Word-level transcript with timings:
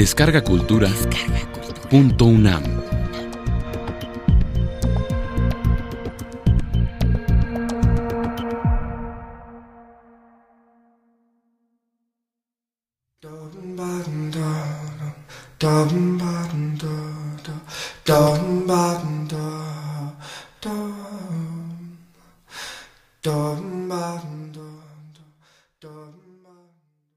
Descarga 0.00 0.40
Cultura. 0.42 0.88
Punto 1.90 2.24
UNAM. 2.24 2.64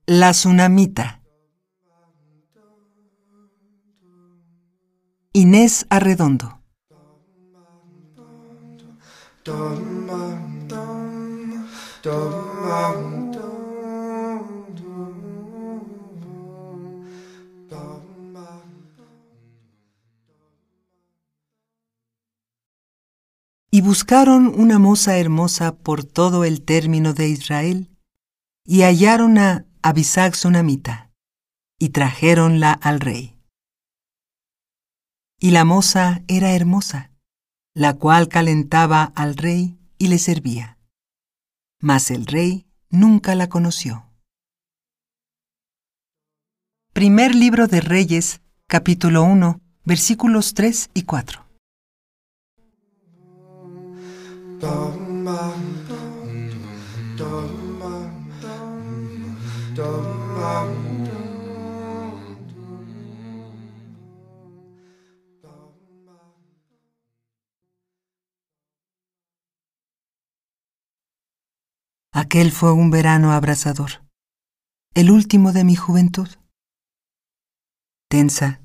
La 0.05 0.31
Tsunamita. 0.33 1.22
Inés 5.35 5.87
Arredondo. 5.89 6.59
Y 23.71 23.81
buscaron 23.81 24.53
una 24.55 24.77
moza 24.77 25.17
hermosa 25.17 25.75
por 25.75 26.03
todo 26.03 26.43
el 26.43 26.61
término 26.61 27.15
de 27.15 27.29
Israel, 27.29 27.89
y 28.63 28.83
hallaron 28.83 29.39
a 29.39 29.65
Abisag 29.81 30.33
Tsunamita, 30.33 31.09
y 31.79 31.89
trajéronla 31.89 32.71
al 32.71 32.99
rey. 32.99 33.32
Y 35.43 35.51
la 35.51 35.65
moza 35.65 36.21
era 36.29 36.53
hermosa, 36.53 37.11
la 37.75 37.95
cual 37.95 38.29
calentaba 38.29 39.11
al 39.13 39.35
rey 39.35 39.77
y 39.97 40.07
le 40.07 40.17
servía. 40.17 40.77
Mas 41.81 42.11
el 42.11 42.27
rey 42.27 42.65
nunca 42.89 43.35
la 43.35 43.49
conoció. 43.49 44.05
Primer 46.93 47.35
libro 47.35 47.67
de 47.67 47.81
Reyes, 47.81 48.39
capítulo 48.69 49.23
1, 49.23 49.59
versículos 49.83 50.53
3 50.53 50.91
y 50.93 51.03
4. 51.03 51.45
Aquel 72.15 72.51
fue 72.51 72.71
un 72.71 72.91
verano 72.91 73.31
abrasador, 73.31 74.05
el 74.93 75.09
último 75.09 75.51
de 75.51 75.63
mi 75.63 75.75
juventud. 75.75 76.27
Tensa, 78.07 78.61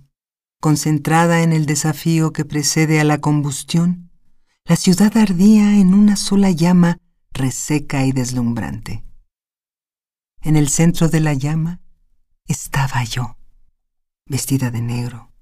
concentrada 0.61 1.41
en 1.43 1.55
el 1.55 1.65
desafío 1.65 2.35
que 2.35 2.45
precede 2.45 3.01
a 3.01 3.05
la 3.05 3.23
combustión, 3.23 4.11
la 4.67 4.77
ciudad 4.77 5.17
ardía 5.17 5.79
en 5.79 5.95
una 5.95 6.17
sola 6.17 6.51
llama 6.51 6.99
reseca 7.33 8.05
y 8.05 8.13
deslumbrante. 8.13 9.03
En 10.43 10.55
el 10.55 10.69
centro 10.69 11.09
de 11.09 11.21
la 11.21 11.33
llama 11.33 11.81
estaba 12.45 13.03
yo, 13.05 13.39
vestida 14.27 14.71
de 14.71 14.83
negro, 14.83 15.33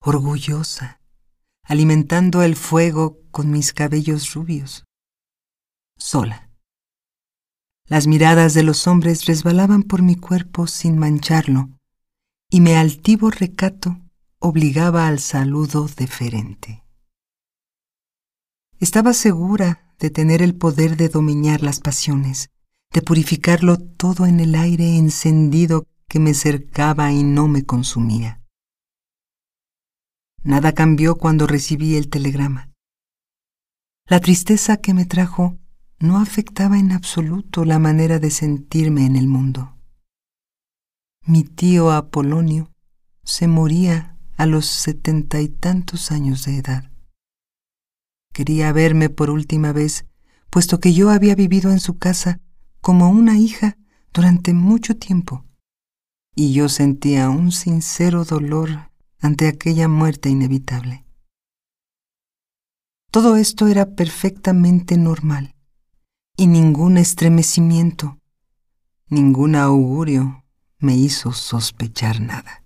orgullosa, 0.00 1.00
alimentando 1.62 2.42
el 2.42 2.54
fuego 2.54 3.18
con 3.30 3.50
mis 3.50 3.72
cabellos 3.72 4.34
rubios, 4.34 4.84
sola. 5.96 6.45
Las 7.88 8.08
miradas 8.08 8.52
de 8.54 8.64
los 8.64 8.88
hombres 8.88 9.26
resbalaban 9.26 9.84
por 9.84 10.02
mi 10.02 10.16
cuerpo 10.16 10.66
sin 10.66 10.98
mancharlo, 10.98 11.70
y 12.50 12.60
mi 12.60 12.72
altivo 12.72 13.30
recato 13.30 14.00
obligaba 14.40 15.06
al 15.06 15.20
saludo 15.20 15.86
deferente. 15.86 16.84
Estaba 18.80 19.12
segura 19.12 19.94
de 20.00 20.10
tener 20.10 20.42
el 20.42 20.56
poder 20.56 20.96
de 20.96 21.08
dominar 21.08 21.62
las 21.62 21.78
pasiones, 21.80 22.50
de 22.92 23.02
purificarlo 23.02 23.78
todo 23.78 24.26
en 24.26 24.40
el 24.40 24.56
aire 24.56 24.96
encendido 24.96 25.86
que 26.08 26.18
me 26.18 26.34
cercaba 26.34 27.12
y 27.12 27.22
no 27.22 27.46
me 27.46 27.64
consumía. 27.64 28.42
Nada 30.42 30.72
cambió 30.72 31.16
cuando 31.16 31.46
recibí 31.46 31.96
el 31.96 32.08
telegrama. 32.08 32.72
La 34.06 34.20
tristeza 34.20 34.76
que 34.76 34.94
me 34.94 35.04
trajo 35.04 35.58
no 35.98 36.18
afectaba 36.18 36.78
en 36.78 36.92
absoluto 36.92 37.64
la 37.64 37.78
manera 37.78 38.18
de 38.18 38.30
sentirme 38.30 39.06
en 39.06 39.16
el 39.16 39.28
mundo. 39.28 39.76
Mi 41.24 41.42
tío 41.42 41.90
Apolonio 41.90 42.70
se 43.24 43.48
moría 43.48 44.16
a 44.36 44.46
los 44.46 44.66
setenta 44.66 45.40
y 45.40 45.48
tantos 45.48 46.12
años 46.12 46.44
de 46.44 46.58
edad. 46.58 46.92
Quería 48.32 48.72
verme 48.72 49.08
por 49.08 49.30
última 49.30 49.72
vez, 49.72 50.06
puesto 50.50 50.78
que 50.78 50.92
yo 50.92 51.10
había 51.10 51.34
vivido 51.34 51.70
en 51.72 51.80
su 51.80 51.98
casa 51.98 52.40
como 52.82 53.08
una 53.08 53.38
hija 53.38 53.78
durante 54.12 54.52
mucho 54.52 54.96
tiempo, 54.96 55.44
y 56.34 56.52
yo 56.52 56.68
sentía 56.68 57.30
un 57.30 57.50
sincero 57.50 58.24
dolor 58.24 58.92
ante 59.18 59.48
aquella 59.48 59.88
muerte 59.88 60.28
inevitable. 60.28 61.06
Todo 63.10 63.36
esto 63.36 63.66
era 63.66 63.94
perfectamente 63.94 64.98
normal 64.98 65.55
y 66.36 66.46
ningún 66.46 66.98
estremecimiento, 66.98 68.18
ningún 69.08 69.56
augurio 69.56 70.44
me 70.78 70.96
hizo 70.96 71.32
sospechar 71.32 72.20
nada. 72.20 72.62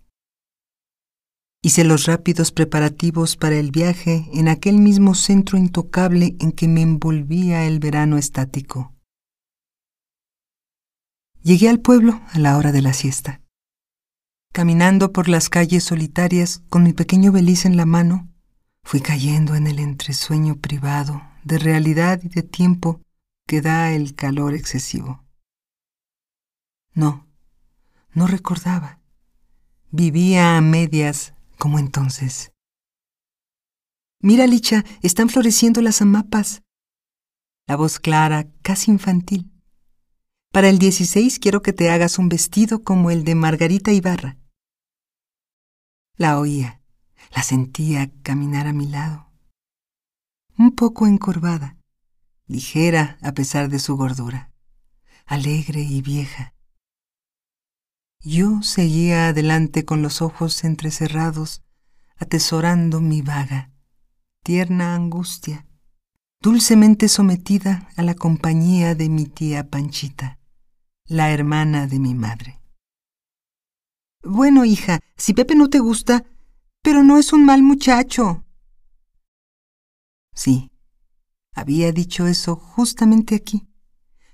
Hice 1.62 1.84
los 1.84 2.06
rápidos 2.06 2.52
preparativos 2.52 3.36
para 3.36 3.56
el 3.56 3.70
viaje 3.70 4.26
en 4.32 4.48
aquel 4.48 4.78
mismo 4.78 5.14
centro 5.14 5.58
intocable 5.58 6.34
en 6.40 6.52
que 6.52 6.68
me 6.68 6.80
envolvía 6.80 7.66
el 7.66 7.78
verano 7.78 8.16
estático. 8.16 8.94
Llegué 11.42 11.68
al 11.68 11.80
pueblo 11.80 12.20
a 12.32 12.38
la 12.38 12.56
hora 12.56 12.72
de 12.72 12.82
la 12.82 12.94
siesta. 12.94 13.40
Caminando 14.52 15.12
por 15.12 15.28
las 15.28 15.48
calles 15.48 15.84
solitarias 15.84 16.62
con 16.70 16.82
mi 16.82 16.92
pequeño 16.92 17.30
beliz 17.30 17.66
en 17.66 17.76
la 17.76 17.86
mano, 17.86 18.28
fui 18.82 19.00
cayendo 19.00 19.54
en 19.54 19.66
el 19.66 19.78
entresueño 19.78 20.56
privado 20.56 21.22
de 21.44 21.58
realidad 21.58 22.20
y 22.24 22.28
de 22.28 22.42
tiempo 22.42 23.00
que 23.50 23.60
da 23.60 23.90
el 23.90 24.14
calor 24.14 24.54
excesivo. 24.54 25.24
No, 26.94 27.26
no 28.14 28.28
recordaba. 28.28 29.00
Vivía 29.90 30.56
a 30.56 30.60
medias 30.60 31.34
como 31.58 31.80
entonces. 31.80 32.52
Mira, 34.20 34.46
Licha, 34.46 34.84
están 35.02 35.28
floreciendo 35.28 35.82
las 35.82 36.00
amapas. 36.00 36.62
La 37.66 37.74
voz 37.74 37.98
clara, 37.98 38.46
casi 38.62 38.92
infantil. 38.92 39.50
Para 40.52 40.68
el 40.68 40.78
16 40.78 41.40
quiero 41.40 41.60
que 41.60 41.72
te 41.72 41.90
hagas 41.90 42.20
un 42.20 42.28
vestido 42.28 42.84
como 42.84 43.10
el 43.10 43.24
de 43.24 43.34
Margarita 43.34 43.90
Ibarra. 43.90 44.38
La 46.16 46.38
oía, 46.38 46.82
la 47.34 47.42
sentía 47.42 48.12
caminar 48.22 48.68
a 48.68 48.72
mi 48.72 48.86
lado, 48.86 49.28
un 50.56 50.70
poco 50.70 51.08
encorvada 51.08 51.79
ligera 52.50 53.16
a 53.22 53.32
pesar 53.32 53.68
de 53.68 53.78
su 53.78 53.96
gordura, 53.96 54.52
alegre 55.24 55.82
y 55.82 56.02
vieja. 56.02 56.52
Yo 58.22 58.60
seguía 58.62 59.28
adelante 59.28 59.84
con 59.84 60.02
los 60.02 60.20
ojos 60.20 60.64
entrecerrados, 60.64 61.62
atesorando 62.16 63.00
mi 63.00 63.22
vaga, 63.22 63.70
tierna 64.42 64.96
angustia, 64.96 65.64
dulcemente 66.40 67.08
sometida 67.08 67.88
a 67.96 68.02
la 68.02 68.14
compañía 68.14 68.96
de 68.96 69.08
mi 69.08 69.26
tía 69.26 69.70
Panchita, 69.70 70.40
la 71.06 71.30
hermana 71.30 71.86
de 71.86 72.00
mi 72.00 72.14
madre. 72.14 72.60
Bueno, 74.24 74.64
hija, 74.64 74.98
si 75.16 75.34
Pepe 75.34 75.54
no 75.54 75.70
te 75.70 75.78
gusta, 75.78 76.24
pero 76.82 77.04
no 77.04 77.16
es 77.16 77.32
un 77.32 77.44
mal 77.44 77.62
muchacho. 77.62 78.44
Sí, 80.34 80.69
había 81.54 81.92
dicho 81.92 82.26
eso 82.26 82.56
justamente 82.56 83.34
aquí, 83.34 83.68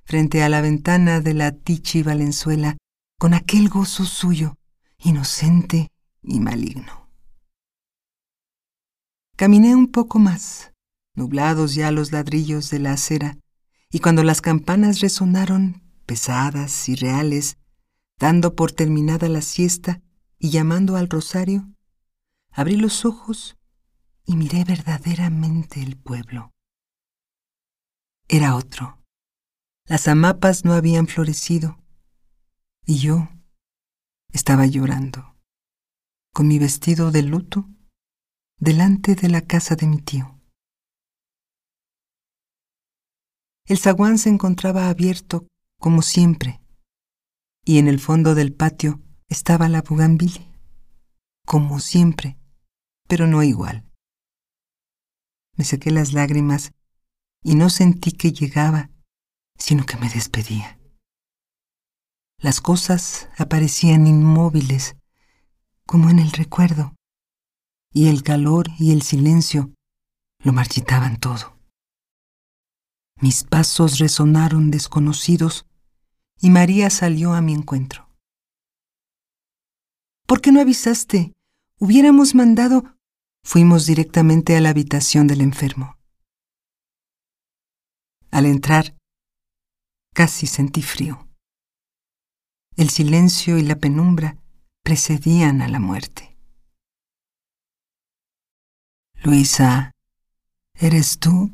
frente 0.04 0.42
a 0.42 0.48
la 0.48 0.60
ventana 0.60 1.20
de 1.20 1.34
la 1.34 1.52
Tichi 1.52 2.02
Valenzuela, 2.02 2.76
con 3.18 3.34
aquel 3.34 3.68
gozo 3.68 4.04
suyo, 4.04 4.56
inocente 4.98 5.88
y 6.22 6.40
maligno. 6.40 7.10
Caminé 9.36 9.74
un 9.74 9.88
poco 9.88 10.18
más, 10.18 10.72
nublados 11.14 11.74
ya 11.74 11.90
los 11.90 12.12
ladrillos 12.12 12.70
de 12.70 12.78
la 12.78 12.92
acera, 12.92 13.38
y 13.90 14.00
cuando 14.00 14.22
las 14.24 14.40
campanas 14.40 15.00
resonaron, 15.00 15.82
pesadas 16.06 16.88
y 16.88 16.94
reales, 16.94 17.56
dando 18.18 18.54
por 18.54 18.72
terminada 18.72 19.28
la 19.28 19.42
siesta, 19.42 20.02
y 20.38 20.50
llamando 20.50 20.96
al 20.96 21.08
rosario, 21.08 21.68
abrí 22.50 22.76
los 22.76 23.04
ojos 23.04 23.56
y 24.26 24.36
miré 24.36 24.64
verdaderamente 24.64 25.82
el 25.82 25.96
pueblo. 25.96 26.52
Era 28.28 28.56
otro. 28.56 29.00
Las 29.86 30.08
amapas 30.08 30.64
no 30.64 30.72
habían 30.72 31.06
florecido 31.06 31.78
y 32.84 32.98
yo 32.98 33.28
estaba 34.32 34.66
llorando, 34.66 35.36
con 36.32 36.48
mi 36.48 36.58
vestido 36.58 37.12
de 37.12 37.22
luto, 37.22 37.68
delante 38.58 39.14
de 39.14 39.28
la 39.28 39.42
casa 39.42 39.76
de 39.76 39.86
mi 39.86 39.98
tío. 39.98 40.40
El 43.64 43.78
zaguán 43.78 44.18
se 44.18 44.28
encontraba 44.28 44.88
abierto, 44.88 45.46
como 45.78 46.02
siempre, 46.02 46.60
y 47.64 47.78
en 47.78 47.86
el 47.86 48.00
fondo 48.00 48.34
del 48.34 48.52
patio 48.52 49.00
estaba 49.28 49.68
la 49.68 49.82
bugambili, 49.82 50.52
como 51.44 51.78
siempre, 51.78 52.38
pero 53.08 53.26
no 53.28 53.44
igual. 53.44 53.88
Me 55.56 55.64
sequé 55.64 55.90
las 55.90 56.12
lágrimas 56.12 56.72
y 57.46 57.54
no 57.54 57.70
sentí 57.70 58.10
que 58.10 58.32
llegaba, 58.32 58.90
sino 59.56 59.86
que 59.86 59.96
me 59.96 60.08
despedía. 60.08 60.80
Las 62.38 62.60
cosas 62.60 63.28
aparecían 63.38 64.08
inmóviles, 64.08 64.96
como 65.86 66.10
en 66.10 66.18
el 66.18 66.32
recuerdo, 66.32 66.96
y 67.92 68.08
el 68.08 68.24
calor 68.24 68.66
y 68.80 68.90
el 68.90 69.02
silencio 69.02 69.70
lo 70.40 70.52
marchitaban 70.52 71.20
todo. 71.20 71.56
Mis 73.20 73.44
pasos 73.44 74.00
resonaron 74.00 74.72
desconocidos 74.72 75.66
y 76.40 76.50
María 76.50 76.90
salió 76.90 77.32
a 77.32 77.42
mi 77.42 77.54
encuentro. 77.54 78.10
¿Por 80.26 80.40
qué 80.40 80.50
no 80.50 80.60
avisaste? 80.60 81.32
Hubiéramos 81.78 82.34
mandado... 82.34 82.96
Fuimos 83.44 83.86
directamente 83.86 84.56
a 84.56 84.60
la 84.60 84.70
habitación 84.70 85.28
del 85.28 85.40
enfermo. 85.40 85.95
Al 88.36 88.44
entrar, 88.44 88.94
casi 90.12 90.46
sentí 90.46 90.82
frío. 90.82 91.26
El 92.76 92.90
silencio 92.90 93.56
y 93.56 93.62
la 93.62 93.76
penumbra 93.76 94.36
precedían 94.82 95.62
a 95.62 95.68
la 95.68 95.80
muerte. 95.80 96.36
Luisa, 99.24 99.92
¿eres 100.74 101.18
tú? 101.18 101.50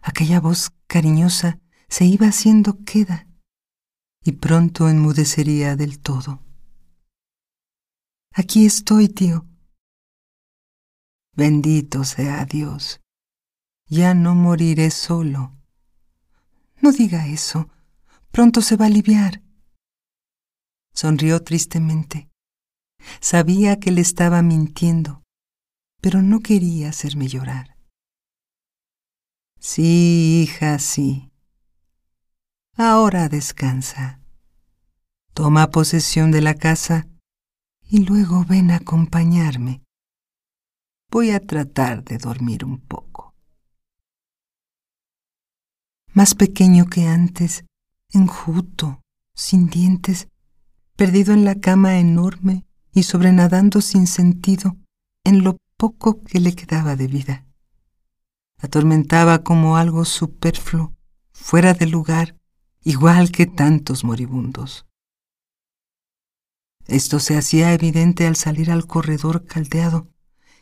Aquella 0.00 0.40
voz 0.40 0.70
cariñosa 0.86 1.60
se 1.88 2.06
iba 2.06 2.28
haciendo 2.28 2.82
queda 2.86 3.28
y 4.24 4.32
pronto 4.32 4.88
enmudecería 4.88 5.76
del 5.76 6.00
todo. 6.00 6.42
Aquí 8.32 8.64
estoy, 8.64 9.10
tío. 9.10 9.46
Bendito 11.36 12.02
sea 12.04 12.46
Dios. 12.46 13.02
Ya 13.94 14.14
no 14.14 14.34
moriré 14.34 14.90
solo. 14.90 15.52
No 16.80 16.92
diga 16.92 17.26
eso. 17.26 17.68
Pronto 18.30 18.62
se 18.62 18.76
va 18.76 18.86
a 18.86 18.88
aliviar. 18.88 19.42
Sonrió 20.94 21.42
tristemente. 21.42 22.30
Sabía 23.20 23.78
que 23.78 23.90
le 23.90 24.00
estaba 24.00 24.40
mintiendo, 24.40 25.22
pero 26.00 26.22
no 26.22 26.40
quería 26.40 26.88
hacerme 26.88 27.28
llorar. 27.28 27.76
Sí, 29.60 30.44
hija, 30.44 30.78
sí. 30.78 31.30
Ahora 32.78 33.28
descansa. 33.28 34.22
Toma 35.34 35.70
posesión 35.70 36.30
de 36.30 36.40
la 36.40 36.54
casa 36.54 37.08
y 37.82 38.06
luego 38.06 38.46
ven 38.46 38.70
a 38.70 38.76
acompañarme. 38.76 39.82
Voy 41.10 41.32
a 41.32 41.40
tratar 41.40 42.04
de 42.04 42.16
dormir 42.16 42.64
un 42.64 42.80
poco. 42.80 43.31
Más 46.14 46.34
pequeño 46.34 46.86
que 46.86 47.06
antes, 47.06 47.64
enjuto, 48.10 49.00
sin 49.34 49.68
dientes, 49.68 50.28
perdido 50.94 51.32
en 51.32 51.44
la 51.44 51.54
cama 51.54 51.98
enorme 51.98 52.66
y 52.92 53.04
sobrenadando 53.04 53.80
sin 53.80 54.06
sentido 54.06 54.76
en 55.24 55.42
lo 55.42 55.56
poco 55.78 56.22
que 56.22 56.38
le 56.38 56.54
quedaba 56.54 56.96
de 56.96 57.06
vida. 57.06 57.46
Atormentaba 58.58 59.42
como 59.42 59.76
algo 59.76 60.04
superfluo, 60.04 60.94
fuera 61.32 61.72
de 61.72 61.86
lugar, 61.86 62.36
igual 62.82 63.32
que 63.32 63.46
tantos 63.46 64.04
moribundos. 64.04 64.86
Esto 66.86 67.20
se 67.20 67.38
hacía 67.38 67.72
evidente 67.72 68.26
al 68.26 68.36
salir 68.36 68.70
al 68.70 68.86
corredor 68.86 69.46
caldeado 69.46 70.10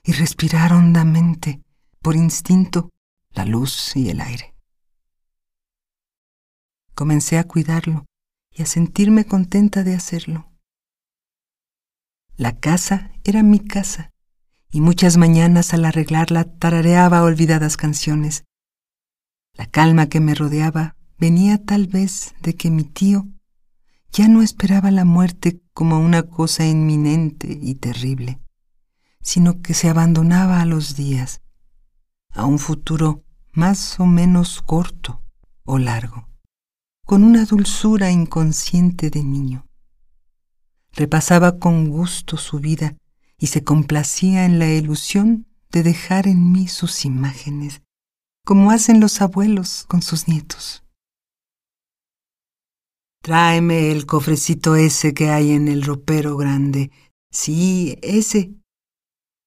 y 0.05 0.13
respirar 0.13 0.73
hondamente, 0.73 1.61
por 2.01 2.15
instinto, 2.15 2.91
la 3.33 3.45
luz 3.45 3.97
y 3.97 4.11
el 4.11 4.21
aire. 4.21 4.55
Comencé 7.01 7.39
a 7.39 7.45
cuidarlo 7.45 8.05
y 8.55 8.61
a 8.61 8.67
sentirme 8.67 9.25
contenta 9.25 9.85
de 9.85 9.95
hacerlo. 9.95 10.53
La 12.37 12.59
casa 12.59 13.11
era 13.25 13.43
mi 13.43 13.59
casa 13.59 14.11
y 14.71 14.83
muchas 14.83 15.17
mañanas 15.17 15.73
al 15.73 15.87
arreglarla 15.87 16.45
tarareaba 16.45 17.23
olvidadas 17.23 17.79
canciones. 17.79 18.45
La 19.55 19.65
calma 19.65 20.11
que 20.11 20.21
me 20.21 20.35
rodeaba 20.35 20.95
venía 21.17 21.65
tal 21.65 21.87
vez 21.87 22.35
de 22.43 22.55
que 22.55 22.71
mi 22.71 22.85
tío 22.85 23.27
ya 24.13 24.29
no 24.29 24.43
esperaba 24.43 24.91
la 24.91 25.07
muerte 25.07 25.63
como 25.73 26.01
una 26.01 26.25
cosa 26.25 26.67
inminente 26.67 27.59
y 27.63 27.77
terrible, 27.77 28.43
sino 29.23 29.63
que 29.63 29.73
se 29.73 29.89
abandonaba 29.89 30.61
a 30.61 30.67
los 30.67 30.97
días, 30.97 31.41
a 32.35 32.45
un 32.45 32.59
futuro 32.59 33.25
más 33.55 33.99
o 33.99 34.05
menos 34.05 34.61
corto 34.61 35.25
o 35.65 35.79
largo, 35.79 36.30
con 37.11 37.25
una 37.25 37.45
dulzura 37.45 38.13
inconsciente 38.13 39.11
de 39.11 39.25
niño. 39.25 39.67
Repasaba 40.93 41.59
con 41.59 41.89
gusto 41.89 42.37
su 42.37 42.61
vida 42.61 42.97
y 43.37 43.49
se 43.49 43.65
complacía 43.65 44.45
en 44.45 44.61
la 44.61 44.73
ilusión 44.73 45.49
de 45.73 45.83
dejar 45.83 46.29
en 46.29 46.53
mí 46.53 46.69
sus 46.69 47.05
imágenes, 47.05 47.83
como 48.47 48.71
hacen 48.71 49.01
los 49.01 49.21
abuelos 49.21 49.87
con 49.89 50.03
sus 50.03 50.29
nietos. 50.29 50.85
Tráeme 53.23 53.91
el 53.91 54.07
cofrecito 54.07 54.77
ese 54.77 55.13
que 55.13 55.31
hay 55.31 55.51
en 55.51 55.67
el 55.67 55.83
ropero 55.83 56.37
grande. 56.37 56.93
Sí, 57.33 57.99
ese. 58.03 58.55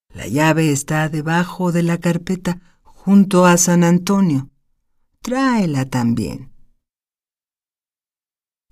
La 0.10 0.28
llave 0.28 0.74
está 0.74 1.08
debajo 1.08 1.72
de 1.72 1.84
la 1.84 1.98
carpeta 1.98 2.60
junto 2.84 3.46
a 3.46 3.56
San 3.56 3.86
Antonio. 3.86 4.50
Tráela 5.22 5.86
también. 5.86 6.53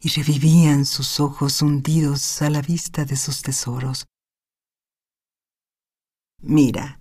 Y 0.01 0.10
revivían 0.10 0.86
sus 0.86 1.20
ojos 1.20 1.62
hundidos 1.62 2.41
a 2.41 2.50
la 2.50 2.62
vista 2.62 3.05
de 3.05 3.15
sus 3.15 3.43
tesoros. 3.43 4.08
Mira, 6.39 7.00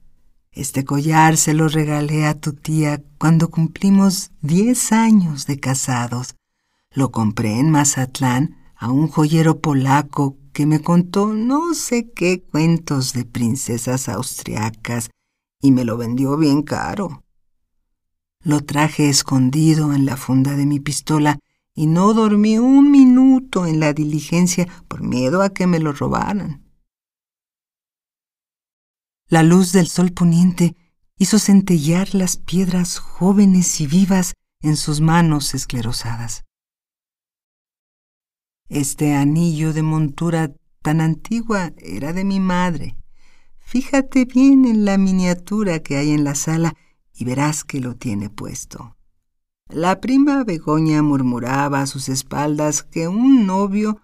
este 0.53 0.85
collar 0.85 1.39
se 1.39 1.55
lo 1.55 1.69
regalé 1.69 2.27
a 2.27 2.39
tu 2.39 2.53
tía 2.53 3.03
cuando 3.19 3.51
cumplimos 3.51 4.33
diez 4.43 4.93
años 4.93 5.47
de 5.47 5.59
casados. 5.59 6.35
Lo 6.93 7.11
compré 7.11 7.59
en 7.59 7.71
Mazatlán 7.71 8.59
a 8.77 8.91
un 8.91 9.09
joyero 9.09 9.61
polaco 9.61 10.37
que 10.53 10.67
me 10.67 10.83
contó 10.83 11.33
no 11.33 11.73
sé 11.75 12.11
qué 12.11 12.43
cuentos 12.43 13.13
de 13.13 13.25
princesas 13.25 14.09
austriacas 14.09 15.11
y 15.63 15.71
me 15.71 15.85
lo 15.85 15.97
vendió 15.97 16.37
bien 16.37 16.63
caro. 16.63 17.23
Lo 18.43 18.61
traje 18.63 19.09
escondido 19.09 19.93
en 19.93 20.05
la 20.05 20.17
funda 20.17 20.57
de 20.57 20.67
mi 20.67 20.81
pistola 20.81 21.39
y 21.75 21.87
no 21.87 22.13
dormí 22.15 22.59
un 22.59 22.91
minuto 22.91 23.67
en 23.67 23.81
la 23.81 23.93
diligencia 23.93 24.69
por 24.89 25.03
miedo 25.03 25.43
a 25.43 25.51
que 25.51 25.67
me 25.67 25.79
lo 25.79 25.93
robaran. 25.93 26.65
La 29.29 29.43
luz 29.43 29.73
del 29.73 29.87
sol 29.87 30.13
poniente 30.13 30.77
hizo 31.17 31.39
centellar 31.39 32.15
las 32.15 32.37
piedras 32.37 32.99
jóvenes 32.99 33.81
y 33.81 33.87
vivas 33.87 34.35
en 34.61 34.77
sus 34.77 35.01
manos 35.01 35.55
esclerosadas. 35.55 36.45
Este 38.69 39.15
anillo 39.15 39.73
de 39.73 39.83
montura 39.83 40.53
tan 40.83 41.01
antigua 41.01 41.73
era 41.79 42.13
de 42.13 42.25
mi 42.25 42.41
madre. 42.41 42.97
Fíjate 43.59 44.25
bien 44.25 44.65
en 44.65 44.85
la 44.85 44.99
miniatura 44.99 45.81
que 45.81 45.97
hay 45.97 46.11
en 46.11 46.25
la 46.25 46.35
sala 46.35 46.75
y 47.13 47.25
verás 47.25 47.65
que 47.65 47.81
lo 47.81 47.97
tiene 47.97 48.31
puesto. 48.31 48.97
La 49.73 50.01
prima 50.01 50.43
Begoña 50.43 51.01
murmuraba 51.01 51.83
a 51.83 51.87
sus 51.87 52.09
espaldas 52.09 52.83
que 52.83 53.07
un 53.07 53.47
novio... 53.47 54.03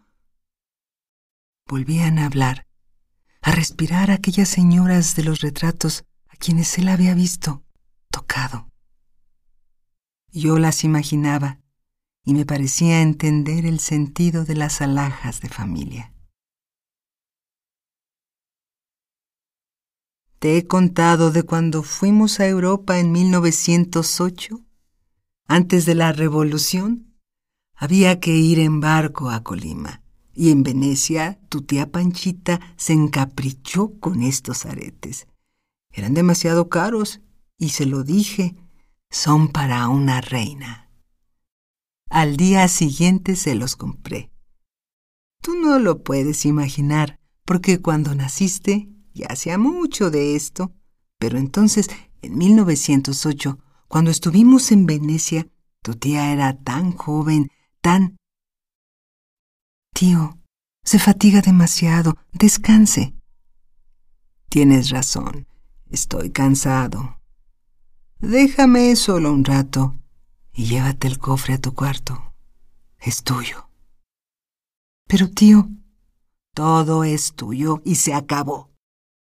Volvían 1.68 2.20
a 2.20 2.26
hablar, 2.26 2.68
a 3.42 3.50
respirar 3.50 4.12
aquellas 4.12 4.48
señoras 4.48 5.16
de 5.16 5.24
los 5.24 5.40
retratos 5.40 6.04
a 6.28 6.36
quienes 6.36 6.78
él 6.78 6.88
había 6.88 7.14
visto, 7.14 7.64
tocado. 8.12 8.70
Yo 10.30 10.60
las 10.60 10.84
imaginaba 10.84 11.58
y 12.24 12.34
me 12.34 12.46
parecía 12.46 13.02
entender 13.02 13.66
el 13.66 13.80
sentido 13.80 14.44
de 14.44 14.54
las 14.54 14.80
alhajas 14.80 15.40
de 15.40 15.48
familia. 15.48 16.12
Te 20.38 20.58
he 20.58 20.66
contado 20.68 21.32
de 21.32 21.42
cuando 21.42 21.82
fuimos 21.82 22.38
a 22.38 22.46
Europa 22.46 23.00
en 23.00 23.10
1908 23.10 24.65
antes 25.48 25.86
de 25.86 25.94
la 25.94 26.12
revolución, 26.12 27.14
había 27.74 28.20
que 28.20 28.34
ir 28.36 28.58
en 28.58 28.80
barco 28.80 29.30
a 29.30 29.42
Colima. 29.42 30.02
Y 30.32 30.50
en 30.50 30.62
Venecia, 30.62 31.40
tu 31.48 31.62
tía 31.62 31.90
Panchita 31.90 32.60
se 32.76 32.92
encaprichó 32.92 33.98
con 34.00 34.22
estos 34.22 34.66
aretes. 34.66 35.28
Eran 35.92 36.14
demasiado 36.14 36.68
caros, 36.68 37.20
y 37.58 37.70
se 37.70 37.86
lo 37.86 38.02
dije, 38.02 38.54
son 39.08 39.48
para 39.48 39.88
una 39.88 40.20
reina. 40.20 40.90
Al 42.10 42.36
día 42.36 42.68
siguiente 42.68 43.34
se 43.34 43.54
los 43.54 43.76
compré. 43.76 44.30
Tú 45.40 45.54
no 45.54 45.78
lo 45.78 46.02
puedes 46.02 46.44
imaginar, 46.44 47.18
porque 47.44 47.80
cuando 47.80 48.14
naciste 48.14 48.88
ya 49.14 49.28
hacía 49.28 49.58
mucho 49.58 50.10
de 50.10 50.36
esto. 50.36 50.74
Pero 51.18 51.38
entonces, 51.38 51.88
en 52.20 52.36
1908, 52.36 53.58
cuando 53.88 54.10
estuvimos 54.10 54.72
en 54.72 54.86
Venecia, 54.86 55.48
tu 55.82 55.94
tía 55.94 56.32
era 56.32 56.56
tan 56.56 56.92
joven, 56.92 57.50
tan... 57.80 58.16
Tío, 59.94 60.38
se 60.82 60.98
fatiga 60.98 61.40
demasiado, 61.40 62.16
descanse. 62.32 63.14
Tienes 64.48 64.90
razón, 64.90 65.46
estoy 65.90 66.30
cansado. 66.30 67.20
Déjame 68.18 68.96
solo 68.96 69.32
un 69.32 69.44
rato 69.44 69.94
y 70.52 70.66
llévate 70.66 71.06
el 71.06 71.18
cofre 71.18 71.54
a 71.54 71.60
tu 71.60 71.74
cuarto. 71.74 72.34
Es 72.98 73.22
tuyo. 73.22 73.68
Pero 75.06 75.30
tío, 75.30 75.68
todo 76.54 77.04
es 77.04 77.34
tuyo 77.34 77.82
y 77.84 77.96
se 77.96 78.14
acabó. 78.14 78.70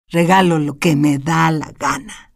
Regalo 0.08 0.58
lo 0.58 0.78
que 0.78 0.96
me 0.96 1.18
da 1.18 1.50
la 1.50 1.72
gana. 1.72 2.27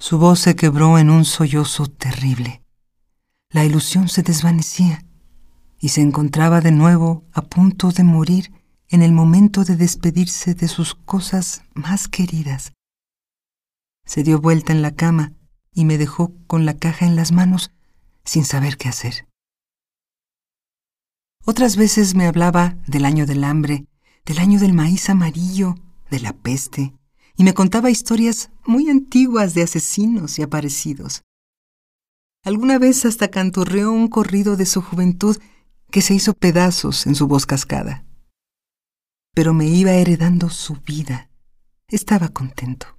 Su 0.00 0.16
voz 0.16 0.40
se 0.40 0.56
quebró 0.56 0.96
en 0.96 1.10
un 1.10 1.26
sollozo 1.26 1.86
terrible. 1.86 2.64
La 3.50 3.66
ilusión 3.66 4.08
se 4.08 4.22
desvanecía 4.22 5.04
y 5.78 5.90
se 5.90 6.00
encontraba 6.00 6.62
de 6.62 6.72
nuevo 6.72 7.26
a 7.34 7.42
punto 7.42 7.92
de 7.92 8.02
morir 8.02 8.50
en 8.88 9.02
el 9.02 9.12
momento 9.12 9.62
de 9.62 9.76
despedirse 9.76 10.54
de 10.54 10.68
sus 10.68 10.94
cosas 10.94 11.64
más 11.74 12.08
queridas. 12.08 12.72
Se 14.06 14.22
dio 14.22 14.40
vuelta 14.40 14.72
en 14.72 14.80
la 14.80 14.92
cama 14.92 15.34
y 15.74 15.84
me 15.84 15.98
dejó 15.98 16.32
con 16.46 16.64
la 16.64 16.78
caja 16.78 17.04
en 17.04 17.14
las 17.14 17.30
manos 17.30 17.70
sin 18.24 18.46
saber 18.46 18.78
qué 18.78 18.88
hacer. 18.88 19.28
Otras 21.44 21.76
veces 21.76 22.14
me 22.14 22.26
hablaba 22.26 22.78
del 22.86 23.04
año 23.04 23.26
del 23.26 23.44
hambre, 23.44 23.84
del 24.24 24.38
año 24.38 24.58
del 24.58 24.72
maíz 24.72 25.10
amarillo, 25.10 25.74
de 26.10 26.20
la 26.20 26.32
peste, 26.32 26.94
y 27.40 27.42
me 27.42 27.54
contaba 27.54 27.90
historias 27.90 28.50
muy 28.66 28.90
antiguas 28.90 29.54
de 29.54 29.62
asesinos 29.62 30.38
y 30.38 30.42
aparecidos. 30.42 31.22
Alguna 32.44 32.78
vez 32.78 33.06
hasta 33.06 33.28
canturreó 33.28 33.92
un 33.92 34.08
corrido 34.08 34.58
de 34.58 34.66
su 34.66 34.82
juventud 34.82 35.38
que 35.90 36.02
se 36.02 36.12
hizo 36.12 36.34
pedazos 36.34 37.06
en 37.06 37.14
su 37.14 37.28
voz 37.28 37.46
cascada. 37.46 38.04
Pero 39.34 39.54
me 39.54 39.66
iba 39.66 39.92
heredando 39.92 40.50
su 40.50 40.74
vida. 40.82 41.30
Estaba 41.88 42.28
contento. 42.28 42.98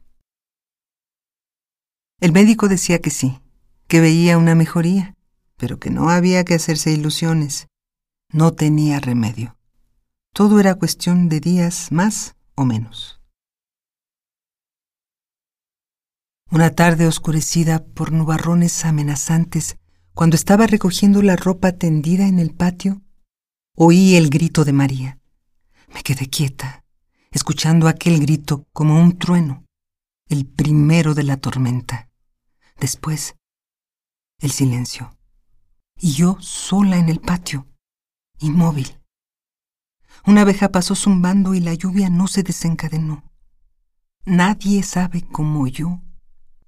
El 2.19 2.31
médico 2.31 2.67
decía 2.67 2.97
que 2.97 3.11
sí, 3.11 3.39
que 3.87 4.01
veía 4.01 4.39
una 4.39 4.55
mejoría, 4.55 5.15
pero 5.55 5.77
que 5.77 5.91
no 5.91 6.09
había 6.09 6.43
que 6.45 6.55
hacerse 6.55 6.91
ilusiones. 6.91 7.67
No 8.33 8.53
tenía 8.53 8.99
remedio. 8.99 9.55
Todo 10.33 10.59
era 10.59 10.73
cuestión 10.73 11.29
de 11.29 11.41
días 11.41 11.91
más 11.91 12.35
o 12.55 12.65
menos. 12.65 13.20
Una 16.53 16.71
tarde 16.71 17.07
oscurecida 17.07 17.81
por 17.81 18.11
nubarrones 18.11 18.83
amenazantes, 18.83 19.77
cuando 20.13 20.35
estaba 20.35 20.67
recogiendo 20.67 21.21
la 21.21 21.37
ropa 21.37 21.71
tendida 21.71 22.27
en 22.27 22.39
el 22.39 22.53
patio, 22.53 23.01
oí 23.73 24.17
el 24.17 24.29
grito 24.29 24.65
de 24.65 24.73
María. 24.73 25.17
Me 25.93 26.03
quedé 26.03 26.27
quieta, 26.27 26.83
escuchando 27.31 27.87
aquel 27.87 28.19
grito 28.19 28.67
como 28.73 29.01
un 29.01 29.17
trueno, 29.17 29.63
el 30.27 30.45
primero 30.45 31.13
de 31.13 31.23
la 31.23 31.37
tormenta. 31.37 32.09
Después, 32.77 33.35
el 34.39 34.51
silencio. 34.51 35.17
Y 36.01 36.15
yo 36.15 36.35
sola 36.41 36.97
en 36.97 37.07
el 37.07 37.21
patio, 37.21 37.65
inmóvil. 38.39 38.99
Una 40.25 40.41
abeja 40.41 40.67
pasó 40.67 40.95
zumbando 40.95 41.53
y 41.53 41.61
la 41.61 41.75
lluvia 41.75 42.09
no 42.09 42.27
se 42.27 42.43
desencadenó. 42.43 43.23
Nadie 44.25 44.83
sabe 44.83 45.21
como 45.21 45.65
yo 45.67 46.01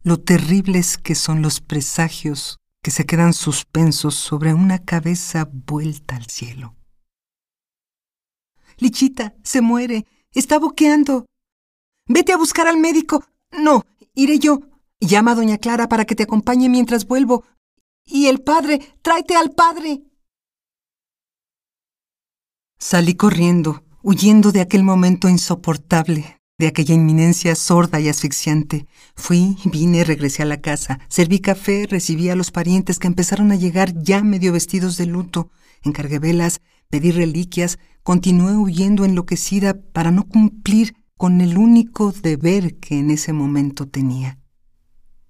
lo 0.03 0.19
terribles 0.19 0.97
que 0.97 1.15
son 1.15 1.41
los 1.41 1.61
presagios 1.61 2.59
que 2.83 2.91
se 2.91 3.05
quedan 3.05 3.33
suspensos 3.33 4.15
sobre 4.15 4.53
una 4.53 4.79
cabeza 4.79 5.49
vuelta 5.51 6.17
al 6.17 6.25
cielo. 6.25 6.75
Lichita, 8.77 9.33
se 9.43 9.61
muere, 9.61 10.05
está 10.33 10.59
boqueando. 10.59 11.25
Vete 12.07 12.33
a 12.33 12.37
buscar 12.37 12.67
al 12.67 12.77
médico. 12.77 13.23
No, 13.51 13.85
iré 14.13 14.39
yo. 14.39 14.59
Llama 14.99 15.31
a 15.31 15.35
doña 15.35 15.57
Clara 15.57 15.87
para 15.87 16.05
que 16.05 16.15
te 16.15 16.23
acompañe 16.23 16.67
mientras 16.67 17.07
vuelvo. 17.07 17.45
Y 18.05 18.27
el 18.27 18.41
padre, 18.41 18.79
tráete 19.01 19.35
al 19.37 19.51
padre. 19.51 20.03
Salí 22.77 23.15
corriendo, 23.15 23.85
huyendo 24.01 24.51
de 24.51 24.59
aquel 24.59 24.83
momento 24.83 25.29
insoportable, 25.29 26.41
de 26.57 26.67
aquella 26.67 26.95
inminencia 26.95 27.55
sorda 27.55 27.99
y 27.99 28.09
asfixiante. 28.09 28.87
Fui, 29.15 29.57
vine, 29.65 30.03
regresé 30.03 30.43
a 30.43 30.45
la 30.45 30.61
casa, 30.61 30.99
serví 31.07 31.39
café, 31.39 31.87
recibí 31.87 32.29
a 32.29 32.35
los 32.35 32.51
parientes 32.51 32.99
que 32.99 33.07
empezaron 33.07 33.51
a 33.51 33.55
llegar 33.55 33.93
ya 34.01 34.23
medio 34.23 34.53
vestidos 34.53 34.97
de 34.97 35.05
luto, 35.05 35.49
encargué 35.81 36.19
velas, 36.19 36.61
pedí 36.89 37.11
reliquias, 37.11 37.79
continué 38.03 38.55
huyendo 38.55 39.05
enloquecida 39.05 39.73
para 39.73 40.11
no 40.11 40.27
cumplir 40.27 40.95
con 41.17 41.41
el 41.41 41.57
único 41.57 42.11
deber 42.11 42.75
que 42.79 42.99
en 42.99 43.09
ese 43.09 43.33
momento 43.33 43.87
tenía, 43.87 44.39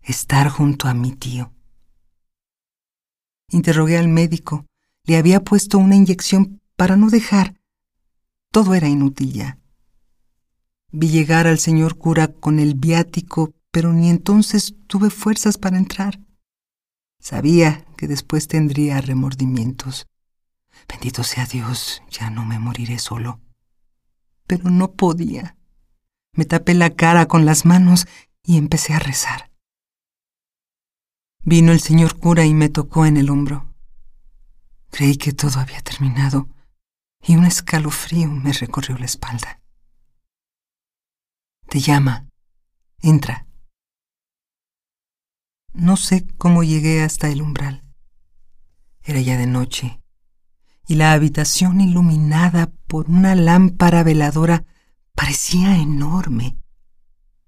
estar 0.02 0.50
junto 0.50 0.88
a 0.88 0.94
mi 0.94 1.12
tío. 1.12 1.54
Interrogué 3.50 3.98
al 3.98 4.08
médico, 4.08 4.66
le 5.06 5.18
había 5.18 5.44
puesto 5.44 5.78
una 5.78 5.96
inyección 5.96 6.62
para 6.76 6.96
no 6.96 7.10
dejar. 7.10 7.60
Todo 8.52 8.74
era 8.74 8.88
inútil 8.88 9.34
ya. 9.34 9.60
Vi 10.96 11.10
llegar 11.10 11.48
al 11.48 11.58
señor 11.58 11.98
cura 11.98 12.28
con 12.28 12.60
el 12.60 12.76
viático, 12.76 13.52
pero 13.72 13.92
ni 13.92 14.12
entonces 14.12 14.76
tuve 14.86 15.10
fuerzas 15.10 15.58
para 15.58 15.80
entrar. 15.80 16.20
Sabía 17.20 17.84
que 17.98 18.08
después 18.08 18.48
tendría 18.48 19.02
remordimientos. 19.02 20.06
Bendito 20.88 21.24
sea 21.24 21.48
Dios, 21.48 22.04
ya 22.12 22.30
no 22.30 22.46
me 22.46 22.60
moriré 22.60 23.00
solo. 23.00 23.42
Pero 24.46 24.70
no 24.70 24.92
podía. 24.92 25.58
Me 26.34 26.46
tapé 26.46 26.76
la 26.76 26.92
cara 26.92 27.28
con 27.28 27.44
las 27.44 27.66
manos 27.66 28.06
y 28.44 28.58
empecé 28.58 28.94
a 28.94 29.00
rezar. 29.00 29.52
Vino 31.44 31.72
el 31.72 31.80
señor 31.80 32.20
cura 32.20 32.46
y 32.46 32.54
me 32.54 32.70
tocó 32.70 33.08
en 33.08 33.18
el 33.18 33.32
hombro. 33.32 33.74
Creí 34.92 35.18
que 35.18 35.34
todo 35.34 35.60
había 35.60 35.82
terminado 35.82 36.50
y 37.26 37.36
un 37.36 37.46
escalofrío 37.46 38.30
me 38.30 38.54
recorrió 38.54 38.96
la 38.96 39.06
espalda. 39.06 39.63
Te 41.74 41.80
llama. 41.80 42.30
Entra. 43.00 43.48
No 45.74 45.98
sé 45.98 46.28
cómo 46.38 46.62
llegué 46.64 47.02
hasta 47.02 47.30
el 47.30 47.42
umbral. 47.42 47.82
Era 49.02 49.20
ya 49.22 49.38
de 49.38 49.48
noche, 49.48 50.00
y 50.88 50.94
la 50.94 51.14
habitación 51.14 51.82
iluminada 51.82 52.72
por 52.86 53.10
una 53.10 53.34
lámpara 53.34 54.04
veladora 54.04 54.66
parecía 55.16 55.78
enorme. 55.78 56.60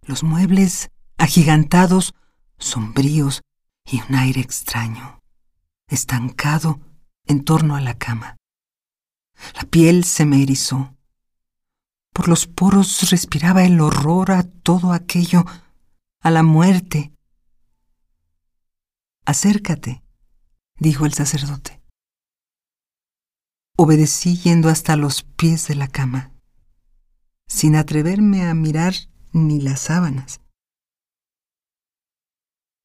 Los 0.02 0.24
muebles 0.24 0.90
agigantados, 1.20 2.16
sombríos 2.58 3.44
y 3.86 4.02
un 4.10 4.16
aire 4.16 4.42
extraño, 4.42 5.22
estancado 5.88 6.80
en 7.28 7.44
torno 7.44 7.76
a 7.76 7.82
la 7.82 8.00
cama. 8.00 8.38
La 9.54 9.66
piel 9.70 10.04
se 10.04 10.26
me 10.26 10.42
erizó. 10.42 10.95
Por 12.16 12.30
los 12.30 12.48
poros 12.48 13.10
respiraba 13.12 13.66
el 13.66 13.82
horror 13.82 14.32
a 14.32 14.44
todo 14.44 14.94
aquello, 14.94 15.44
a 16.22 16.32
la 16.32 16.44
muerte. 16.44 17.12
Acércate, 19.26 20.02
dijo 20.80 21.06
el 21.06 21.14
sacerdote. 21.14 21.82
Obedecí 23.76 24.38
yendo 24.38 24.70
hasta 24.70 24.96
los 24.96 25.24
pies 25.24 25.68
de 25.68 25.76
la 25.76 25.90
cama, 25.90 26.32
sin 27.48 27.76
atreverme 27.76 28.48
a 28.48 28.54
mirar 28.54 28.94
ni 29.34 29.60
las 29.60 29.82
sábanas. 29.82 30.40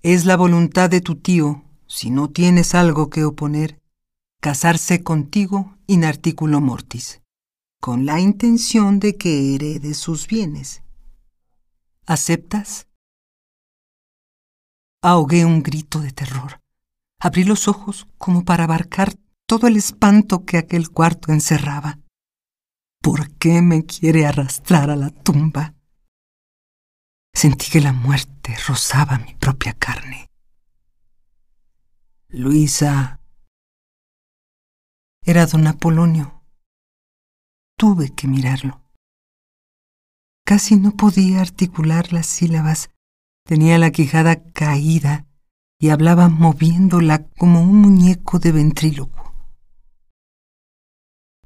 Es 0.03 0.25
la 0.25 0.37
voluntad 0.37 0.91
de 0.91 1.03
tu 1.03 1.15
tío, 1.15 1.63
si 1.87 2.11
no 2.11 2.31
tienes 2.31 2.75
algo 2.75 3.11
que 3.11 3.25
oponer, 3.25 3.81
casarse 4.41 5.05
contigo 5.05 5.79
in 5.87 6.05
articulo 6.05 6.61
mortis. 6.61 7.20
Con 7.81 8.05
la 8.05 8.21
intención 8.21 9.01
de 9.01 9.17
que 9.17 9.55
herede 9.55 9.95
sus 9.95 10.27
bienes. 10.27 10.83
¿Aceptas? 12.07 12.87
Ahogué 15.03 15.47
un 15.47 15.63
grito 15.63 16.01
de 16.01 16.13
terror. 16.13 16.61
Abrí 17.19 17.45
los 17.45 17.69
ojos 17.69 18.07
como 18.19 18.45
para 18.45 18.65
abarcar 18.65 19.15
todo 19.47 19.67
el 19.67 19.77
espanto 19.77 20.45
que 20.45 20.59
aquel 20.59 20.91
cuarto 20.91 21.33
encerraba. 21.33 21.99
¿Por 23.03 23.35
qué 23.37 23.63
me 23.63 23.87
quiere 23.87 24.27
arrastrar 24.27 24.91
a 24.91 24.97
la 24.97 25.11
tumba? 25.11 25.75
Sentí 27.33 27.71
que 27.71 27.81
la 27.81 27.95
muerte 27.95 28.57
rozaba 28.69 29.19
mi 29.19 29.35
propia 29.35 29.73
carne. 29.73 30.31
Luisa. 32.29 33.21
Era 35.23 35.47
don 35.47 35.67
Apolonio. 35.67 36.40
Tuve 37.81 38.15
que 38.15 38.29
mirarlo. 38.29 38.83
Casi 40.45 40.77
no 40.77 40.91
podía 40.91 41.41
articular 41.41 42.13
las 42.13 42.27
sílabas. 42.27 42.91
Tenía 43.47 43.79
la 43.79 43.91
quijada 43.91 44.53
caída 44.53 45.27
y 45.79 45.89
hablaba 45.89 46.29
moviéndola 46.29 47.27
como 47.39 47.63
un 47.63 47.77
muñeco 47.81 48.39
de 48.39 48.53
ventrílocuo. 48.53 49.33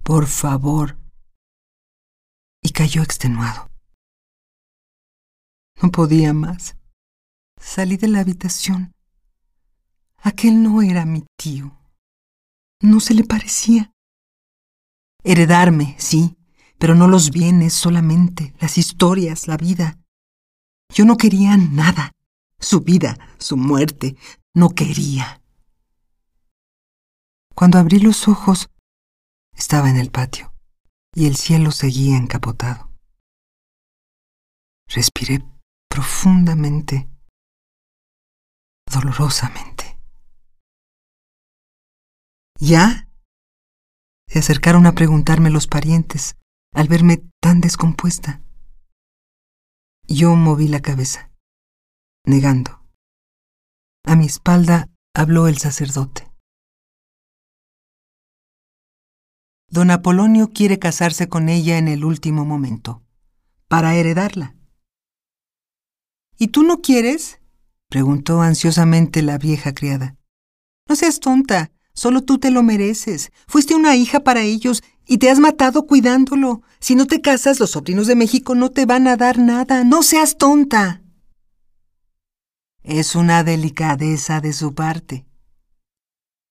Por 0.03 0.27
favor. 0.27 0.99
Y 2.65 2.71
cayó 2.71 3.05
extenuado. 3.05 3.71
No 5.81 5.93
podía 5.93 6.33
más. 6.33 6.77
Salí 7.61 7.97
de 7.97 8.09
la 8.09 8.19
habitación. 8.19 8.93
Aquel 10.17 10.65
no 10.65 10.83
era 10.83 11.05
mi 11.05 11.25
tío. 11.37 11.79
No 12.81 12.99
se 12.99 13.15
le 13.15 13.23
parecía. 13.23 13.94
Heredarme, 15.25 15.97
sí, 15.99 16.37
pero 16.79 16.95
no 16.95 17.09
los 17.09 17.31
bienes 17.31 17.73
solamente, 17.73 18.55
las 18.61 18.77
historias, 18.79 19.49
la 19.49 19.57
vida. 19.57 19.99
Yo 20.93 21.05
no 21.05 21.17
quería 21.17 21.57
nada. 21.57 22.13
Su 22.61 22.81
vida, 22.81 23.19
su 23.39 23.57
muerte, 23.57 24.17
no 24.55 24.71
quería. 24.71 25.43
Cuando 27.55 27.79
abrí 27.79 27.99
los 27.99 28.29
ojos, 28.29 28.69
estaba 29.53 29.91
en 29.91 29.97
el 29.97 30.11
patio 30.11 30.55
y 31.15 31.27
el 31.27 31.37
cielo 31.37 31.71
seguía 31.71 32.17
encapotado. 32.17 32.91
Respiré 34.89 35.45
profundamente, 35.89 37.09
dolorosamente. 38.91 39.99
¿Ya? 42.59 43.04
Se 44.35 44.41
acercaron 44.41 44.85
a 44.87 44.97
preguntarme 44.97 45.49
los 45.49 45.69
parientes 45.69 46.35
al 46.75 46.89
verme 46.89 47.23
tan 47.41 47.61
descompuesta. 47.61 48.43
Yo 50.09 50.35
moví 50.35 50.67
la 50.67 50.83
cabeza, 50.83 51.31
negando. 52.27 52.85
A 54.05 54.17
mi 54.17 54.27
espalda 54.27 54.89
habló 55.15 55.47
el 55.47 55.59
sacerdote. 55.59 56.29
Don 59.71 59.93
Apolonio 59.93 60.51
quiere 60.53 60.81
casarse 60.81 61.29
con 61.29 61.49
ella 61.49 61.79
en 61.79 61.87
el 61.87 62.05
último 62.05 62.45
momento, 62.45 63.05
para 63.69 63.95
heredarla. 63.95 64.57
¿Y 66.41 66.49
tú 66.49 66.65
no 66.65 66.81
quieres? 66.81 67.41
preguntó 67.89 68.43
ansiosamente 68.43 69.23
la 69.23 69.39
vieja 69.39 69.75
criada. 69.75 70.17
No 70.89 70.97
seas 70.97 71.21
tonta, 71.21 71.71
solo 71.95 72.23
tú 72.23 72.39
te 72.39 72.51
lo 72.51 72.63
mereces. 72.63 73.33
Fuiste 73.47 73.75
una 73.75 73.97
hija 73.97 74.21
para 74.21 74.43
ellos 74.43 74.83
y 75.07 75.19
te 75.19 75.31
has 75.31 75.39
matado 75.39 75.87
cuidándolo. 75.87 76.63
Si 76.81 76.95
no 76.95 77.07
te 77.07 77.21
casas, 77.21 77.61
los 77.61 77.71
sobrinos 77.71 78.07
de 78.07 78.17
México 78.17 78.55
no 78.55 78.71
te 78.71 78.87
van 78.87 79.07
a 79.07 79.17
dar 79.17 79.39
nada. 79.39 79.85
No 79.85 80.03
seas 80.03 80.37
tonta. 80.37 81.03
Es 82.83 83.15
una 83.15 83.45
delicadeza 83.45 84.41
de 84.41 84.53
su 84.53 84.75
parte. 84.75 85.25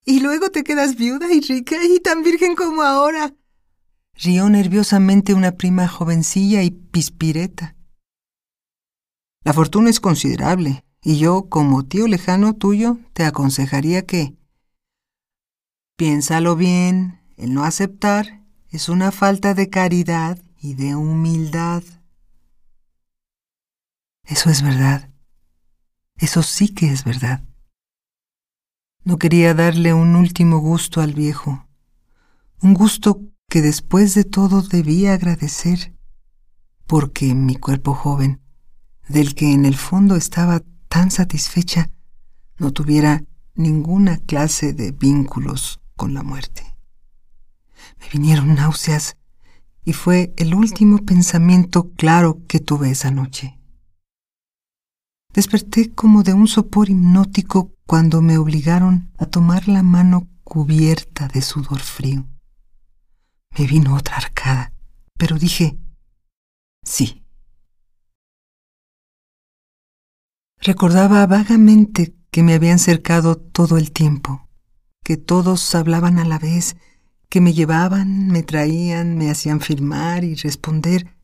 Y 0.05 0.19
luego 0.19 0.49
te 0.49 0.63
quedas 0.63 0.95
viuda 0.95 1.31
y 1.31 1.39
rica 1.41 1.77
y 1.83 1.99
tan 1.99 2.23
virgen 2.23 2.55
como 2.55 2.81
ahora. 2.81 3.33
Rió 4.15 4.49
nerviosamente 4.49 5.33
una 5.33 5.53
prima 5.53 5.87
jovencilla 5.87 6.63
y 6.63 6.71
pispireta. 6.71 7.75
La 9.43 9.53
fortuna 9.53 9.89
es 9.89 9.99
considerable, 9.99 10.85
y 11.01 11.17
yo, 11.17 11.49
como 11.49 11.83
tío 11.83 12.07
lejano 12.07 12.53
tuyo, 12.53 12.97
te 13.13 13.25
aconsejaría 13.25 14.05
que... 14.05 14.35
Piénsalo 15.95 16.55
bien, 16.55 17.21
el 17.37 17.53
no 17.53 17.65
aceptar 17.65 18.41
es 18.69 18.89
una 18.89 19.11
falta 19.11 19.53
de 19.53 19.69
caridad 19.69 20.39
y 20.59 20.73
de 20.73 20.95
humildad. 20.95 21.83
Eso 24.23 24.49
es 24.49 24.63
verdad. 24.63 25.11
Eso 26.17 26.41
sí 26.41 26.69
que 26.69 26.91
es 26.91 27.03
verdad. 27.03 27.43
No 29.03 29.19
quería 29.19 29.53
darle 29.53 29.93
un 29.93 30.15
último 30.15 30.57
gusto 30.57 30.99
al 30.99 31.13
viejo, 31.13 31.67
un 32.59 32.73
gusto 32.73 33.21
que 33.47 33.61
después 33.61 34.15
de 34.15 34.23
todo 34.23 34.63
debía 34.63 35.13
agradecer, 35.13 35.93
porque 36.87 37.35
mi 37.35 37.55
cuerpo 37.55 37.93
joven 37.93 38.41
del 39.07 39.35
que 39.35 39.51
en 39.51 39.65
el 39.65 39.75
fondo 39.75 40.15
estaba 40.15 40.63
tan 40.87 41.11
satisfecha, 41.11 41.91
no 42.57 42.71
tuviera 42.71 43.23
ninguna 43.53 44.17
clase 44.17 44.73
de 44.73 44.91
vínculos 44.91 45.82
con 46.03 46.13
la 46.13 46.21
muerte. 46.21 46.75
Me 48.01 48.09
vinieron 48.09 48.55
náuseas 48.55 49.15
y 49.85 49.93
fue 49.93 50.33
el 50.35 50.53
último 50.53 50.97
pensamiento 50.97 51.93
claro 51.93 52.41
que 52.45 52.59
tuve 52.59 52.91
esa 52.91 53.09
noche. 53.09 53.57
Desperté 55.33 55.93
como 55.93 56.23
de 56.23 56.33
un 56.33 56.49
sopor 56.49 56.89
hipnótico 56.89 57.71
cuando 57.85 58.21
me 58.21 58.37
obligaron 58.37 59.13
a 59.17 59.27
tomar 59.27 59.69
la 59.69 59.81
mano 59.81 60.27
cubierta 60.43 61.29
de 61.29 61.41
sudor 61.41 61.79
frío. 61.79 62.27
Me 63.57 63.65
vino 63.65 63.95
otra 63.95 64.17
arcada, 64.17 64.73
pero 65.17 65.39
dije, 65.39 65.77
sí, 66.83 67.23
Recordaba 70.59 71.25
vagamente 71.27 72.13
que 72.29 72.43
me 72.43 72.53
habían 72.53 72.79
cercado 72.79 73.37
todo 73.37 73.77
el 73.77 73.91
tiempo, 73.91 74.42
que 75.03 75.17
todos 75.17 75.75
hablaban 75.75 76.19
a 76.19 76.25
la 76.25 76.39
vez, 76.39 76.75
que 77.29 77.41
me 77.41 77.53
llevaban, 77.53 78.27
me 78.27 78.43
traían, 78.43 79.17
me 79.17 79.29
hacían 79.29 79.61
firmar 79.61 80.23
y 80.23 80.35
responder. 80.35 81.15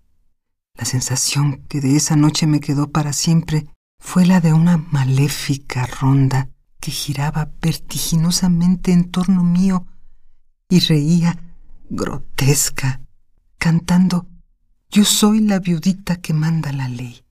La 0.76 0.86
sensación 0.86 1.64
que 1.68 1.82
de 1.82 1.96
esa 1.96 2.16
noche 2.16 2.48
me 2.48 2.60
quedó 2.60 2.92
para 2.92 3.14
siempre 3.14 3.68
fue 4.00 4.26
la 4.26 4.42
de 4.42 4.54
una 4.54 4.78
maléfica 4.78 5.86
ronda 5.86 6.50
que 6.80 6.92
giraba 6.92 7.52
vertiginosamente 7.62 8.92
en 8.92 9.10
torno 9.12 9.44
mío 9.44 9.86
y 10.70 10.80
reía 10.80 11.38
grotesca, 11.90 13.02
cantando 13.58 14.28
Yo 14.90 15.04
soy 15.06 15.42
la 15.42 15.60
viudita 15.60 16.18
que 16.18 16.34
manda 16.34 16.72
la 16.72 16.88
ley 16.88 17.24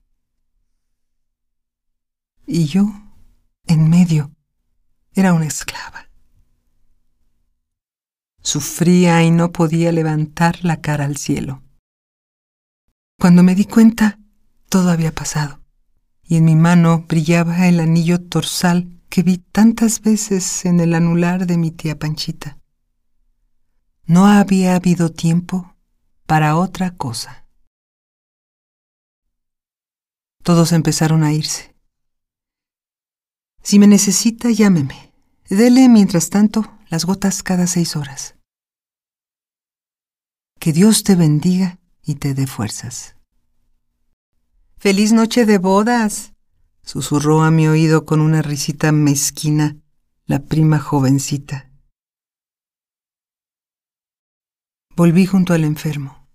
y 2.51 2.65
yo, 2.65 2.91
en 3.67 3.89
medio, 3.91 4.31
era 5.13 5.33
una 5.33 5.45
esclava. 5.45 6.08
Sufría 8.41 9.23
y 9.23 9.31
no 9.31 9.51
podía 9.51 9.91
levantar 9.91 10.63
la 10.63 10.81
cara 10.81 11.05
al 11.05 11.17
cielo. 11.17 11.61
Cuando 13.19 13.43
me 13.43 13.55
di 13.55 13.65
cuenta, 13.65 14.19
todo 14.69 14.89
había 14.89 15.13
pasado, 15.13 15.59
y 16.23 16.37
en 16.37 16.45
mi 16.45 16.55
mano 16.55 17.05
brillaba 17.07 17.67
el 17.67 17.79
anillo 17.79 18.21
torsal 18.21 18.87
que 19.09 19.23
vi 19.23 19.39
tantas 19.39 20.01
veces 20.01 20.65
en 20.65 20.79
el 20.79 20.93
anular 20.93 21.47
de 21.47 21.57
mi 21.57 21.71
tía 21.71 21.99
Panchita. 21.99 22.59
No 24.05 24.25
había 24.25 24.75
habido 24.75 25.11
tiempo 25.11 25.75
para 26.25 26.55
otra 26.55 26.95
cosa. 26.95 27.47
Todos 30.43 30.71
empezaron 30.71 31.23
a 31.23 31.33
irse. 31.33 31.75
Si 33.61 33.77
me 33.77 33.87
necesita, 33.87 34.49
llámeme. 34.49 35.11
Dele, 35.49 35.89
mientras 35.89 36.29
tanto, 36.29 36.78
las 36.89 37.05
gotas 37.05 37.43
cada 37.43 37.67
seis 37.67 37.95
horas. 37.95 38.35
Que 40.59 40.73
Dios 40.73 41.03
te 41.03 41.15
bendiga 41.15 41.79
y 42.03 42.15
te 42.15 42.33
dé 42.33 42.47
fuerzas. 42.47 43.15
Feliz 44.77 45.13
noche 45.13 45.45
de 45.45 45.57
bodas, 45.57 46.33
susurró 46.81 47.43
a 47.43 47.51
mi 47.51 47.67
oído 47.67 48.05
con 48.05 48.21
una 48.21 48.41
risita 48.41 48.91
mezquina 48.91 49.77
la 50.25 50.39
prima 50.39 50.79
jovencita. 50.79 51.71
Volví 54.95 55.25
junto 55.25 55.53
al 55.53 55.63
enfermo. 55.63 56.27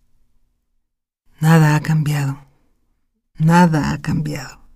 Nada 1.40 1.74
ha 1.74 1.80
cambiado. 1.80 2.46
Nada 3.36 3.90
ha 3.90 4.00
cambiado. 4.00 4.68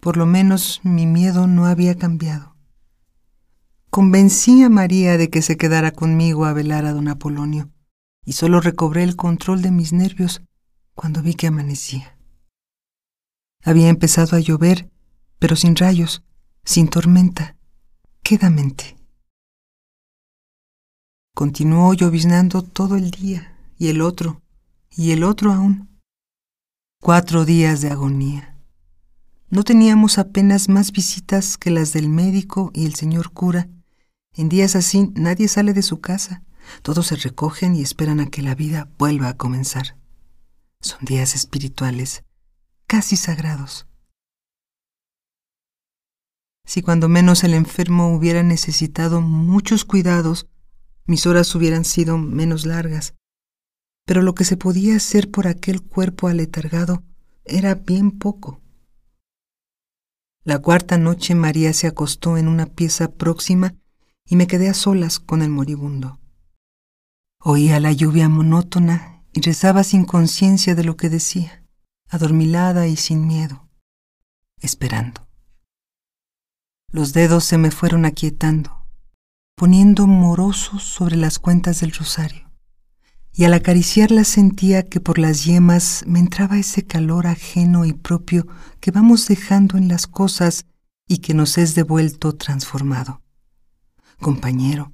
Por 0.00 0.16
lo 0.16 0.26
menos 0.26 0.80
mi 0.82 1.06
miedo 1.06 1.46
no 1.46 1.66
había 1.66 1.96
cambiado. 1.96 2.55
Convencí 3.90 4.62
a 4.62 4.68
María 4.68 5.16
de 5.16 5.30
que 5.30 5.42
se 5.42 5.56
quedara 5.56 5.90
conmigo 5.90 6.44
a 6.44 6.52
velar 6.52 6.84
a 6.84 6.92
don 6.92 7.08
Apolonio, 7.08 7.70
y 8.24 8.32
solo 8.32 8.60
recobré 8.60 9.02
el 9.02 9.16
control 9.16 9.62
de 9.62 9.70
mis 9.70 9.92
nervios 9.92 10.42
cuando 10.94 11.22
vi 11.22 11.34
que 11.34 11.46
amanecía. 11.46 12.18
Había 13.62 13.88
empezado 13.88 14.36
a 14.36 14.40
llover, 14.40 14.90
pero 15.38 15.56
sin 15.56 15.76
rayos, 15.76 16.22
sin 16.64 16.88
tormenta, 16.88 17.56
quedamente. 18.22 18.96
Continuó 21.34 21.92
lloviznando 21.94 22.62
todo 22.62 22.96
el 22.96 23.10
día 23.10 23.56
y 23.78 23.88
el 23.88 24.00
otro, 24.00 24.42
y 24.90 25.10
el 25.10 25.22
otro 25.22 25.52
aún. 25.52 26.00
Cuatro 27.00 27.44
días 27.44 27.82
de 27.82 27.90
agonía. 27.90 28.56
No 29.48 29.62
teníamos 29.62 30.18
apenas 30.18 30.68
más 30.68 30.92
visitas 30.92 31.56
que 31.56 31.70
las 31.70 31.92
del 31.92 32.08
médico 32.08 32.70
y 32.74 32.86
el 32.86 32.94
señor 32.94 33.32
cura. 33.32 33.68
En 34.36 34.50
días 34.50 34.76
así 34.76 35.10
nadie 35.14 35.48
sale 35.48 35.72
de 35.72 35.82
su 35.82 36.00
casa. 36.00 36.42
Todos 36.82 37.06
se 37.06 37.16
recogen 37.16 37.74
y 37.74 37.80
esperan 37.80 38.20
a 38.20 38.26
que 38.26 38.42
la 38.42 38.54
vida 38.54 38.90
vuelva 38.98 39.28
a 39.28 39.36
comenzar. 39.36 39.96
Son 40.80 40.98
días 41.04 41.34
espirituales, 41.34 42.22
casi 42.86 43.16
sagrados. 43.16 43.86
Si 46.66 46.82
cuando 46.82 47.08
menos 47.08 47.44
el 47.44 47.54
enfermo 47.54 48.14
hubiera 48.14 48.42
necesitado 48.42 49.22
muchos 49.22 49.84
cuidados, 49.84 50.48
mis 51.06 51.26
horas 51.26 51.54
hubieran 51.54 51.84
sido 51.84 52.18
menos 52.18 52.66
largas. 52.66 53.14
Pero 54.04 54.20
lo 54.20 54.34
que 54.34 54.44
se 54.44 54.56
podía 54.56 54.96
hacer 54.96 55.30
por 55.30 55.46
aquel 55.46 55.82
cuerpo 55.82 56.28
aletargado 56.28 57.04
era 57.44 57.74
bien 57.74 58.10
poco. 58.10 58.60
La 60.44 60.58
cuarta 60.58 60.98
noche 60.98 61.34
María 61.34 61.72
se 61.72 61.86
acostó 61.86 62.36
en 62.36 62.48
una 62.48 62.66
pieza 62.66 63.12
próxima 63.12 63.74
y 64.26 64.36
me 64.36 64.46
quedé 64.46 64.68
a 64.68 64.74
solas 64.74 65.18
con 65.20 65.42
el 65.42 65.50
moribundo. 65.50 66.18
Oía 67.40 67.78
la 67.80 67.92
lluvia 67.92 68.28
monótona 68.28 69.22
y 69.32 69.40
rezaba 69.40 69.84
sin 69.84 70.04
conciencia 70.04 70.74
de 70.74 70.84
lo 70.84 70.96
que 70.96 71.08
decía, 71.08 71.64
adormilada 72.08 72.86
y 72.86 72.96
sin 72.96 73.26
miedo, 73.26 73.68
esperando. 74.60 75.28
Los 76.90 77.12
dedos 77.12 77.44
se 77.44 77.58
me 77.58 77.70
fueron 77.70 78.04
aquietando, 78.04 78.86
poniendo 79.56 80.06
morosos 80.06 80.82
sobre 80.82 81.16
las 81.16 81.38
cuentas 81.38 81.80
del 81.80 81.92
rosario, 81.92 82.50
y 83.32 83.44
al 83.44 83.54
acariciarlas 83.54 84.28
sentía 84.28 84.82
que 84.82 85.00
por 85.00 85.18
las 85.18 85.44
yemas 85.44 86.04
me 86.06 86.18
entraba 86.18 86.58
ese 86.58 86.84
calor 86.84 87.26
ajeno 87.26 87.84
y 87.84 87.92
propio 87.92 88.46
que 88.80 88.90
vamos 88.90 89.28
dejando 89.28 89.76
en 89.76 89.88
las 89.88 90.06
cosas 90.06 90.64
y 91.06 91.18
que 91.18 91.34
nos 91.34 91.58
es 91.58 91.74
devuelto 91.74 92.34
transformado. 92.34 93.20
Compañero, 94.20 94.92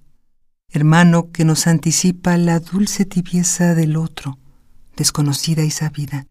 hermano 0.69 1.31
que 1.31 1.45
nos 1.45 1.67
anticipa 1.67 2.37
la 2.37 2.59
dulce 2.61 3.05
tibieza 3.05 3.75
del 3.75 3.97
otro, 3.97 4.39
desconocida 4.97 5.63
y 5.63 5.71
sabida, 5.71 6.27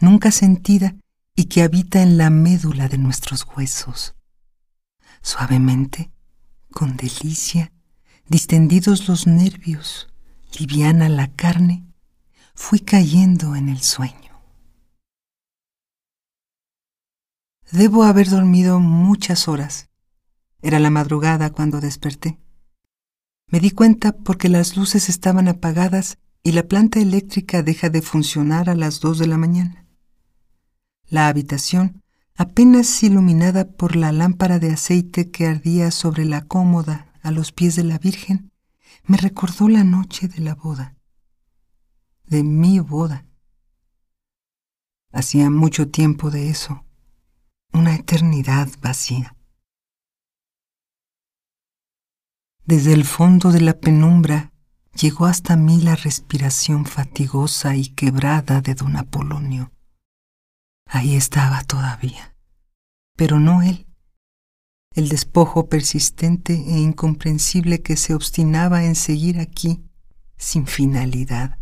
nunca 0.00 0.30
sentida 0.30 0.94
y 1.34 1.44
que 1.44 1.62
habita 1.62 2.02
en 2.02 2.18
la 2.18 2.30
médula 2.30 2.88
de 2.88 2.98
nuestros 2.98 3.46
huesos. 3.56 4.14
Suavemente, 5.22 6.10
con 6.72 6.96
delicia, 6.96 7.72
distendidos 8.28 9.08
los 9.08 9.26
nervios, 9.26 10.08
liviana 10.58 11.08
la 11.08 11.28
carne, 11.28 11.86
fui 12.54 12.80
cayendo 12.80 13.56
en 13.56 13.68
el 13.68 13.80
sueño. 13.80 14.42
Debo 17.70 18.04
haber 18.04 18.28
dormido 18.28 18.80
muchas 18.80 19.48
horas. 19.48 19.88
Era 20.62 20.78
la 20.78 20.90
madrugada 20.90 21.50
cuando 21.50 21.80
desperté. 21.80 22.38
Me 23.48 23.60
di 23.60 23.72
cuenta 23.72 24.12
porque 24.12 24.48
las 24.48 24.76
luces 24.76 25.08
estaban 25.08 25.48
apagadas 25.48 26.18
y 26.42 26.52
la 26.52 26.62
planta 26.62 27.00
eléctrica 27.00 27.62
deja 27.62 27.90
de 27.90 28.00
funcionar 28.00 28.70
a 28.70 28.74
las 28.74 29.00
dos 29.00 29.18
de 29.18 29.26
la 29.26 29.36
mañana. 29.36 29.86
La 31.08 31.28
habitación, 31.28 32.02
apenas 32.34 33.02
iluminada 33.02 33.70
por 33.70 33.96
la 33.96 34.12
lámpara 34.12 34.58
de 34.58 34.70
aceite 34.70 35.30
que 35.30 35.46
ardía 35.46 35.90
sobre 35.90 36.24
la 36.24 36.42
cómoda 36.42 37.12
a 37.22 37.30
los 37.30 37.52
pies 37.52 37.76
de 37.76 37.84
la 37.84 37.98
Virgen, 37.98 38.52
me 39.04 39.16
recordó 39.16 39.68
la 39.68 39.84
noche 39.84 40.28
de 40.28 40.40
la 40.40 40.54
boda, 40.54 40.96
de 42.24 42.44
mi 42.44 42.78
boda. 42.78 43.26
Hacía 45.12 45.50
mucho 45.50 45.88
tiempo 45.88 46.30
de 46.30 46.48
eso, 46.48 46.84
una 47.72 47.94
eternidad 47.94 48.68
vacía. 48.80 49.36
Desde 52.64 52.92
el 52.92 53.04
fondo 53.04 53.50
de 53.50 53.60
la 53.60 53.74
penumbra 53.74 54.52
llegó 54.94 55.26
hasta 55.26 55.56
mí 55.56 55.80
la 55.80 55.96
respiración 55.96 56.86
fatigosa 56.86 57.74
y 57.74 57.88
quebrada 57.88 58.60
de 58.60 58.74
don 58.74 58.96
Apolonio. 58.96 59.72
Ahí 60.86 61.16
estaba 61.16 61.64
todavía, 61.64 62.36
pero 63.16 63.40
no 63.40 63.62
él. 63.62 63.86
El 64.94 65.08
despojo 65.08 65.68
persistente 65.68 66.52
e 66.52 66.78
incomprensible 66.78 67.82
que 67.82 67.96
se 67.96 68.14
obstinaba 68.14 68.84
en 68.84 68.94
seguir 68.94 69.40
aquí 69.40 69.82
sin 70.36 70.66
finalidad, 70.66 71.58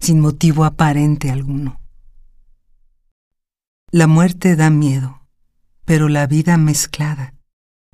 sin 0.00 0.20
motivo 0.20 0.64
aparente 0.64 1.30
alguno. 1.30 1.80
La 3.90 4.06
muerte 4.06 4.56
da 4.56 4.70
miedo, 4.70 5.26
pero 5.84 6.08
la 6.08 6.26
vida 6.26 6.56
mezclada, 6.56 7.34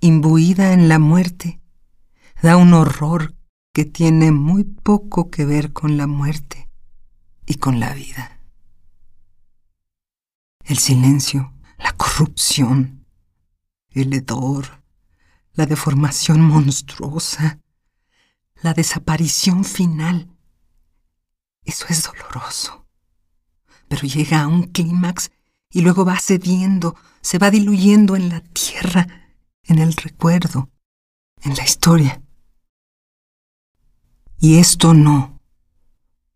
imbuida 0.00 0.72
en 0.72 0.88
la 0.88 0.98
muerte, 0.98 1.60
da 2.44 2.58
un 2.58 2.74
horror 2.74 3.34
que 3.72 3.86
tiene 3.86 4.30
muy 4.30 4.64
poco 4.64 5.30
que 5.30 5.46
ver 5.46 5.72
con 5.72 5.96
la 5.96 6.06
muerte 6.06 6.68
y 7.46 7.54
con 7.54 7.80
la 7.80 7.94
vida. 7.94 8.38
El 10.62 10.76
silencio, 10.76 11.54
la 11.78 11.92
corrupción, 11.96 13.06
el 13.88 14.12
hedor, 14.12 14.82
la 15.54 15.64
deformación 15.64 16.42
monstruosa, 16.42 17.60
la 18.60 18.74
desaparición 18.74 19.64
final. 19.64 20.36
Eso 21.62 21.86
es 21.88 22.02
doloroso. 22.02 22.86
Pero 23.88 24.02
llega 24.02 24.42
a 24.42 24.48
un 24.48 24.64
clímax 24.64 25.30
y 25.70 25.80
luego 25.80 26.04
va 26.04 26.18
cediendo, 26.18 26.94
se 27.22 27.38
va 27.38 27.50
diluyendo 27.50 28.16
en 28.16 28.28
la 28.28 28.42
tierra, 28.42 29.30
en 29.62 29.78
el 29.78 29.94
recuerdo, 29.94 30.70
en 31.40 31.54
la 31.54 31.64
historia. 31.64 32.20
Y 34.46 34.58
esto 34.58 34.92
no. 34.92 35.40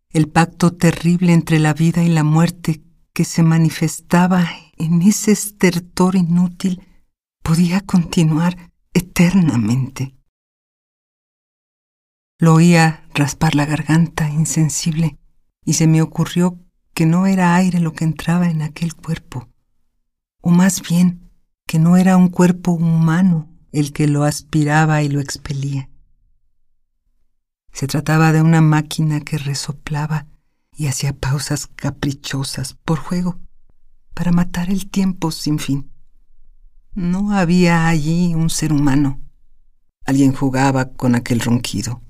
El 0.09 0.29
pacto 0.29 0.73
terrible 0.73 1.31
entre 1.31 1.59
la 1.59 1.75
vida 1.75 2.03
y 2.03 2.09
la 2.09 2.23
muerte 2.23 2.81
que 3.13 3.23
se 3.23 3.43
manifestaba 3.43 4.49
en 4.77 5.03
ese 5.03 5.31
estertor 5.31 6.15
inútil 6.15 6.81
podía 7.43 7.81
continuar 7.81 8.71
eternamente. 8.95 10.15
Lo 12.39 12.55
oía 12.55 13.07
raspar 13.13 13.53
la 13.53 13.67
garganta 13.67 14.27
insensible 14.27 15.19
y 15.63 15.73
se 15.73 15.85
me 15.85 16.01
ocurrió 16.01 16.57
que 16.95 17.05
no 17.05 17.27
era 17.27 17.55
aire 17.55 17.79
lo 17.79 17.93
que 17.93 18.05
entraba 18.05 18.49
en 18.49 18.63
aquel 18.63 18.95
cuerpo, 18.95 19.49
o 20.41 20.49
más 20.49 20.81
bien 20.81 21.29
que 21.67 21.77
no 21.77 21.95
era 21.95 22.17
un 22.17 22.29
cuerpo 22.29 22.71
humano 22.71 23.55
el 23.71 23.93
que 23.93 24.07
lo 24.07 24.23
aspiraba 24.23 25.03
y 25.03 25.09
lo 25.09 25.19
expelía. 25.19 25.91
Se 27.71 27.87
trataba 27.87 28.31
de 28.31 28.41
una 28.41 28.61
máquina 28.61 29.21
que 29.21 29.37
resoplaba 29.37 30.27
y 30.75 30.87
hacía 30.87 31.13
pausas 31.13 31.67
caprichosas 31.67 32.73
por 32.85 32.99
juego, 32.99 33.39
para 34.13 34.31
matar 34.31 34.69
el 34.69 34.89
tiempo 34.89 35.31
sin 35.31 35.59
fin. 35.59 35.91
No 36.93 37.33
había 37.33 37.87
allí 37.87 38.33
un 38.33 38.49
ser 38.49 38.73
humano. 38.73 39.21
Alguien 40.05 40.33
jugaba 40.33 40.93
con 40.93 41.15
aquel 41.15 41.39
ronquido. 41.39 42.01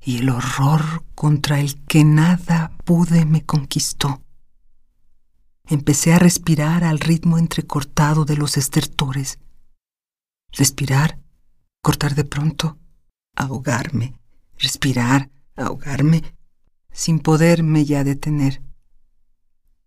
Y 0.00 0.18
el 0.18 0.28
horror 0.28 1.04
contra 1.14 1.60
el 1.60 1.82
que 1.84 2.04
nada 2.04 2.72
pude 2.84 3.24
me 3.24 3.44
conquistó. 3.44 4.22
Empecé 5.64 6.12
a 6.12 6.18
respirar 6.18 6.84
al 6.84 7.00
ritmo 7.00 7.38
entrecortado 7.38 8.24
de 8.24 8.36
los 8.36 8.56
estertores. 8.56 9.38
Respirar, 10.52 11.18
cortar 11.82 12.14
de 12.14 12.24
pronto, 12.24 12.78
ahogarme, 13.34 14.14
respirar, 14.58 15.30
ahogarme, 15.56 16.22
sin 16.92 17.18
poderme 17.18 17.84
ya 17.84 18.04
detener, 18.04 18.62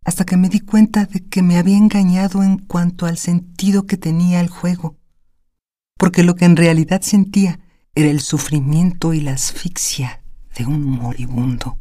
hasta 0.03 0.25
que 0.25 0.37
me 0.37 0.49
di 0.49 0.59
cuenta 0.59 1.05
de 1.05 1.27
que 1.27 1.41
me 1.41 1.57
había 1.57 1.77
engañado 1.77 2.43
en 2.43 2.57
cuanto 2.57 3.05
al 3.05 3.17
sentido 3.17 3.85
que 3.85 3.97
tenía 3.97 4.41
el 4.41 4.49
juego, 4.49 4.97
porque 5.97 6.23
lo 6.23 6.35
que 6.35 6.45
en 6.45 6.55
realidad 6.55 7.01
sentía 7.01 7.59
era 7.95 8.09
el 8.09 8.21
sufrimiento 8.21 9.13
y 9.13 9.21
la 9.21 9.33
asfixia 9.33 10.23
de 10.55 10.65
un 10.65 10.83
moribundo. 10.83 11.77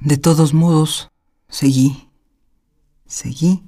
De 0.00 0.16
todos 0.16 0.54
modos, 0.54 1.10
seguí, 1.48 2.08
seguí, 3.06 3.62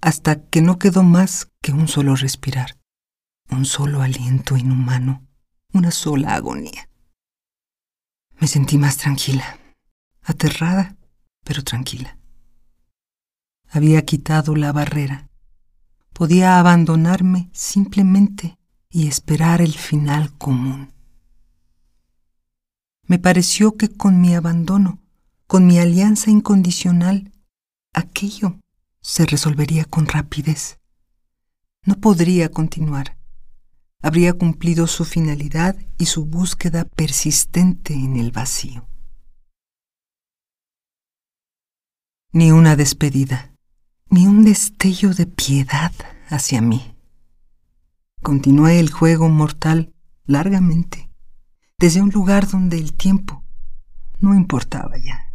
hasta 0.00 0.44
que 0.48 0.60
no 0.60 0.78
quedó 0.78 1.04
más 1.04 1.48
que 1.60 1.72
un 1.72 1.86
solo 1.86 2.16
respirar, 2.16 2.78
un 3.50 3.64
solo 3.64 4.02
aliento 4.02 4.56
inhumano 4.56 5.26
una 5.72 5.90
sola 5.90 6.34
agonía. 6.34 6.88
Me 8.38 8.46
sentí 8.46 8.78
más 8.78 8.96
tranquila, 8.96 9.58
aterrada, 10.22 10.96
pero 11.44 11.62
tranquila. 11.62 12.18
Había 13.68 14.04
quitado 14.04 14.54
la 14.54 14.72
barrera. 14.72 15.28
Podía 16.12 16.58
abandonarme 16.58 17.50
simplemente 17.52 18.58
y 18.90 19.08
esperar 19.08 19.62
el 19.62 19.72
final 19.72 20.36
común. 20.36 20.92
Me 23.06 23.18
pareció 23.18 23.76
que 23.76 23.88
con 23.88 24.20
mi 24.20 24.34
abandono, 24.34 25.00
con 25.46 25.66
mi 25.66 25.78
alianza 25.78 26.30
incondicional, 26.30 27.32
aquello 27.92 28.58
se 29.00 29.26
resolvería 29.26 29.84
con 29.84 30.06
rapidez. 30.06 30.78
No 31.84 31.96
podría 31.96 32.50
continuar. 32.50 33.21
Habría 34.02 34.32
cumplido 34.32 34.88
su 34.88 35.04
finalidad 35.04 35.76
y 35.96 36.06
su 36.06 36.26
búsqueda 36.26 36.84
persistente 36.84 37.94
en 37.94 38.16
el 38.16 38.32
vacío. 38.32 38.88
Ni 42.32 42.50
una 42.50 42.74
despedida, 42.74 43.52
ni 44.10 44.26
un 44.26 44.44
destello 44.44 45.14
de 45.14 45.26
piedad 45.26 45.92
hacia 46.28 46.60
mí. 46.60 46.96
Continué 48.22 48.80
el 48.80 48.90
juego 48.90 49.28
mortal 49.28 49.94
largamente, 50.24 51.10
desde 51.78 52.02
un 52.02 52.10
lugar 52.10 52.48
donde 52.48 52.78
el 52.78 52.94
tiempo 52.94 53.44
no 54.18 54.34
importaba 54.34 54.96
ya. 54.98 55.32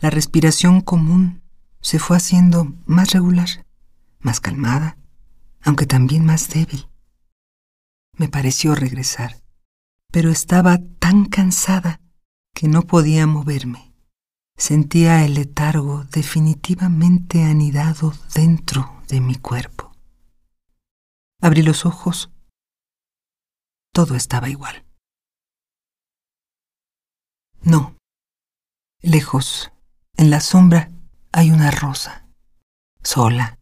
La 0.00 0.10
respiración 0.10 0.80
común 0.80 1.42
se 1.80 1.98
fue 1.98 2.16
haciendo 2.16 2.72
más 2.86 3.12
regular, 3.12 3.48
más 4.20 4.40
calmada, 4.40 4.96
aunque 5.62 5.86
también 5.86 6.24
más 6.24 6.48
débil. 6.48 6.88
Me 8.16 8.28
pareció 8.28 8.74
regresar, 8.74 9.42
pero 10.10 10.30
estaba 10.30 10.78
tan 10.98 11.26
cansada 11.26 12.00
que 12.54 12.68
no 12.68 12.82
podía 12.82 13.26
moverme. 13.26 13.94
Sentía 14.56 15.24
el 15.24 15.34
letargo 15.34 16.04
definitivamente 16.04 17.44
anidado 17.44 18.12
dentro 18.34 19.02
de 19.08 19.20
mi 19.20 19.36
cuerpo. 19.36 19.92
Abrí 21.40 21.62
los 21.62 21.86
ojos. 21.86 22.32
Todo 23.92 24.16
estaba 24.16 24.48
igual. 24.48 24.84
No. 27.60 27.96
Lejos, 29.00 29.70
en 30.16 30.30
la 30.30 30.40
sombra, 30.40 30.90
hay 31.32 31.52
una 31.52 31.70
rosa, 31.70 32.28
sola, 33.04 33.57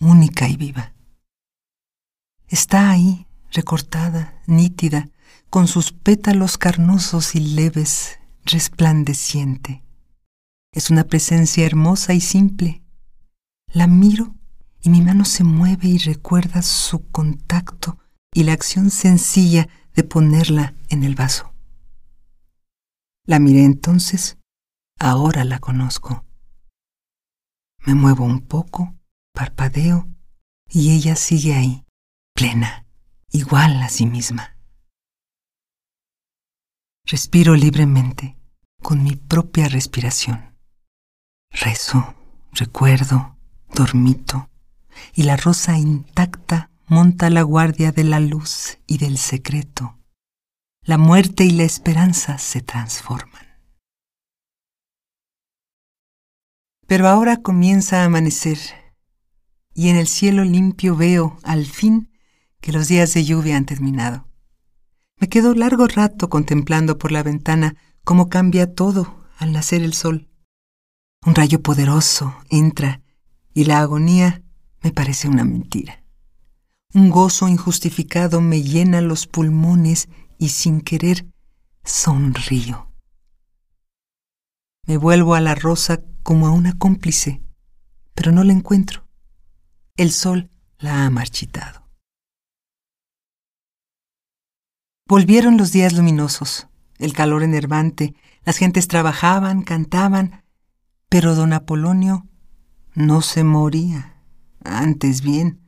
única 0.00 0.48
y 0.48 0.56
viva. 0.56 0.94
Está 2.48 2.90
ahí, 2.90 3.26
recortada, 3.50 4.40
nítida, 4.46 5.08
con 5.50 5.66
sus 5.68 5.92
pétalos 5.92 6.58
carnosos 6.58 7.34
y 7.34 7.40
leves, 7.40 8.18
resplandeciente. 8.44 9.82
Es 10.72 10.90
una 10.90 11.04
presencia 11.04 11.64
hermosa 11.64 12.12
y 12.14 12.20
simple. 12.20 12.82
La 13.72 13.86
miro 13.86 14.34
y 14.82 14.90
mi 14.90 15.00
mano 15.00 15.24
se 15.24 15.42
mueve 15.42 15.88
y 15.88 15.98
recuerda 15.98 16.62
su 16.62 17.08
contacto 17.10 17.98
y 18.32 18.44
la 18.44 18.52
acción 18.52 18.90
sencilla 18.90 19.68
de 19.94 20.04
ponerla 20.04 20.74
en 20.88 21.02
el 21.02 21.14
vaso. 21.14 21.52
La 23.24 23.38
miré 23.40 23.64
entonces, 23.64 24.38
ahora 25.00 25.44
la 25.44 25.58
conozco. 25.58 26.24
Me 27.86 27.94
muevo 27.94 28.24
un 28.24 28.40
poco, 28.40 28.95
parpadeo, 29.36 30.08
y 30.66 30.96
ella 30.96 31.14
sigue 31.14 31.54
ahí, 31.54 31.84
plena, 32.34 32.86
igual 33.30 33.82
a 33.82 33.90
sí 33.90 34.06
misma. 34.06 34.56
Respiro 37.04 37.54
libremente, 37.54 38.38
con 38.82 39.04
mi 39.04 39.14
propia 39.14 39.68
respiración. 39.68 40.56
Rezo, 41.50 42.14
recuerdo, 42.52 43.36
dormito, 43.74 44.48
y 45.12 45.24
la 45.24 45.36
rosa 45.36 45.76
intacta 45.76 46.70
monta 46.86 47.28
la 47.28 47.42
guardia 47.42 47.92
de 47.92 48.04
la 48.04 48.20
luz 48.20 48.78
y 48.86 48.96
del 48.96 49.18
secreto. 49.18 49.98
La 50.82 50.96
muerte 50.96 51.44
y 51.44 51.50
la 51.50 51.64
esperanza 51.64 52.38
se 52.38 52.62
transforman. 52.62 53.44
Pero 56.86 57.08
ahora 57.08 57.42
comienza 57.42 58.00
a 58.00 58.04
amanecer 58.06 58.85
y 59.76 59.90
en 59.90 59.96
el 59.96 60.08
cielo 60.08 60.42
limpio 60.42 60.96
veo, 60.96 61.38
al 61.42 61.66
fin, 61.66 62.10
que 62.62 62.72
los 62.72 62.88
días 62.88 63.12
de 63.12 63.26
lluvia 63.26 63.58
han 63.58 63.66
terminado. 63.66 64.26
Me 65.20 65.28
quedo 65.28 65.54
largo 65.54 65.86
rato 65.86 66.30
contemplando 66.30 66.96
por 66.96 67.12
la 67.12 67.22
ventana 67.22 67.76
cómo 68.02 68.30
cambia 68.30 68.74
todo 68.74 69.22
al 69.36 69.52
nacer 69.52 69.82
el 69.82 69.92
sol. 69.92 70.30
Un 71.26 71.34
rayo 71.34 71.60
poderoso 71.60 72.34
entra 72.48 73.02
y 73.52 73.64
la 73.64 73.80
agonía 73.80 74.42
me 74.82 74.92
parece 74.92 75.28
una 75.28 75.44
mentira. 75.44 76.02
Un 76.94 77.10
gozo 77.10 77.46
injustificado 77.46 78.40
me 78.40 78.62
llena 78.62 79.02
los 79.02 79.26
pulmones 79.26 80.08
y 80.38 80.48
sin 80.48 80.80
querer 80.80 81.26
sonrío. 81.84 82.90
Me 84.86 84.96
vuelvo 84.96 85.34
a 85.34 85.42
la 85.42 85.54
rosa 85.54 86.00
como 86.22 86.46
a 86.46 86.50
una 86.50 86.78
cómplice, 86.78 87.42
pero 88.14 88.32
no 88.32 88.42
la 88.42 88.54
encuentro. 88.54 89.05
El 89.96 90.12
sol 90.12 90.50
la 90.78 91.06
ha 91.06 91.10
marchitado. 91.10 91.88
Volvieron 95.08 95.56
los 95.56 95.72
días 95.72 95.94
luminosos, 95.94 96.68
el 96.98 97.14
calor 97.14 97.42
enervante, 97.42 98.14
las 98.44 98.58
gentes 98.58 98.88
trabajaban, 98.88 99.62
cantaban, 99.62 100.44
pero 101.08 101.34
don 101.34 101.54
Apolonio 101.54 102.26
no 102.94 103.22
se 103.22 103.42
moría, 103.42 104.22
antes 104.62 105.22
bien, 105.22 105.62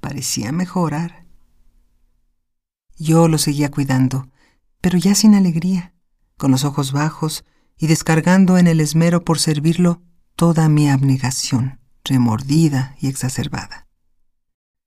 parecía 0.00 0.52
mejorar. 0.52 1.24
Yo 2.98 3.28
lo 3.28 3.38
seguía 3.38 3.70
cuidando, 3.70 4.28
pero 4.82 4.98
ya 4.98 5.14
sin 5.14 5.34
alegría, 5.34 5.94
con 6.36 6.50
los 6.50 6.64
ojos 6.64 6.92
bajos 6.92 7.46
y 7.78 7.86
descargando 7.86 8.58
en 8.58 8.66
el 8.66 8.80
esmero 8.80 9.24
por 9.24 9.38
servirlo 9.38 10.02
toda 10.36 10.68
mi 10.68 10.90
abnegación, 10.90 11.79
remordida 12.04 12.96
y 13.00 13.08
exacerbada. 13.08 13.88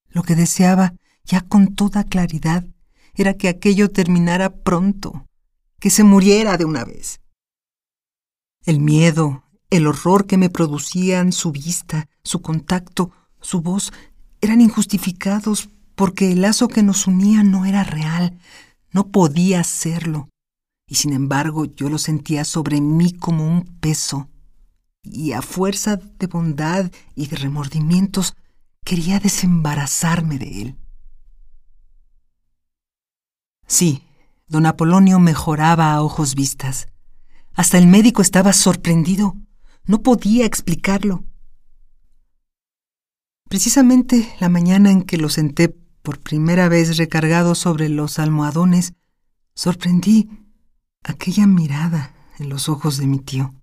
Lo 0.10 0.24
que 0.24 0.36
deseaba, 0.36 0.94
ya 1.24 1.42
con 1.42 1.76
toda 1.76 2.04
claridad, 2.04 2.66
era 3.16 3.36
que 3.36 3.48
aquello 3.48 3.90
terminara 3.90 4.54
pronto, 4.64 5.28
que 5.80 5.90
se 5.90 6.04
muriera 6.04 6.58
de 6.58 6.66
una 6.66 6.84
vez. 6.84 7.22
El 8.66 8.80
miedo, 8.80 9.44
el 9.70 9.88
horror 9.88 10.26
que 10.26 10.38
me 10.38 10.50
producían 10.50 11.32
su 11.32 11.52
vista, 11.52 12.08
su 12.24 12.42
contacto, 12.42 13.12
su 13.42 13.62
voz, 13.62 13.92
eran 14.42 14.62
injustificados 14.62 15.70
porque 15.96 16.32
el 16.32 16.42
lazo 16.42 16.68
que 16.68 16.84
nos 16.84 17.08
unía 17.08 17.44
no 17.44 17.66
era 17.66 17.84
real, 17.84 18.38
no 18.92 19.08
podía 19.08 19.64
serlo, 19.64 20.30
y 20.88 20.96
sin 20.96 21.14
embargo 21.14 21.66
yo 21.66 21.90
lo 21.90 21.98
sentía 21.98 22.46
sobre 22.46 22.82
mí 22.82 23.14
como 23.14 23.48
un 23.48 23.64
peso, 23.80 24.30
y 25.04 25.34
a 25.34 25.42
fuerza 25.42 25.98
de 25.98 26.28
bondad 26.28 26.92
y 27.16 27.28
de 27.28 27.36
remordimientos 27.36 28.36
quería 28.84 29.20
desembarazarme 29.20 30.40
de 30.40 30.62
él. 30.62 30.78
Sí, 33.68 34.04
don 34.48 34.66
Apolonio 34.66 35.20
mejoraba 35.20 35.94
a 35.94 36.02
ojos 36.02 36.36
vistas. 36.36 36.88
Hasta 37.54 37.78
el 37.78 37.88
médico 37.88 38.22
estaba 38.22 38.54
sorprendido. 38.54 39.36
No 39.86 40.02
podía 40.02 40.46
explicarlo. 40.46 41.24
Precisamente 43.50 44.34
la 44.40 44.50
mañana 44.50 44.90
en 44.90 45.04
que 45.04 45.18
lo 45.18 45.30
senté 45.30 45.70
por 45.70 46.20
primera 46.20 46.68
vez 46.70 46.98
recargado 46.98 47.56
sobre 47.56 47.90
los 47.90 48.20
almohadones, 48.20 48.94
sorprendí 49.56 50.30
aquella 51.04 51.48
mirada 51.48 52.14
en 52.40 52.50
los 52.50 52.68
ojos 52.70 52.98
de 52.98 53.08
mi 53.08 53.20
tío. 53.20 53.54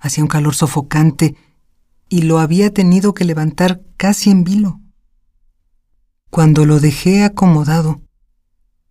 Hacía 0.00 0.24
un 0.24 0.28
calor 0.28 0.54
sofocante 0.54 1.36
y 2.08 2.22
lo 2.22 2.38
había 2.38 2.72
tenido 2.72 3.14
que 3.14 3.24
levantar 3.24 3.82
casi 3.96 4.30
en 4.30 4.44
vilo. 4.44 4.80
Cuando 6.30 6.64
lo 6.64 6.80
dejé 6.80 7.22
acomodado, 7.22 8.02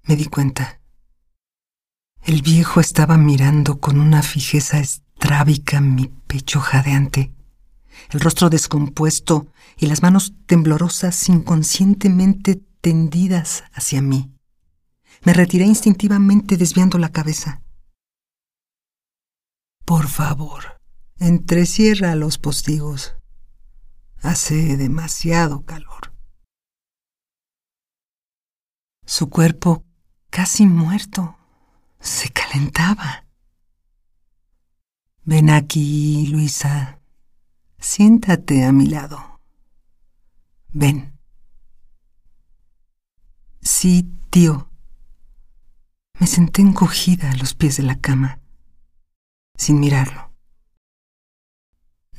me 0.04 0.16
di 0.16 0.26
cuenta. 0.26 0.82
El 2.24 2.42
viejo 2.42 2.80
estaba 2.80 3.18
mirando 3.18 3.80
con 3.80 4.00
una 4.00 4.22
fijeza 4.24 4.80
estrábica 4.80 5.82
mi 5.82 6.08
pecho 6.28 6.60
jadeante, 6.60 7.34
el 8.12 8.20
rostro 8.20 8.50
descompuesto 8.50 9.48
y 9.78 9.88
las 9.88 10.02
manos 10.02 10.34
temblorosas 10.46 11.28
inconscientemente 11.30 12.62
tendidas 12.82 13.64
hacia 13.74 14.02
mí. 14.02 14.32
Me 15.24 15.34
retiré 15.34 15.66
instintivamente 15.66 16.56
desviando 16.56 16.98
la 16.98 17.10
cabeza. 17.10 17.62
Por 19.86 20.08
favor, 20.08 20.79
Entrecierra 21.20 22.16
los 22.16 22.38
postigos. 22.38 23.14
Hace 24.22 24.78
demasiado 24.78 25.66
calor. 25.66 26.14
Su 29.06 29.30
cuerpo 29.30 29.84
casi 30.30 30.66
muerto, 30.66 31.38
se 32.00 32.30
calentaba. 32.30 33.26
Ven 35.24 35.50
aquí, 35.50 36.28
Luisa. 36.28 37.02
Siéntate 37.80 38.64
a 38.64 38.72
mi 38.72 38.88
lado. 38.88 39.42
Ven. 40.70 41.20
Sí, 43.62 44.10
tío. 44.30 44.70
Me 46.18 46.28
senté 46.28 46.62
encogida 46.62 47.32
a 47.32 47.36
los 47.36 47.54
pies 47.56 47.76
de 47.76 47.84
la 47.84 48.00
cama, 48.00 48.40
sin 49.56 49.82
mirarlo. 49.82 50.29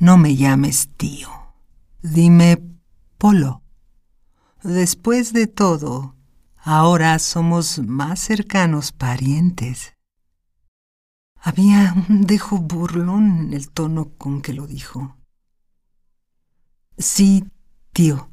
No 0.01 0.17
me 0.17 0.35
llames 0.35 0.89
tío. 0.97 1.29
Dime 2.01 2.57
Polo. 3.19 3.61
Después 4.63 5.31
de 5.31 5.45
todo, 5.45 6.15
ahora 6.57 7.19
somos 7.19 7.77
más 7.77 8.19
cercanos 8.19 8.93
parientes. 8.93 9.95
Había 11.35 11.93
un 12.09 12.23
dejo 12.23 12.57
burlón 12.57 13.41
en 13.41 13.53
el 13.53 13.69
tono 13.69 14.09
con 14.17 14.41
que 14.41 14.53
lo 14.53 14.65
dijo. 14.65 15.17
Sí, 16.97 17.45
tío. 17.93 18.31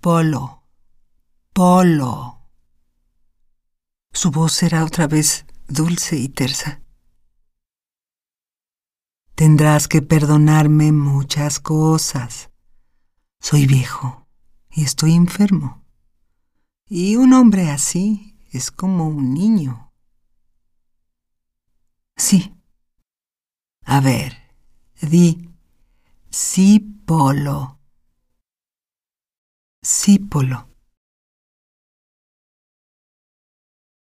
Polo. 0.00 0.64
Polo. 1.52 2.40
Su 4.12 4.32
voz 4.32 4.64
era 4.64 4.82
otra 4.82 5.06
vez 5.06 5.46
dulce 5.68 6.16
y 6.16 6.28
tersa. 6.28 6.82
Tendrás 9.40 9.88
que 9.88 10.02
perdonarme 10.02 10.92
muchas 10.92 11.60
cosas. 11.60 12.50
Soy 13.40 13.64
viejo 13.64 14.28
y 14.70 14.84
estoy 14.84 15.14
enfermo. 15.14 15.82
Y 16.86 17.16
un 17.16 17.32
hombre 17.32 17.70
así 17.70 18.38
es 18.52 18.70
como 18.70 19.08
un 19.08 19.32
niño. 19.32 19.94
Sí. 22.18 22.54
A 23.86 24.02
ver, 24.02 24.36
di 25.00 25.48
sí, 26.28 26.80
Polo. 27.06 27.78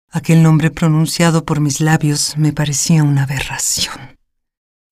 Aquel 0.10 0.42
nombre 0.42 0.72
pronunciado 0.72 1.46
por 1.46 1.60
mis 1.60 1.82
labios 1.82 2.36
me 2.36 2.52
parecía 2.52 3.04
una 3.04 3.24
aberración. 3.26 4.18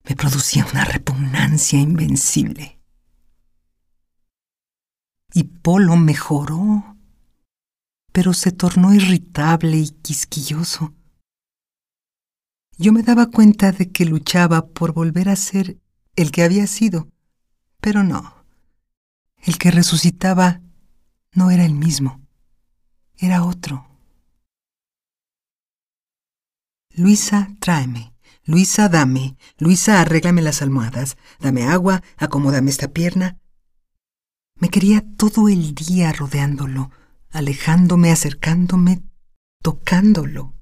Me 0.07 0.15
producía 0.15 0.65
una 0.71 0.85
repugnancia 0.85 1.79
invencible. 1.79 2.79
Y 5.33 5.43
Polo 5.43 5.95
mejoró, 5.97 6.95
pero 8.11 8.33
se 8.33 8.51
tornó 8.51 8.93
irritable 8.93 9.77
y 9.77 9.89
quisquilloso 9.89 10.93
yo 12.79 12.93
me 12.93 13.01
daba 13.01 13.25
cuenta 13.25 13.71
de 13.71 13.91
que 13.91 14.05
luchaba 14.05 14.67
por 14.67 14.93
volver 14.93 15.29
a 15.29 15.35
ser 15.35 15.79
el 16.15 16.31
que 16.31 16.43
había 16.43 16.67
sido, 16.67 17.09
pero 17.81 18.03
no. 18.03 18.35
El 19.37 19.57
que 19.57 19.71
resucitaba 19.71 20.61
no 21.33 21.49
era 21.49 21.65
el 21.65 21.73
mismo, 21.73 22.21
era 23.17 23.43
otro. 23.43 23.87
Luisa, 26.95 27.47
tráeme. 27.59 28.13
Luisa, 28.47 28.89
dame. 28.89 29.37
Luisa, 29.59 30.01
arréglame 30.01 30.41
las 30.41 30.63
almohadas. 30.63 31.17
Dame 31.39 31.67
agua, 31.67 32.01
acomódame 32.17 32.71
esta 32.71 32.87
pierna. 32.87 33.37
Me 34.55 34.69
quería 34.69 35.03
todo 35.17 35.49
el 35.49 35.75
día 35.75 36.11
rodeándolo, 36.11 36.89
alejándome, 37.29 38.11
acercándome, 38.11 39.03
tocándolo 39.61 40.57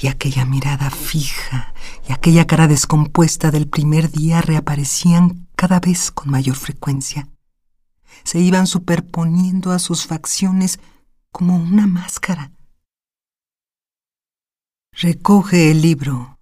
y 0.00 0.06
aquella 0.06 0.44
mirada 0.44 0.90
fija 0.90 1.74
y 2.08 2.12
aquella 2.12 2.46
cara 2.46 2.68
descompuesta 2.68 3.50
del 3.50 3.68
primer 3.68 4.10
día 4.10 4.40
reaparecían 4.40 5.48
cada 5.56 5.80
vez 5.80 6.12
con 6.12 6.30
mayor 6.30 6.56
frecuencia. 6.56 7.28
Se 8.22 8.38
iban 8.38 8.66
superponiendo 8.66 9.72
a 9.72 9.78
sus 9.78 10.06
facciones 10.06 10.78
como 11.32 11.56
una 11.56 11.86
máscara. 11.86 12.52
Recoge 15.00 15.70
el 15.70 15.82
libro. 15.82 16.38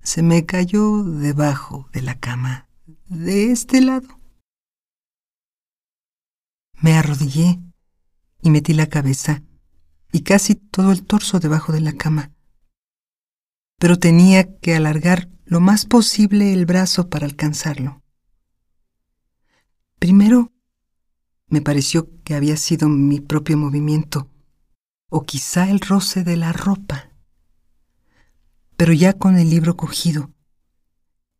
Se 0.00 0.22
me 0.22 0.46
cayó 0.46 1.02
debajo 1.02 1.88
de 1.92 2.02
la 2.02 2.18
cama, 2.18 2.68
de 3.08 3.50
este 3.50 3.80
lado. 3.80 4.08
Me 6.80 6.94
arrodillé 6.94 7.60
y 8.42 8.50
metí 8.50 8.72
la 8.72 8.86
cabeza 8.86 9.42
y 10.12 10.20
casi 10.20 10.54
todo 10.54 10.92
el 10.92 11.04
torso 11.04 11.40
debajo 11.40 11.72
de 11.72 11.80
la 11.80 11.92
cama 11.92 12.36
pero 13.78 13.98
tenía 13.98 14.58
que 14.58 14.74
alargar 14.74 15.28
lo 15.44 15.60
más 15.60 15.84
posible 15.86 16.52
el 16.52 16.66
brazo 16.66 17.08
para 17.08 17.26
alcanzarlo. 17.26 18.02
Primero 19.98 20.52
me 21.48 21.60
pareció 21.60 22.08
que 22.24 22.34
había 22.34 22.56
sido 22.56 22.88
mi 22.88 23.20
propio 23.20 23.56
movimiento, 23.56 24.28
o 25.08 25.22
quizá 25.22 25.70
el 25.70 25.80
roce 25.80 26.24
de 26.24 26.36
la 26.36 26.52
ropa. 26.52 27.05
Pero 28.76 28.92
ya 28.92 29.14
con 29.14 29.38
el 29.38 29.50
libro 29.50 29.76
cogido, 29.76 30.30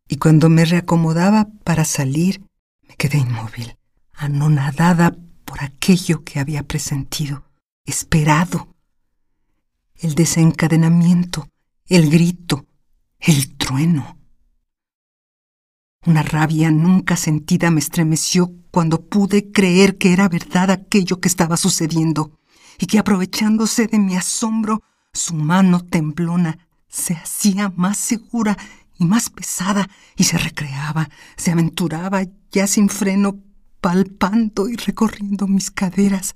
y 0.07 0.17
cuando 0.17 0.49
me 0.49 0.65
reacomodaba 0.65 1.49
para 1.63 1.85
salir, 1.85 2.41
me 2.87 2.95
quedé 2.95 3.17
inmóvil, 3.17 3.77
anonadada 4.13 5.15
por 5.45 5.63
aquello 5.63 6.23
que 6.23 6.39
había 6.39 6.63
presentido, 6.63 7.43
esperado. 7.85 8.73
El 9.95 10.15
desencadenamiento, 10.15 11.49
el 11.87 12.09
grito, 12.09 12.65
el 13.19 13.55
trueno. 13.57 14.17
Una 16.05 16.23
rabia 16.23 16.71
nunca 16.71 17.17
sentida 17.17 17.69
me 17.69 17.79
estremeció 17.79 18.53
cuando 18.71 19.01
pude 19.01 19.51
creer 19.51 19.97
que 19.97 20.13
era 20.13 20.29
verdad 20.29 20.71
aquello 20.71 21.19
que 21.19 21.27
estaba 21.27 21.57
sucediendo 21.57 22.39
y 22.79 22.85
que 22.85 22.99
aprovechándose 22.99 23.87
de 23.87 23.99
mi 23.99 24.15
asombro, 24.15 24.83
su 25.11 25.33
mano 25.33 25.83
temblona 25.83 26.66
se 26.87 27.13
hacía 27.13 27.71
más 27.75 27.97
segura 27.97 28.57
y 28.97 29.05
más 29.05 29.29
pesada 29.29 29.87
y 30.15 30.23
se 30.23 30.37
recreaba, 30.37 31.09
se 31.35 31.51
aventuraba 31.51 32.23
ya 32.51 32.67
sin 32.67 32.89
freno, 32.89 33.39
palpando 33.81 34.67
y 34.67 34.75
recorriendo 34.75 35.47
mis 35.47 35.69
caderas. 35.71 36.35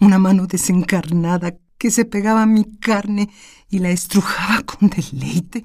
Una 0.00 0.18
mano 0.18 0.46
desencarnada 0.46 1.54
que 1.78 1.90
se 1.90 2.04
pegaba 2.04 2.42
a 2.42 2.46
mi 2.46 2.76
carne 2.78 3.28
y 3.68 3.80
la 3.80 3.90
estrujaba 3.90 4.62
con 4.62 4.88
deleite, 4.88 5.64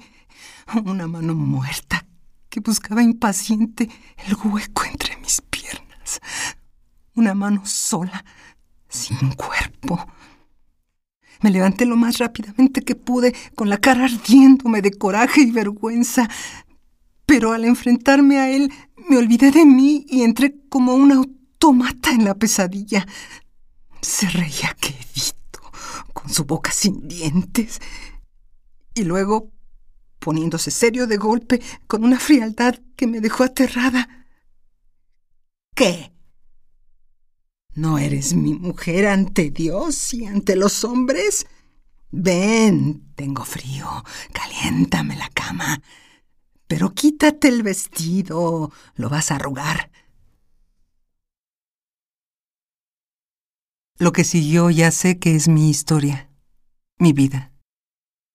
una 0.84 1.06
mano 1.06 1.34
muerta 1.34 2.06
que 2.48 2.60
buscaba 2.60 3.02
impaciente 3.02 3.88
el 4.26 4.34
hueco 4.34 4.84
entre 4.84 5.16
mis 5.18 5.40
piernas, 5.42 6.20
una 7.14 7.34
mano 7.34 7.62
sola, 7.64 8.24
sin 8.88 9.32
cuerpo. 9.32 10.06
Me 11.40 11.50
levanté 11.50 11.86
lo 11.86 11.96
más 11.96 12.18
rápidamente 12.18 12.82
que 12.82 12.94
pude, 12.94 13.34
con 13.54 13.68
la 13.68 13.78
cara 13.78 14.04
ardiéndome 14.04 14.82
de 14.82 14.92
coraje 14.92 15.42
y 15.42 15.50
vergüenza, 15.50 16.28
pero 17.26 17.52
al 17.52 17.64
enfrentarme 17.64 18.38
a 18.38 18.50
él 18.50 18.72
me 19.08 19.16
olvidé 19.16 19.50
de 19.50 19.64
mí 19.64 20.04
y 20.08 20.22
entré 20.22 20.56
como 20.68 20.94
un 20.94 21.12
automata 21.12 22.10
en 22.10 22.24
la 22.24 22.34
pesadilla. 22.34 23.06
Se 24.00 24.28
reía 24.28 24.76
quedito 24.80 25.60
con 26.12 26.32
su 26.32 26.44
boca 26.44 26.72
sin 26.72 27.06
dientes, 27.06 27.80
y 28.94 29.04
luego 29.04 29.52
poniéndose 30.18 30.70
serio 30.70 31.06
de 31.06 31.16
golpe 31.16 31.62
con 31.86 32.04
una 32.04 32.18
frialdad 32.18 32.74
que 32.96 33.06
me 33.06 33.20
dejó 33.20 33.44
aterrada. 33.44 34.26
¿Qué? 35.74 36.12
¿No 37.78 37.96
eres 37.96 38.34
mi 38.34 38.54
mujer 38.54 39.06
ante 39.06 39.52
Dios 39.52 40.12
y 40.12 40.26
ante 40.26 40.56
los 40.56 40.82
hombres? 40.82 41.46
Ven, 42.10 43.12
tengo 43.14 43.44
frío, 43.44 43.86
caliéntame 44.32 45.14
la 45.14 45.28
cama. 45.28 45.80
Pero 46.66 46.92
quítate 46.92 47.46
el 47.46 47.62
vestido, 47.62 48.72
lo 48.96 49.08
vas 49.08 49.30
a 49.30 49.36
arrugar. 49.36 49.92
Lo 53.96 54.10
que 54.10 54.24
siguió 54.24 54.70
ya 54.70 54.90
sé 54.90 55.20
que 55.20 55.36
es 55.36 55.46
mi 55.46 55.70
historia, 55.70 56.32
mi 56.98 57.12
vida, 57.12 57.52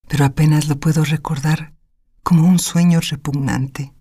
pero 0.08 0.24
apenas 0.24 0.70
lo 0.70 0.80
puedo 0.80 1.04
recordar 1.04 1.76
como 2.24 2.48
un 2.48 2.60
sueño 2.60 3.02
repugnante. 3.02 3.94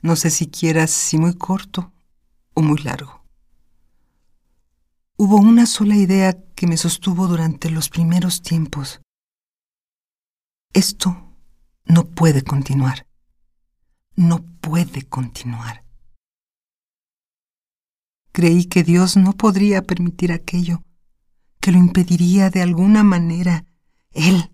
No 0.00 0.14
sé 0.14 0.30
siquiera 0.30 0.86
si 0.86 1.18
muy 1.18 1.36
corto 1.36 1.92
o 2.54 2.62
muy 2.62 2.78
largo. 2.84 3.25
Hubo 5.18 5.36
una 5.36 5.64
sola 5.64 5.96
idea 5.96 6.36
que 6.54 6.66
me 6.66 6.76
sostuvo 6.76 7.26
durante 7.26 7.70
los 7.70 7.88
primeros 7.88 8.42
tiempos. 8.42 9.00
Esto 10.74 11.34
no 11.86 12.04
puede 12.04 12.42
continuar. 12.42 13.06
No 14.14 14.44
puede 14.60 15.08
continuar. 15.08 15.86
Creí 18.32 18.66
que 18.66 18.82
Dios 18.82 19.16
no 19.16 19.32
podría 19.32 19.80
permitir 19.80 20.32
aquello, 20.32 20.82
que 21.60 21.72
lo 21.72 21.78
impediría 21.78 22.50
de 22.50 22.60
alguna 22.60 23.02
manera, 23.02 23.64
Él, 24.10 24.52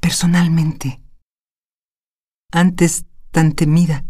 personalmente. 0.00 1.02
Antes 2.50 3.04
tan 3.30 3.52
temida, 3.52 4.06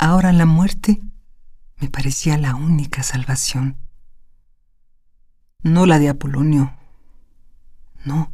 ahora 0.00 0.32
la 0.32 0.46
muerte 0.46 1.00
me 1.76 1.88
parecía 1.88 2.36
la 2.38 2.56
única 2.56 3.04
salvación. 3.04 3.81
No 5.62 5.86
la 5.86 5.98
de 5.98 6.08
Apolonio, 6.08 6.76
no, 8.04 8.32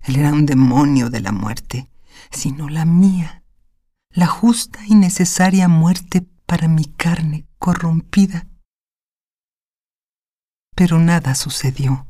él 0.00 0.16
era 0.16 0.32
un 0.32 0.46
demonio 0.46 1.10
de 1.10 1.20
la 1.20 1.32
muerte, 1.32 1.90
sino 2.30 2.68
la 2.68 2.84
mía, 2.84 3.44
la 4.10 4.26
justa 4.26 4.80
y 4.86 4.94
necesaria 4.94 5.68
muerte 5.68 6.26
para 6.46 6.66
mi 6.66 6.86
carne 6.86 7.46
corrompida. 7.58 8.48
Pero 10.74 10.98
nada 10.98 11.34
sucedió. 11.34 12.06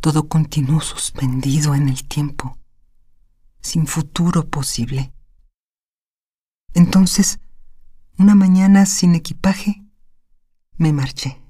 Todo 0.00 0.28
continuó 0.28 0.80
suspendido 0.80 1.74
en 1.74 1.88
el 1.88 2.06
tiempo, 2.06 2.58
sin 3.60 3.86
futuro 3.86 4.48
posible. 4.50 5.12
Entonces, 6.74 7.38
una 8.18 8.34
mañana 8.34 8.84
sin 8.84 9.14
equipaje, 9.14 9.82
me 10.76 10.92
marché. 10.92 11.45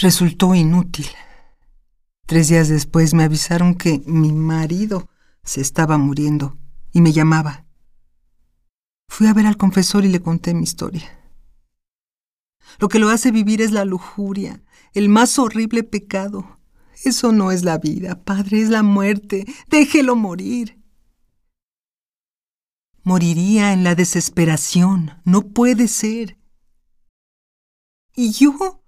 Resultó 0.00 0.54
inútil. 0.54 1.08
Tres 2.24 2.48
días 2.48 2.70
después 2.70 3.12
me 3.12 3.24
avisaron 3.24 3.74
que 3.74 4.02
mi 4.06 4.32
marido 4.32 5.10
se 5.42 5.60
estaba 5.60 5.98
muriendo 5.98 6.56
y 6.90 7.02
me 7.02 7.12
llamaba. 7.12 7.66
Fui 9.10 9.26
a 9.26 9.34
ver 9.34 9.44
al 9.44 9.58
confesor 9.58 10.06
y 10.06 10.08
le 10.08 10.22
conté 10.22 10.54
mi 10.54 10.62
historia. 10.62 11.06
Lo 12.78 12.88
que 12.88 12.98
lo 12.98 13.10
hace 13.10 13.30
vivir 13.30 13.60
es 13.60 13.72
la 13.72 13.84
lujuria, 13.84 14.62
el 14.94 15.10
más 15.10 15.38
horrible 15.38 15.82
pecado. 15.82 16.58
Eso 17.04 17.32
no 17.32 17.52
es 17.52 17.62
la 17.62 17.76
vida, 17.76 18.24
padre, 18.24 18.62
es 18.62 18.70
la 18.70 18.82
muerte. 18.82 19.44
Déjelo 19.68 20.16
morir. 20.16 20.82
Moriría 23.02 23.74
en 23.74 23.84
la 23.84 23.94
desesperación. 23.94 25.20
No 25.26 25.48
puede 25.48 25.88
ser. 25.88 26.38
¿Y 28.16 28.32
yo? 28.32 28.79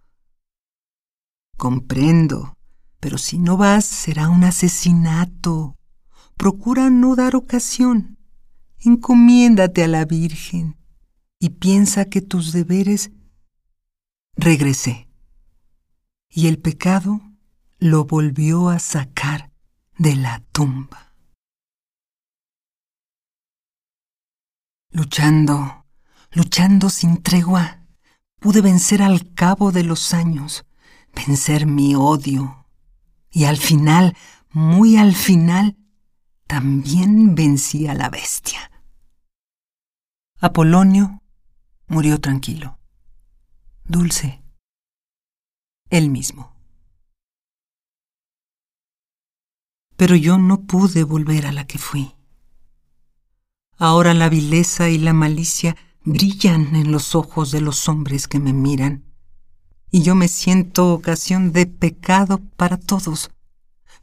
Comprendo, 1.62 2.58
pero 2.98 3.18
si 3.18 3.38
no 3.38 3.56
vas 3.56 3.84
será 3.84 4.28
un 4.28 4.42
asesinato. 4.42 5.76
Procura 6.36 6.90
no 6.90 7.14
dar 7.14 7.36
ocasión. 7.36 8.18
Encomiéndate 8.80 9.84
a 9.84 9.86
la 9.86 10.04
Virgen 10.04 10.76
y 11.38 11.50
piensa 11.50 12.06
que 12.06 12.20
tus 12.20 12.52
deberes... 12.52 13.12
Regresé. 14.34 15.08
Y 16.28 16.48
el 16.48 16.58
pecado 16.58 17.20
lo 17.78 18.06
volvió 18.06 18.68
a 18.68 18.80
sacar 18.80 19.52
de 19.98 20.16
la 20.16 20.40
tumba. 20.50 21.14
Luchando, 24.90 25.86
luchando 26.32 26.90
sin 26.90 27.22
tregua, 27.22 27.86
pude 28.40 28.62
vencer 28.62 29.00
al 29.00 29.32
cabo 29.34 29.70
de 29.70 29.84
los 29.84 30.12
años, 30.12 30.66
vencer 31.14 31.66
mi 31.66 31.94
odio, 31.94 32.66
y 33.30 33.44
al 33.44 33.56
final, 33.56 34.16
muy 34.50 34.96
al 34.96 35.14
final, 35.14 35.76
también 36.46 37.34
vencí 37.34 37.86
a 37.86 37.94
la 37.94 38.10
bestia. 38.10 38.70
Apolonio 40.38 41.22
murió 41.86 42.20
tranquilo, 42.20 42.78
dulce, 43.84 44.42
él 45.88 46.10
mismo. 46.10 46.56
Pero 49.96 50.16
yo 50.16 50.36
no 50.38 50.62
pude 50.62 51.04
volver 51.04 51.46
a 51.46 51.52
la 51.52 51.66
que 51.66 51.78
fui. 51.78 52.14
Ahora 53.78 54.14
la 54.14 54.28
vileza 54.28 54.88
y 54.88 54.98
la 54.98 55.12
malicia 55.12 55.76
brillan 56.04 56.74
en 56.74 56.90
los 56.90 57.14
ojos 57.14 57.50
de 57.50 57.60
los 57.60 57.88
hombres 57.88 58.26
que 58.26 58.40
me 58.40 58.52
miran 58.52 59.11
y 59.94 60.02
yo 60.02 60.14
me 60.14 60.26
siento 60.26 60.94
ocasión 60.94 61.52
de 61.52 61.66
pecado 61.66 62.38
para 62.56 62.78
todos, 62.78 63.30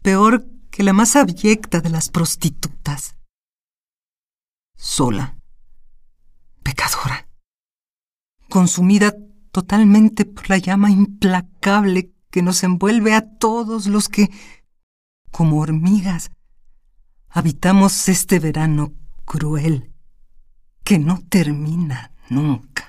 peor 0.03 0.45
que 0.69 0.83
la 0.83 0.93
más 0.93 1.15
abyecta 1.15 1.81
de 1.81 1.89
las 1.89 2.09
prostitutas. 2.09 3.17
Sola, 4.77 5.35
pecadora, 6.61 7.27
consumida 8.49 9.15
totalmente 9.51 10.25
por 10.25 10.47
la 10.51 10.59
llama 10.59 10.91
implacable 10.91 12.13
que 12.29 12.43
nos 12.43 12.63
envuelve 12.63 13.15
a 13.15 13.37
todos 13.37 13.87
los 13.87 14.09
que, 14.09 14.29
como 15.31 15.59
hormigas, 15.59 16.29
habitamos 17.29 18.07
este 18.07 18.37
verano 18.37 18.93
cruel 19.25 19.91
que 20.83 20.99
no 20.99 21.23
termina 21.29 22.11
nunca. 22.29 22.88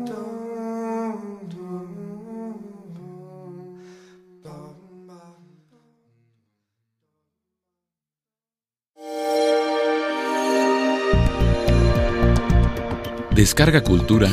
Descarga 13.41 13.81
Cultura. 13.81 14.29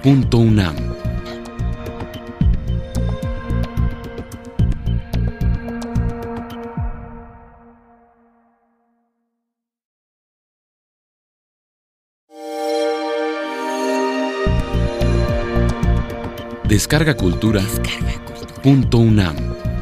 Punto 0.00 0.38
UNAM. 0.38 0.76
Descarga 16.68 17.16
Cultura. 17.16 17.62
Punto 18.62 18.98
UNAM. 18.98 19.73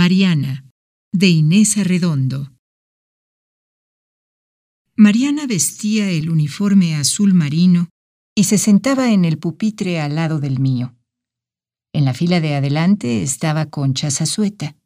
Mariana, 0.00 0.64
de 1.12 1.26
Inés 1.26 1.76
Arredondo. 1.76 2.52
Mariana 4.94 5.48
vestía 5.48 6.08
el 6.08 6.30
uniforme 6.30 6.94
azul 6.94 7.34
marino 7.34 7.88
y 8.36 8.44
se 8.44 8.58
sentaba 8.58 9.10
en 9.10 9.24
el 9.24 9.38
pupitre 9.38 10.00
al 10.00 10.14
lado 10.14 10.38
del 10.38 10.60
mío. 10.60 10.94
En 11.92 12.04
la 12.04 12.14
fila 12.14 12.40
de 12.40 12.54
adelante 12.54 13.24
estaba 13.24 13.70
Concha 13.70 14.12
Zazueta. 14.12 14.76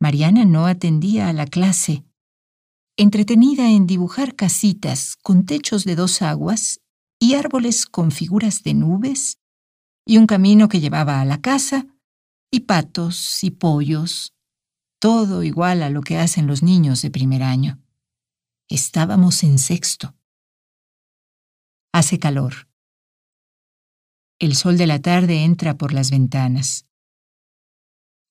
Mariana 0.00 0.46
no 0.46 0.64
atendía 0.64 1.28
a 1.28 1.34
la 1.34 1.44
clase, 1.44 2.06
entretenida 2.96 3.70
en 3.70 3.86
dibujar 3.86 4.34
casitas 4.34 5.14
con 5.22 5.44
techos 5.44 5.84
de 5.84 5.94
dos 5.94 6.22
aguas 6.22 6.80
y 7.20 7.34
árboles 7.34 7.84
con 7.84 8.12
figuras 8.12 8.62
de 8.62 8.72
nubes, 8.72 9.36
y 10.06 10.16
un 10.16 10.26
camino 10.26 10.70
que 10.70 10.80
llevaba 10.80 11.20
a 11.20 11.26
la 11.26 11.42
casa 11.42 11.93
y 12.54 12.60
patos 12.60 13.42
y 13.42 13.50
pollos, 13.50 14.32
todo 15.00 15.42
igual 15.42 15.82
a 15.82 15.90
lo 15.90 16.02
que 16.02 16.18
hacen 16.18 16.46
los 16.46 16.62
niños 16.62 17.02
de 17.02 17.10
primer 17.10 17.42
año. 17.42 17.82
Estábamos 18.68 19.42
en 19.42 19.58
sexto. 19.58 20.14
Hace 21.92 22.20
calor. 22.20 22.68
El 24.38 24.54
sol 24.54 24.78
de 24.78 24.86
la 24.86 25.00
tarde 25.00 25.42
entra 25.42 25.76
por 25.76 25.92
las 25.92 26.12
ventanas. 26.12 26.86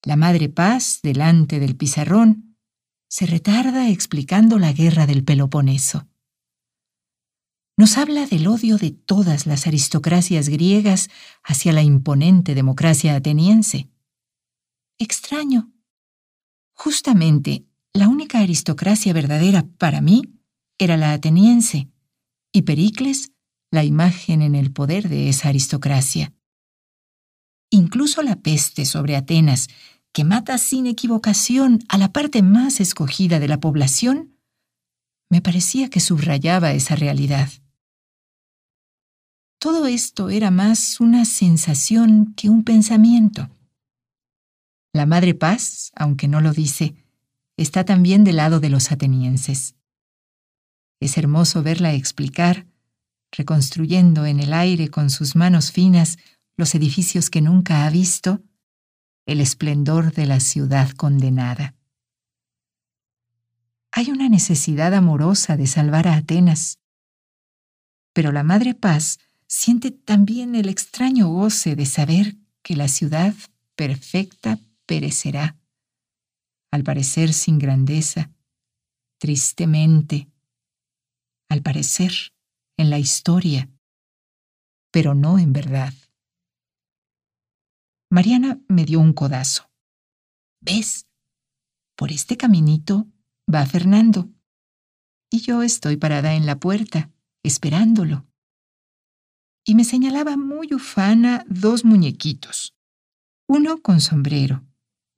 La 0.03 0.15
Madre 0.15 0.47
Paz, 0.47 0.99
delante 1.03 1.59
del 1.59 1.75
pizarrón, 1.75 2.57
se 3.09 3.25
retarda 3.25 3.89
explicando 3.89 4.57
la 4.57 4.71
guerra 4.71 5.05
del 5.05 5.25
Peloponeso. 5.25 6.07
Nos 7.75 7.97
habla 7.97 8.25
del 8.25 8.47
odio 8.47 8.77
de 8.77 8.91
todas 8.91 9.47
las 9.47 9.67
aristocracias 9.67 10.47
griegas 10.47 11.09
hacia 11.43 11.73
la 11.73 11.81
imponente 11.81 12.55
democracia 12.55 13.15
ateniense 13.15 13.92
extraño. 15.03 15.71
Justamente, 16.73 17.65
la 17.93 18.07
única 18.07 18.39
aristocracia 18.39 19.13
verdadera 19.13 19.67
para 19.77 20.01
mí 20.01 20.23
era 20.79 20.97
la 20.97 21.13
ateniense, 21.13 21.89
y 22.51 22.63
Pericles 22.63 23.31
la 23.71 23.83
imagen 23.83 24.41
en 24.41 24.55
el 24.55 24.71
poder 24.71 25.09
de 25.09 25.29
esa 25.29 25.49
aristocracia. 25.49 26.33
Incluso 27.69 28.21
la 28.21 28.35
peste 28.35 28.85
sobre 28.85 29.15
Atenas, 29.15 29.67
que 30.11 30.23
mata 30.23 30.59
sin 30.59 30.85
equivocación 30.85 31.79
a 31.89 31.97
la 31.97 32.11
parte 32.11 32.43
más 32.43 32.79
escogida 32.79 33.39
de 33.39 33.47
la 33.47 33.59
población, 33.59 34.37
me 35.29 35.41
parecía 35.41 35.89
que 35.89 35.99
subrayaba 35.99 36.73
esa 36.73 36.95
realidad. 36.95 37.49
Todo 39.57 39.87
esto 39.87 40.29
era 40.29 40.51
más 40.51 40.99
una 40.99 41.25
sensación 41.25 42.33
que 42.35 42.49
un 42.49 42.63
pensamiento. 42.63 43.49
La 44.95 45.07
Madre 45.07 45.33
Paz, 45.33 45.91
aunque 45.95 46.27
no 46.27 46.39
lo 46.39 46.53
dice, 46.53 46.93
está 47.57 47.83
también 47.83 48.23
del 48.23 48.35
lado 48.35 48.59
de 48.59 48.69
los 48.69 48.91
atenienses. 48.91 49.73
Es 50.99 51.17
hermoso 51.17 51.63
verla 51.63 51.93
explicar, 51.93 52.67
reconstruyendo 53.31 54.27
en 54.27 54.39
el 54.39 54.53
aire 54.53 54.89
con 54.89 55.09
sus 55.09 55.35
manos 55.35 55.71
finas 55.71 56.19
los 56.57 56.75
edificios 56.75 57.31
que 57.31 57.41
nunca 57.41 57.87
ha 57.87 57.89
visto, 57.89 58.43
el 59.25 59.41
esplendor 59.41 60.13
de 60.13 60.27
la 60.27 60.39
ciudad 60.39 60.91
condenada. 60.91 61.73
Hay 63.91 64.11
una 64.11 64.29
necesidad 64.29 64.93
amorosa 64.93 65.57
de 65.57 65.65
salvar 65.65 66.07
a 66.07 66.17
Atenas, 66.17 66.77
pero 68.13 68.31
la 68.31 68.43
Madre 68.43 68.75
Paz 68.75 69.17
siente 69.47 69.89
también 69.89 70.53
el 70.53 70.69
extraño 70.69 71.29
goce 71.29 71.75
de 71.75 71.87
saber 71.87 72.35
que 72.61 72.75
la 72.75 72.87
ciudad 72.87 73.33
perfecta 73.75 74.59
perecerá, 74.85 75.57
al 76.71 76.83
parecer 76.83 77.33
sin 77.33 77.59
grandeza, 77.59 78.31
tristemente, 79.19 80.27
al 81.49 81.61
parecer 81.61 82.11
en 82.77 82.89
la 82.89 82.99
historia, 82.99 83.69
pero 84.91 85.13
no 85.13 85.39
en 85.39 85.53
verdad. 85.53 85.93
Mariana 88.09 88.59
me 88.67 88.85
dio 88.85 88.99
un 88.99 89.13
codazo. 89.13 89.71
¿Ves? 90.61 91.07
Por 91.95 92.11
este 92.11 92.37
caminito 92.37 93.07
va 93.53 93.65
Fernando. 93.65 94.29
Y 95.31 95.41
yo 95.41 95.63
estoy 95.63 95.97
parada 95.97 96.33
en 96.33 96.45
la 96.45 96.59
puerta, 96.59 97.11
esperándolo. 97.43 98.27
Y 99.65 99.75
me 99.75 99.83
señalaba 99.83 100.37
muy 100.37 100.73
ufana 100.73 101.45
dos 101.47 101.85
muñequitos, 101.85 102.75
uno 103.47 103.81
con 103.81 104.01
sombrero 104.01 104.65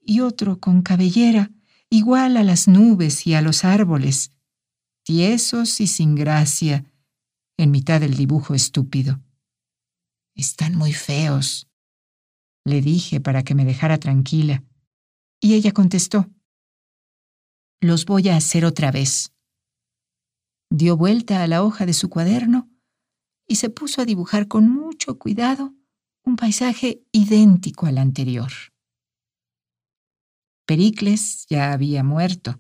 y 0.06 0.22
otro 0.22 0.60
con 0.60 0.82
cabellera, 0.82 1.52
igual 1.90 2.38
a 2.38 2.44
las 2.44 2.68
nubes 2.68 3.26
y 3.26 3.34
a 3.34 3.42
los 3.42 3.66
árboles, 3.66 4.32
tiesos 5.04 5.82
y 5.82 5.88
sin 5.88 6.16
gracia, 6.16 6.86
en 7.58 7.72
mitad 7.72 8.00
del 8.00 8.16
dibujo 8.16 8.54
estúpido. 8.54 9.22
Están 10.36 10.76
muy 10.76 10.94
feos, 10.94 11.68
le 12.66 12.82
dije 12.82 13.20
para 13.20 13.44
que 13.44 13.56
me 13.56 13.66
dejara 13.66 13.98
tranquila, 13.98 14.64
y 15.42 15.54
ella 15.54 15.72
contestó, 15.72 16.30
los 17.82 18.06
voy 18.06 18.30
a 18.30 18.38
hacer 18.38 18.66
otra 18.66 18.92
vez. 18.92 19.34
Dio 20.70 20.98
vuelta 20.98 21.44
a 21.44 21.48
la 21.48 21.64
hoja 21.64 21.86
de 21.86 21.94
su 21.94 22.10
cuaderno 22.10 22.70
y 23.48 23.56
se 23.56 23.70
puso 23.70 24.02
a 24.02 24.06
dibujar 24.06 24.48
con 24.48 24.70
mucho 24.70 25.20
cuidado 25.20 25.74
un 26.24 26.36
paisaje 26.36 27.04
idéntico 27.12 27.86
al 27.86 28.00
anterior. 28.00 28.52
Pericles 30.66 31.46
ya 31.48 31.74
había 31.74 32.04
muerto, 32.04 32.60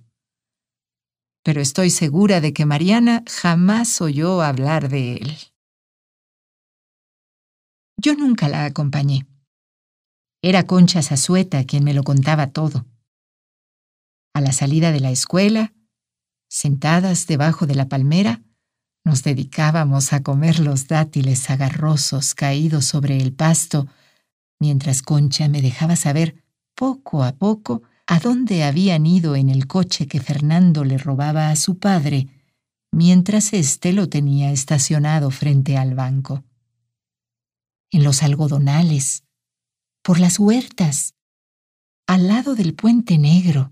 pero 1.43 1.59
estoy 1.59 1.89
segura 1.89 2.39
de 2.39 2.53
que 2.53 2.65
Mariana 2.65 3.23
jamás 3.27 3.99
oyó 3.99 4.43
hablar 4.43 4.89
de 4.89 5.13
él. 5.13 5.37
Yo 7.97 8.13
nunca 8.13 8.47
la 8.47 8.65
acompañé. 8.65 9.27
Era 10.43 10.67
Concha 10.67 11.01
Zazueta 11.01 11.63
quien 11.63 11.83
me 11.83 11.95
lo 11.95 12.03
contaba 12.03 12.51
todo. 12.51 12.85
A 14.35 14.41
la 14.41 14.51
salida 14.51 14.91
de 14.91 14.99
la 14.99 15.09
escuela, 15.09 15.73
sentadas 16.47 17.25
debajo 17.25 17.65
de 17.65 17.73
la 17.73 17.89
palmera, 17.89 18.43
nos 19.03 19.23
dedicábamos 19.23 20.13
a 20.13 20.21
comer 20.21 20.59
los 20.59 20.87
dátiles 20.87 21.49
agarrosos 21.49 22.35
caídos 22.35 22.85
sobre 22.85 23.17
el 23.17 23.33
pasto, 23.33 23.87
mientras 24.59 25.01
Concha 25.01 25.47
me 25.47 25.63
dejaba 25.63 25.95
saber 25.95 26.43
poco 26.75 27.23
a 27.23 27.31
poco 27.31 27.81
a 28.07 28.19
dónde 28.19 28.63
habían 28.63 29.05
ido 29.05 29.35
en 29.35 29.49
el 29.49 29.67
coche 29.67 30.07
que 30.07 30.19
Fernando 30.19 30.83
le 30.83 30.97
robaba 30.97 31.49
a 31.49 31.55
su 31.55 31.79
padre, 31.79 32.27
mientras 32.91 33.53
éste 33.53 33.93
lo 33.93 34.09
tenía 34.09 34.51
estacionado 34.51 35.31
frente 35.31 35.77
al 35.77 35.95
banco. 35.95 36.43
En 37.91 38.03
los 38.03 38.21
algodonales, 38.23 39.23
por 40.03 40.19
las 40.19 40.37
huertas, 40.39 41.15
al 42.07 42.27
lado 42.27 42.53
del 42.53 42.75
puente 42.75 43.17
negro, 43.17 43.71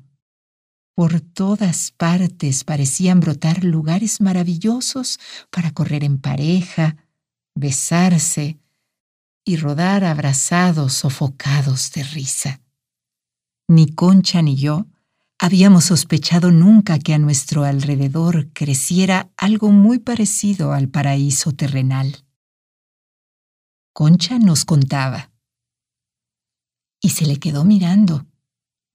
por 0.95 1.21
todas 1.21 1.91
partes 1.91 2.63
parecían 2.63 3.19
brotar 3.19 3.63
lugares 3.63 4.21
maravillosos 4.21 5.19
para 5.51 5.71
correr 5.71 6.03
en 6.03 6.19
pareja, 6.19 6.97
besarse 7.55 8.59
y 9.45 9.57
rodar 9.57 10.03
abrazados 10.03 10.93
sofocados 10.93 11.91
de 11.91 12.03
risa. 12.03 12.62
Ni 13.67 13.93
Concha 13.93 14.41
ni 14.41 14.55
yo 14.55 14.87
habíamos 15.39 15.85
sospechado 15.85 16.51
nunca 16.51 16.99
que 16.99 17.13
a 17.13 17.17
nuestro 17.17 17.63
alrededor 17.63 18.51
creciera 18.53 19.31
algo 19.37 19.71
muy 19.71 19.99
parecido 19.99 20.73
al 20.73 20.89
paraíso 20.89 21.51
terrenal. 21.51 22.25
Concha 23.93 24.39
nos 24.39 24.65
contaba. 24.65 25.31
Y 27.01 27.09
se 27.09 27.25
le 27.25 27.37
quedó 27.37 27.65
mirando, 27.65 28.25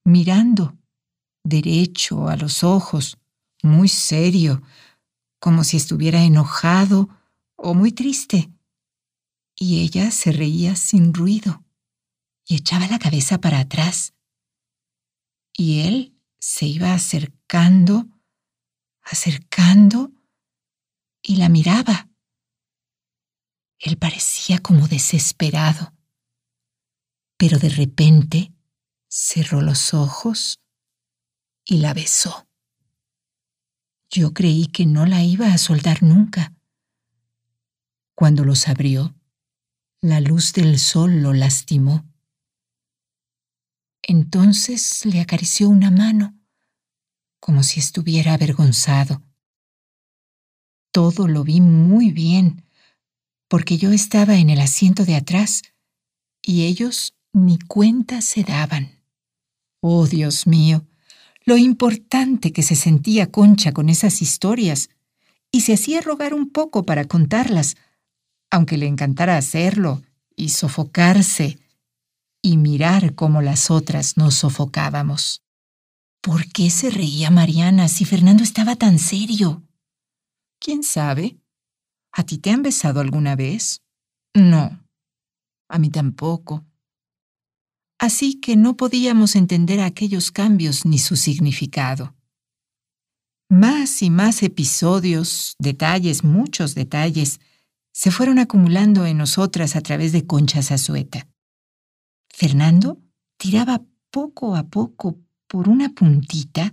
mirando 0.05 0.79
derecho 1.45 2.29
a 2.29 2.37
los 2.37 2.65
ojos, 2.65 3.19
muy 3.63 3.89
serio, 3.89 4.63
como 5.39 5.65
si 5.65 5.77
estuviera 5.77 6.23
enojado 6.23 7.09
o 7.57 7.75
muy 7.75 7.93
triste. 7.93 8.51
Y 9.55 9.81
ella 9.83 10.11
se 10.11 10.33
reía 10.33 10.77
sin 10.77 11.13
ruido 11.13 11.63
y 12.47 12.57
echaba 12.57 12.87
la 12.87 12.99
cabeza 12.99 13.39
para 13.39 13.61
atrás. 13.61 14.15
Y 15.61 15.81
él 15.81 16.17
se 16.39 16.67
iba 16.67 16.95
acercando, 16.95 18.07
acercando, 19.03 20.13
y 21.21 21.35
la 21.35 21.49
miraba. 21.49 22.09
Él 23.81 23.99
parecía 23.99 24.61
como 24.61 24.87
desesperado, 24.87 25.93
pero 27.37 27.59
de 27.59 27.71
repente 27.71 28.53
cerró 29.09 29.61
los 29.61 29.95
ojos 29.95 30.61
y 31.65 31.79
la 31.79 31.93
besó. 31.93 32.49
Yo 34.11 34.33
creí 34.33 34.69
que 34.69 34.87
no 34.87 35.07
la 35.07 35.25
iba 35.25 35.53
a 35.53 35.59
soltar 35.59 36.05
nunca. 36.05 36.55
Cuando 38.15 38.45
los 38.45 38.69
abrió, 38.69 39.17
la 40.01 40.21
luz 40.21 40.53
del 40.53 40.79
sol 40.79 41.21
lo 41.21 41.33
lastimó. 41.33 42.08
Entonces 44.11 45.05
le 45.05 45.21
acarició 45.21 45.69
una 45.69 45.91
mano, 45.91 46.35
como 47.41 47.63
si 47.63 47.79
estuviera 47.79 48.33
avergonzado. 48.33 49.23
Todo 50.91 51.29
lo 51.29 51.45
vi 51.45 51.61
muy 51.61 52.11
bien, 52.11 52.65
porque 53.49 53.77
yo 53.77 53.93
estaba 53.93 54.37
en 54.37 54.49
el 54.49 54.61
asiento 54.61 55.05
de 55.05 55.15
atrás 55.15 55.61
y 56.41 56.65
ellos 56.65 57.17
ni 57.35 57.59
cuenta 57.59 58.23
se 58.23 58.45
daban. 58.45 59.03
Oh, 59.83 60.07
Dios 60.07 60.47
mío, 60.47 60.87
lo 61.45 61.59
importante 61.59 62.51
que 62.55 62.63
se 62.63 62.77
sentía 62.77 63.31
Concha 63.31 63.73
con 63.73 63.91
esas 63.91 64.23
historias, 64.23 64.89
y 65.53 65.61
se 65.61 65.75
hacía 65.75 66.01
rogar 66.01 66.33
un 66.33 66.49
poco 66.49 66.87
para 66.87 67.05
contarlas, 67.05 67.77
aunque 68.51 68.79
le 68.79 68.87
encantara 68.87 69.37
hacerlo 69.37 70.03
y 70.35 70.49
sofocarse 70.49 71.59
y 72.43 72.57
mirar 72.57 73.15
cómo 73.15 73.43
las 73.43 73.71
otras 73.71 74.17
nos 74.17 74.35
sofocábamos. 74.35 75.43
¿Por 76.23 76.51
qué 76.53 76.71
se 76.71 76.91
reía 76.91 77.31
Mariana 77.31 77.89
si 77.89 78.05
Fernando 78.05 78.43
estaba 78.43 78.77
tan 78.77 78.99
serio? 78.99 79.63
¿Quién 80.61 80.83
sabe? 80.83 81.39
¿A 82.13 82.25
ti 82.25 82.39
te 82.39 82.51
han 82.51 82.63
besado 82.63 83.01
alguna 83.01 83.37
vez? 83.37 83.83
No. 84.35 84.85
A 85.69 85.79
mí 85.79 85.91
tampoco 85.91 86.69
así 87.99 88.35
que 88.35 88.57
no 88.57 88.77
podíamos 88.77 89.37
entender 89.37 89.81
aquellos 89.81 90.31
cambios 90.31 90.87
ni 90.87 90.99
su 90.99 91.17
significado. 91.17 92.15
Más 93.51 94.03
y 94.03 94.11
más 94.11 94.43
episodios, 94.43 95.57
detalles, 95.59 96.23
muchos 96.23 96.75
detalles, 96.75 97.41
se 97.93 98.11
fueron 98.11 98.39
acumulando 98.39 99.07
en 99.07 99.19
nosotras 99.19 99.75
a 99.75 99.81
través 99.81 100.13
de 100.13 100.27
Concha 100.27 100.63
Zazueta. 100.63 101.27
Fernando 102.39 103.03
tiraba 103.37 103.83
poco 104.13 104.55
a 104.55 104.69
poco 104.69 105.19
por 105.49 105.69
una 105.69 105.89
puntita 105.89 106.73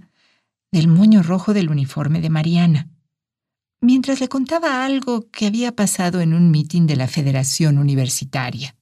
del 0.71 0.87
moño 0.87 1.23
rojo 1.23 1.55
del 1.55 1.71
uniforme 1.71 2.21
de 2.21 2.29
Mariana, 2.29 2.87
mientras 3.81 4.19
le 4.19 4.29
contaba 4.29 4.85
algo 4.85 5.31
que 5.31 5.47
había 5.47 5.75
pasado 5.75 6.21
en 6.21 6.35
un 6.35 6.51
mitin 6.51 6.85
de 6.85 6.95
la 6.95 7.07
Federación 7.07 7.79
Universitaria. 7.79 8.75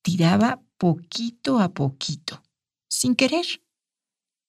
Tiraba 0.00 0.62
poquito 0.78 1.60
a 1.60 1.74
poquito, 1.74 2.42
sin 2.88 3.14
querer. 3.14 3.44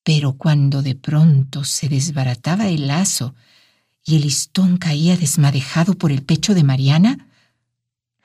Pero 0.06 0.38
cuando 0.38 0.82
de 0.82 0.96
pronto 0.96 1.66
se 1.66 1.90
desbarataba 1.90 2.70
el 2.70 2.88
lazo 2.88 3.36
y 4.06 4.16
el 4.16 4.22
listón 4.22 4.78
caía 4.78 5.18
desmadejado 5.18 5.98
por 5.98 6.14
el 6.14 6.24
pecho 6.24 6.54
de 6.54 6.64
Mariana, 6.64 7.28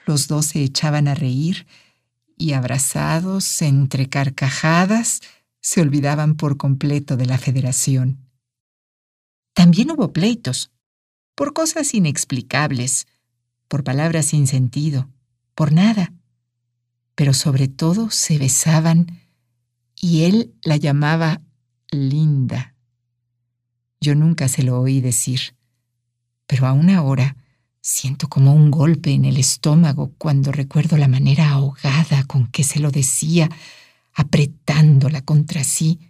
los 0.06 0.28
dos 0.28 0.46
se 0.46 0.62
echaban 0.62 1.08
a 1.08 1.16
reír 1.16 1.66
y 2.36 2.52
abrazados 2.52 3.62
entre 3.62 4.08
carcajadas 4.08 5.20
se 5.60 5.80
olvidaban 5.80 6.36
por 6.36 6.56
completo 6.56 7.16
de 7.16 7.26
la 7.26 7.38
federación. 7.38 8.28
También 9.54 9.90
hubo 9.90 10.12
pleitos, 10.12 10.70
por 11.34 11.52
cosas 11.52 11.94
inexplicables, 11.94 13.06
por 13.68 13.84
palabras 13.84 14.26
sin 14.26 14.46
sentido, 14.46 15.08
por 15.54 15.72
nada, 15.72 16.12
pero 17.14 17.32
sobre 17.32 17.68
todo 17.68 18.10
se 18.10 18.38
besaban 18.38 19.20
y 20.00 20.24
él 20.24 20.54
la 20.62 20.76
llamaba 20.76 21.40
linda. 21.90 22.74
Yo 24.00 24.14
nunca 24.14 24.48
se 24.48 24.62
lo 24.62 24.80
oí 24.80 25.00
decir, 25.00 25.56
pero 26.46 26.66
aún 26.66 26.90
ahora 26.90 27.36
siento 27.86 28.28
como 28.28 28.54
un 28.54 28.70
golpe 28.70 29.12
en 29.12 29.26
el 29.26 29.36
estómago 29.36 30.14
cuando 30.16 30.52
recuerdo 30.52 30.96
la 30.96 31.06
manera 31.06 31.50
ahogada 31.50 32.24
con 32.24 32.46
que 32.46 32.64
se 32.64 32.80
lo 32.80 32.90
decía, 32.90 33.50
apretándola 34.14 35.20
contra 35.20 35.64
sí, 35.64 36.00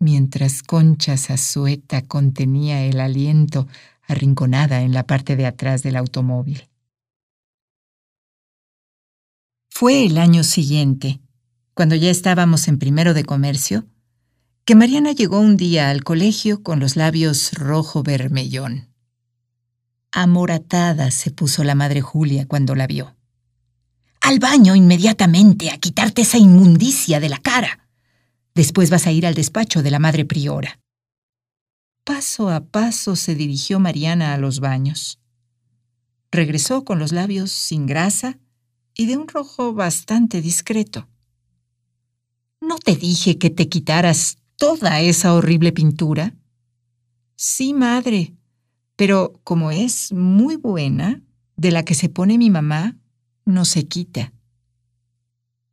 mientras 0.00 0.64
Concha 0.64 1.16
Zazueta 1.16 2.02
contenía 2.02 2.84
el 2.84 2.98
aliento 2.98 3.68
arrinconada 4.08 4.82
en 4.82 4.92
la 4.92 5.06
parte 5.06 5.36
de 5.36 5.46
atrás 5.46 5.84
del 5.84 5.94
automóvil. 5.94 6.68
Fue 9.70 10.04
el 10.04 10.18
año 10.18 10.42
siguiente, 10.42 11.20
cuando 11.74 11.94
ya 11.94 12.10
estábamos 12.10 12.66
en 12.66 12.80
primero 12.80 13.14
de 13.14 13.22
comercio, 13.22 13.86
que 14.64 14.74
Mariana 14.74 15.12
llegó 15.12 15.38
un 15.38 15.56
día 15.56 15.90
al 15.90 16.02
colegio 16.02 16.64
con 16.64 16.80
los 16.80 16.96
labios 16.96 17.52
rojo 17.52 18.02
vermellón. 18.02 18.87
Amoratada 20.12 21.10
se 21.10 21.30
puso 21.30 21.64
la 21.64 21.74
madre 21.74 22.00
Julia 22.00 22.46
cuando 22.46 22.74
la 22.74 22.86
vio. 22.86 23.14
Al 24.20 24.38
baño 24.38 24.74
inmediatamente 24.74 25.70
a 25.70 25.78
quitarte 25.78 26.22
esa 26.22 26.38
inmundicia 26.38 27.20
de 27.20 27.28
la 27.28 27.38
cara. 27.38 27.88
Después 28.54 28.90
vas 28.90 29.06
a 29.06 29.12
ir 29.12 29.26
al 29.26 29.34
despacho 29.34 29.82
de 29.82 29.90
la 29.90 29.98
madre 29.98 30.24
priora. 30.24 30.80
Paso 32.04 32.48
a 32.48 32.60
paso 32.64 33.16
se 33.16 33.34
dirigió 33.34 33.80
Mariana 33.80 34.32
a 34.32 34.38
los 34.38 34.60
baños. 34.60 35.20
Regresó 36.30 36.84
con 36.84 36.98
los 36.98 37.12
labios 37.12 37.52
sin 37.52 37.86
grasa 37.86 38.38
y 38.94 39.06
de 39.06 39.16
un 39.16 39.28
rojo 39.28 39.74
bastante 39.74 40.40
discreto. 40.40 41.06
¿No 42.60 42.78
te 42.78 42.96
dije 42.96 43.38
que 43.38 43.50
te 43.50 43.68
quitaras 43.68 44.38
toda 44.56 45.00
esa 45.00 45.34
horrible 45.34 45.72
pintura? 45.72 46.34
Sí, 47.36 47.72
madre, 47.74 48.37
pero 48.98 49.40
como 49.44 49.70
es 49.70 50.12
muy 50.12 50.56
buena, 50.56 51.22
de 51.56 51.70
la 51.70 51.84
que 51.84 51.94
se 51.94 52.08
pone 52.08 52.36
mi 52.36 52.50
mamá, 52.50 52.96
no 53.44 53.64
se 53.64 53.86
quita. 53.86 54.32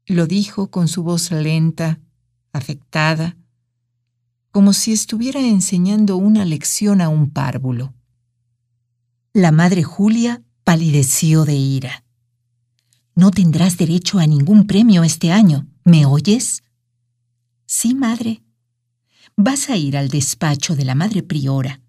Lo 0.05 0.27
dijo 0.27 0.69
con 0.69 0.87
su 0.87 1.01
voz 1.01 1.31
lenta, 1.31 1.99
afectada, 2.53 3.35
como 4.51 4.73
si 4.73 4.93
estuviera 4.93 5.41
enseñando 5.41 6.17
una 6.17 6.45
lección 6.45 7.01
a 7.01 7.09
un 7.09 7.31
párvulo. 7.31 7.95
La 9.33 9.51
madre 9.51 9.81
Julia 9.81 10.43
palideció 10.63 11.45
de 11.45 11.55
ira. 11.55 12.05
No 13.15 13.31
tendrás 13.31 13.75
derecho 13.75 14.19
a 14.19 14.27
ningún 14.27 14.67
premio 14.67 15.03
este 15.03 15.31
año, 15.31 15.65
¿me 15.83 16.05
oyes? 16.05 16.61
Sí, 17.65 17.95
madre. 17.95 18.43
Vas 19.35 19.71
a 19.71 19.77
ir 19.77 19.97
al 19.97 20.09
despacho 20.09 20.75
de 20.75 20.85
la 20.85 20.93
madre 20.93 21.23
priora. 21.23 21.81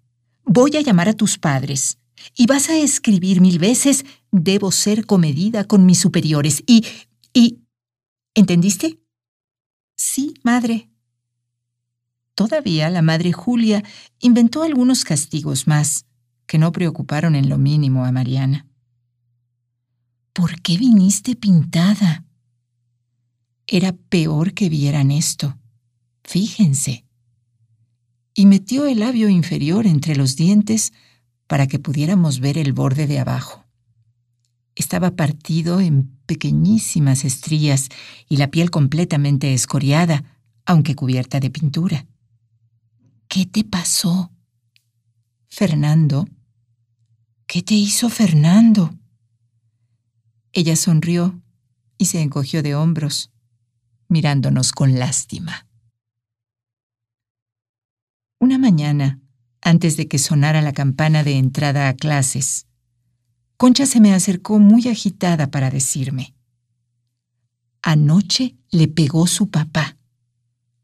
Voy 0.49 0.77
a 0.77 0.81
llamar 0.81 1.09
a 1.09 1.13
tus 1.13 1.37
padres. 1.37 1.99
Y 2.33 2.47
vas 2.47 2.69
a 2.69 2.77
escribir 2.77 3.41
mil 3.41 3.59
veces, 3.59 4.05
debo 4.31 4.71
ser 4.71 5.05
comedida 5.05 5.65
con 5.65 5.85
mis 5.85 5.99
superiores. 5.99 6.63
Y... 6.65 6.85
y... 7.33 7.59
¿Entendiste? 8.33 8.99
Sí, 9.97 10.33
madre. 10.43 10.89
Todavía 12.33 12.89
la 12.89 13.01
madre 13.01 13.33
Julia 13.33 13.83
inventó 14.19 14.63
algunos 14.63 15.03
castigos 15.03 15.67
más, 15.67 16.05
que 16.45 16.57
no 16.57 16.71
preocuparon 16.71 17.35
en 17.35 17.49
lo 17.49 17.57
mínimo 17.57 18.05
a 18.05 18.11
Mariana. 18.11 18.67
¿Por 20.33 20.61
qué 20.61 20.77
viniste 20.77 21.35
pintada? 21.35 22.25
Era 23.65 23.91
peor 23.91 24.53
que 24.53 24.69
vieran 24.69 25.11
esto. 25.11 25.57
Fíjense. 26.23 27.06
Y 28.39 28.45
metió 28.45 28.85
el 28.85 28.99
labio 28.99 29.29
inferior 29.29 29.87
entre 29.87 30.15
los 30.15 30.35
dientes 30.35 30.93
para 31.47 31.65
que 31.65 31.79
pudiéramos 31.79 32.39
ver 32.39 32.59
el 32.59 32.71
borde 32.71 33.07
de 33.07 33.17
abajo. 33.17 33.65
Estaba 34.75 35.15
partido 35.15 35.79
en 35.79 36.11
pequeñísimas 36.27 37.25
estrías 37.25 37.89
y 38.29 38.37
la 38.37 38.51
piel 38.51 38.69
completamente 38.69 39.55
escoriada, 39.55 40.23
aunque 40.67 40.93
cubierta 40.93 41.39
de 41.39 41.49
pintura. 41.49 42.05
¿Qué 43.27 43.47
te 43.47 43.63
pasó? 43.63 44.31
Fernando. 45.47 46.27
¿Qué 47.47 47.63
te 47.63 47.73
hizo 47.73 48.07
Fernando? 48.07 48.93
Ella 50.53 50.75
sonrió 50.75 51.41
y 51.97 52.05
se 52.05 52.21
encogió 52.21 52.61
de 52.61 52.75
hombros, 52.75 53.31
mirándonos 54.09 54.73
con 54.73 54.99
lástima. 54.99 55.66
Una 58.39 58.59
mañana, 58.59 59.19
antes 59.61 59.97
de 59.97 60.07
que 60.07 60.19
sonara 60.19 60.61
la 60.61 60.71
campana 60.71 61.23
de 61.23 61.37
entrada 61.37 61.89
a 61.89 61.93
clases, 61.95 62.67
Concha 63.57 63.87
se 63.87 63.99
me 63.99 64.13
acercó 64.13 64.59
muy 64.59 64.87
agitada 64.87 65.47
para 65.47 65.71
decirme, 65.71 66.35
Anoche 67.81 68.55
le 68.69 68.87
pegó 68.87 69.25
su 69.25 69.49
papá. 69.49 69.97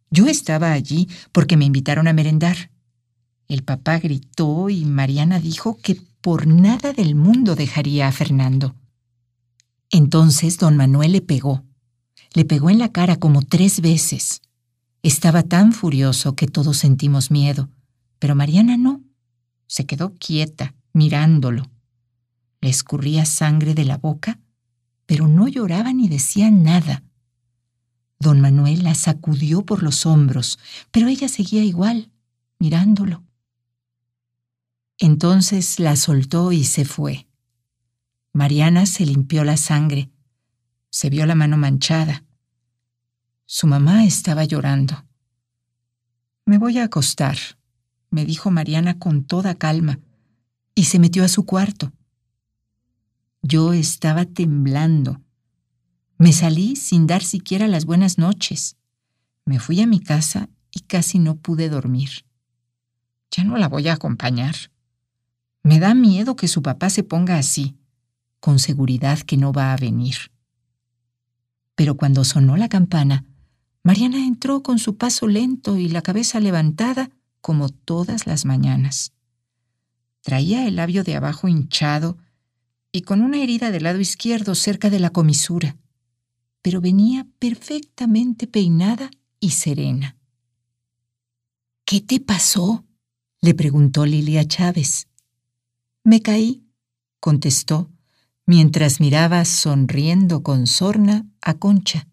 Yo 0.10 0.28
estaba 0.28 0.72
allí 0.72 1.08
porque 1.32 1.58
me 1.58 1.66
invitaron 1.66 2.08
a 2.08 2.14
merendar. 2.14 2.72
El 3.48 3.64
papá 3.64 4.00
gritó 4.00 4.70
y 4.70 4.86
Mariana 4.86 5.40
dijo 5.40 5.78
que 5.78 6.02
por 6.22 6.48
nada 6.48 6.94
del 6.94 7.14
mundo 7.14 7.56
dejaría 7.56 8.08
a 8.08 8.12
Fernando. 8.12 8.76
Entonces 9.92 10.58
don 10.58 10.78
Manuel 10.78 11.12
le 11.12 11.22
pegó. 11.22 11.64
Le 12.34 12.46
pegó 12.46 12.72
en 12.72 12.80
la 12.80 12.92
cara 12.92 13.18
como 13.18 13.44
tres 13.44 13.82
veces. 13.82 14.42
Estaba 15.04 15.44
tan 15.44 15.74
furioso 15.74 16.34
que 16.36 16.48
todos 16.48 16.78
sentimos 16.78 17.30
miedo, 17.30 17.70
pero 18.20 18.36
Mariana 18.36 18.78
no. 18.78 19.04
Se 19.68 19.86
quedó 19.86 20.14
quieta, 20.16 20.76
mirándolo. 20.94 21.70
Le 22.62 22.70
escurría 22.70 23.26
sangre 23.26 23.76
de 23.76 23.84
la 23.84 23.98
boca, 23.98 24.40
pero 25.06 25.28
no 25.28 25.50
lloraba 25.50 25.92
ni 25.92 26.08
decía 26.08 26.50
nada. 26.50 27.04
Don 28.18 28.40
Manuel 28.40 28.84
la 28.84 28.96
sacudió 28.96 29.66
por 29.66 29.84
los 29.84 30.06
hombros, 30.06 30.58
pero 30.92 31.10
ella 31.10 31.28
seguía 31.28 31.66
igual, 31.66 32.10
mirándolo. 32.58 33.24
Entonces 34.98 35.80
la 35.80 35.98
soltó 35.98 36.54
y 36.54 36.64
se 36.64 36.86
fue. 36.86 37.28
Mariana 38.32 38.86
se 38.86 39.06
limpió 39.06 39.44
la 39.44 39.58
sangre. 39.58 40.10
Se 40.90 41.10
vio 41.10 41.26
la 41.26 41.36
mano 41.36 41.58
manchada. 41.58 42.24
Su 43.56 43.68
mamá 43.68 44.04
estaba 44.04 44.46
llorando. 44.46 45.06
Me 46.44 46.58
voy 46.58 46.80
a 46.80 46.86
acostar, 46.86 47.38
me 48.10 48.26
dijo 48.26 48.50
Mariana 48.50 48.98
con 48.98 49.26
toda 49.26 49.54
calma, 49.54 50.00
y 50.74 50.86
se 50.86 50.98
metió 50.98 51.24
a 51.24 51.28
su 51.28 51.46
cuarto. 51.46 51.94
Yo 53.44 53.74
estaba 53.74 54.26
temblando. 54.26 55.22
Me 56.18 56.34
salí 56.34 56.76
sin 56.76 57.06
dar 57.06 57.22
siquiera 57.22 57.68
las 57.68 57.86
buenas 57.86 58.18
noches. 58.18 58.76
Me 59.46 59.60
fui 59.60 59.82
a 59.82 59.86
mi 59.86 60.00
casa 60.00 60.50
y 60.72 60.80
casi 60.80 61.20
no 61.20 61.36
pude 61.36 61.70
dormir. 61.70 62.26
Ya 63.30 63.44
no 63.44 63.58
la 63.58 63.68
voy 63.70 63.88
a 63.88 63.94
acompañar. 63.94 64.56
Me 65.62 65.78
da 65.78 65.94
miedo 65.94 66.36
que 66.36 66.48
su 66.48 66.64
papá 66.64 66.90
se 66.90 67.04
ponga 67.04 67.38
así, 67.38 67.78
con 68.40 68.58
seguridad 68.58 69.20
que 69.20 69.38
no 69.38 69.54
va 69.54 69.74
a 69.74 69.78
venir. 69.78 70.32
Pero 71.76 71.98
cuando 71.98 72.24
sonó 72.24 72.58
la 72.58 72.68
campana, 72.68 73.28
Mariana 73.84 74.26
entró 74.26 74.64
con 74.64 74.80
su 74.80 74.98
paso 74.98 75.28
lento 75.28 75.78
y 75.78 75.90
la 75.90 76.02
cabeza 76.02 76.40
levantada 76.40 77.10
como 77.42 77.70
todas 77.70 78.26
las 78.26 78.46
mañanas. 78.46 79.14
Traía 80.22 80.68
el 80.68 80.78
labio 80.78 81.04
de 81.04 81.16
abajo 81.16 81.48
hinchado 81.48 82.18
y 82.92 83.02
con 83.02 83.22
una 83.22 83.42
herida 83.42 83.72
del 83.72 83.84
lado 83.84 84.00
izquierdo 84.00 84.56
cerca 84.56 84.90
de 84.90 85.00
la 85.00 85.10
comisura 85.10 85.78
pero 86.64 86.80
venía 86.80 87.28
perfectamente 87.38 88.48
peinada 88.48 89.12
y 89.40 89.52
serena. 89.52 90.18
¿Qué 91.86 92.00
te 92.02 92.20
pasó? 92.20 92.86
le 93.42 93.54
preguntó 93.54 94.06
Lilia 94.06 94.48
Chávez. 94.48 95.10
Me 96.06 96.22
caí, 96.22 96.64
contestó, 97.20 97.92
mientras 98.46 99.02
miraba 99.02 99.44
sonriendo 99.44 100.42
con 100.42 100.66
sorna 100.66 101.28
a 101.42 101.56
Concha. 101.56 102.08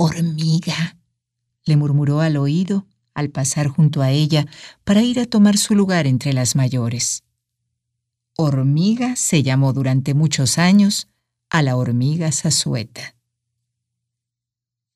Hormiga, 0.00 0.96
le 1.64 1.76
murmuró 1.76 2.20
al 2.20 2.36
oído 2.36 2.86
al 3.14 3.30
pasar 3.30 3.66
junto 3.66 4.00
a 4.00 4.12
ella 4.12 4.46
para 4.84 5.02
ir 5.02 5.18
a 5.18 5.26
tomar 5.26 5.58
su 5.58 5.74
lugar 5.74 6.06
entre 6.06 6.32
las 6.32 6.54
mayores. 6.54 7.24
Hormiga 8.36 9.16
se 9.16 9.42
llamó 9.42 9.72
durante 9.72 10.14
muchos 10.14 10.56
años 10.56 11.08
a 11.50 11.62
la 11.62 11.74
hormiga 11.74 12.30
Zazueta. 12.30 13.16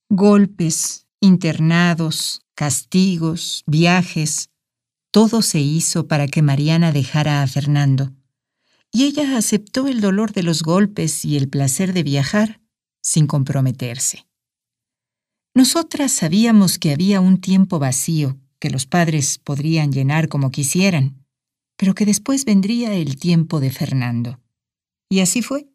Golpes, 0.08 1.08
internados, 1.18 2.42
castigos, 2.54 3.64
viajes, 3.66 4.50
todo 5.10 5.42
se 5.42 5.58
hizo 5.58 6.06
para 6.06 6.28
que 6.28 6.42
Mariana 6.42 6.92
dejara 6.92 7.42
a 7.42 7.46
Fernando, 7.48 8.12
y 8.92 9.06
ella 9.06 9.36
aceptó 9.36 9.88
el 9.88 10.00
dolor 10.00 10.32
de 10.32 10.44
los 10.44 10.62
golpes 10.62 11.24
y 11.24 11.36
el 11.36 11.48
placer 11.48 11.92
de 11.92 12.04
viajar 12.04 12.60
sin 13.00 13.26
comprometerse. 13.26 14.28
Nosotras 15.54 16.12
sabíamos 16.12 16.78
que 16.78 16.92
había 16.92 17.20
un 17.20 17.40
tiempo 17.40 17.78
vacío 17.78 18.38
que 18.58 18.70
los 18.70 18.86
padres 18.86 19.38
podrían 19.38 19.92
llenar 19.92 20.28
como 20.28 20.50
quisieran, 20.50 21.26
pero 21.76 21.94
que 21.94 22.06
después 22.06 22.44
vendría 22.44 22.94
el 22.94 23.18
tiempo 23.18 23.60
de 23.60 23.70
Fernando. 23.70 24.40
Y 25.10 25.20
así 25.20 25.42
fue. 25.42 25.68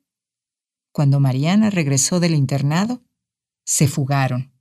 Cuando 0.91 1.19
Mariana 1.19 1.69
regresó 1.69 2.19
del 2.19 2.33
internado, 2.33 3.03
se 3.65 3.87
fugaron. 3.87 4.51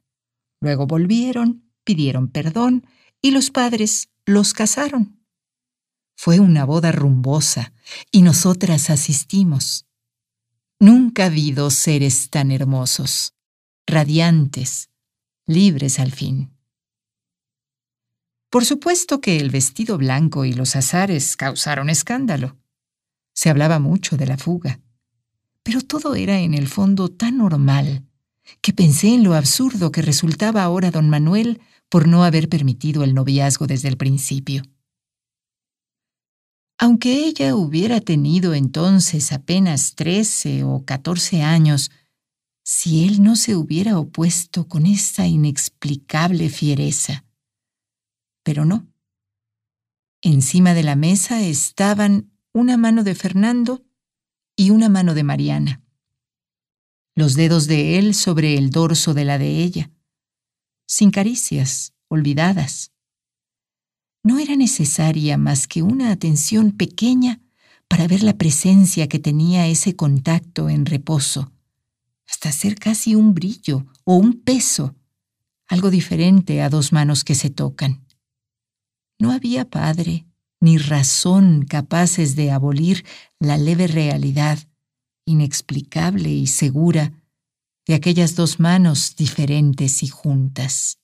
Luego 0.60 0.86
volvieron, 0.86 1.70
pidieron 1.84 2.28
perdón 2.28 2.86
y 3.22 3.30
los 3.30 3.50
padres 3.50 4.10
los 4.26 4.52
casaron. 4.52 5.24
Fue 6.16 6.40
una 6.40 6.64
boda 6.64 6.92
rumbosa 6.92 7.72
y 8.10 8.22
nosotras 8.22 8.90
asistimos. 8.90 9.86
Nunca 10.78 11.28
vi 11.28 11.52
dos 11.52 11.74
seres 11.74 12.28
tan 12.28 12.50
hermosos, 12.50 13.34
radiantes, 13.86 14.90
libres 15.47 15.99
al 16.01 16.12
fin. 16.12 16.51
Por 18.51 18.64
supuesto 18.64 19.20
que 19.20 19.36
el 19.38 19.51
vestido 19.51 19.99
blanco 19.99 20.44
y 20.44 20.53
los 20.53 20.76
azares 20.76 21.36
causaron 21.36 21.90
escándalo. 21.90 22.57
Se 23.32 23.51
hablaba 23.51 23.78
mucho 23.78 24.16
de 24.16 24.26
la 24.26 24.38
fuga, 24.38 24.80
pero 25.62 25.80
todo 25.82 26.14
era 26.14 26.40
en 26.40 26.55
el 26.55 26.68
fondo 26.68 27.09
tan 27.09 27.38
normal 27.38 28.05
que 28.61 28.72
pensé 28.72 29.12
en 29.14 29.24
lo 29.24 29.34
absurdo 29.34 29.92
que 29.92 30.03
resultaba 30.03 30.62
ahora 30.62 30.90
don 30.90 31.11
Manuel 31.11 31.61
por 31.88 32.09
no 32.09 32.24
haber 32.24 32.49
permitido 32.49 33.05
el 33.05 33.14
noviazgo 33.14 33.66
desde 33.66 33.88
el 33.88 33.97
principio. 33.97 34.62
Aunque 36.78 37.24
ella 37.26 37.55
hubiera 37.55 38.01
tenido 38.01 38.55
entonces 38.55 39.32
apenas 39.32 39.94
trece 39.94 40.62
o 40.62 40.84
catorce 40.84 41.42
años, 41.42 41.90
si 42.68 43.04
él 43.04 43.22
no 43.22 43.36
se 43.36 43.54
hubiera 43.54 43.96
opuesto 43.96 44.66
con 44.66 44.86
esa 44.86 45.24
inexplicable 45.28 46.50
fiereza. 46.50 47.24
Pero 48.42 48.64
no. 48.64 48.92
Encima 50.20 50.74
de 50.74 50.82
la 50.82 50.96
mesa 50.96 51.42
estaban 51.42 52.32
una 52.52 52.76
mano 52.76 53.04
de 53.04 53.14
Fernando 53.14 53.84
y 54.56 54.70
una 54.70 54.88
mano 54.88 55.14
de 55.14 55.22
Mariana. 55.22 55.84
Los 57.14 57.36
dedos 57.36 57.68
de 57.68 58.00
él 58.00 58.14
sobre 58.14 58.58
el 58.58 58.70
dorso 58.70 59.14
de 59.14 59.24
la 59.24 59.38
de 59.38 59.62
ella, 59.62 59.92
sin 60.88 61.12
caricias, 61.12 61.94
olvidadas. 62.08 62.90
No 64.24 64.40
era 64.40 64.56
necesaria 64.56 65.38
más 65.38 65.68
que 65.68 65.82
una 65.82 66.10
atención 66.10 66.72
pequeña 66.72 67.40
para 67.86 68.08
ver 68.08 68.24
la 68.24 68.36
presencia 68.36 69.08
que 69.08 69.20
tenía 69.20 69.68
ese 69.68 69.94
contacto 69.94 70.68
en 70.68 70.84
reposo 70.84 71.52
hasta 72.37 72.53
ser 72.53 72.74
casi 72.74 73.14
un 73.14 73.32
brillo 73.32 73.87
o 74.05 74.16
un 74.16 74.43
peso, 74.43 74.95
algo 75.68 75.89
diferente 75.91 76.61
a 76.61 76.68
dos 76.68 76.93
manos 76.93 77.24
que 77.24 77.34
se 77.34 77.49
tocan. 77.49 78.07
No 79.18 79.32
había 79.32 79.70
padre 79.70 80.26
ni 80.61 80.76
razón 80.76 81.64
capaces 81.64 82.37
de 82.37 82.51
abolir 82.51 83.07
la 83.41 83.57
leve 83.57 83.87
realidad, 83.87 84.59
inexplicable 85.24 86.28
y 86.28 86.47
segura, 86.47 87.14
de 87.87 87.95
aquellas 87.95 88.34
dos 88.34 88.61
manos 88.61 89.16
diferentes 89.16 90.03
y 90.03 90.09
juntas. 90.09 90.99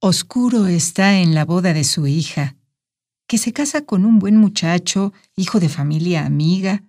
Oscuro 0.00 0.66
está 0.66 1.18
en 1.18 1.34
la 1.34 1.44
boda 1.44 1.74
de 1.74 1.84
su 1.84 2.06
hija, 2.06 2.56
que 3.26 3.36
se 3.36 3.52
casa 3.52 3.84
con 3.84 4.06
un 4.06 4.18
buen 4.18 4.38
muchacho, 4.38 5.12
hijo 5.36 5.60
de 5.60 5.68
familia 5.68 6.24
amiga, 6.24 6.84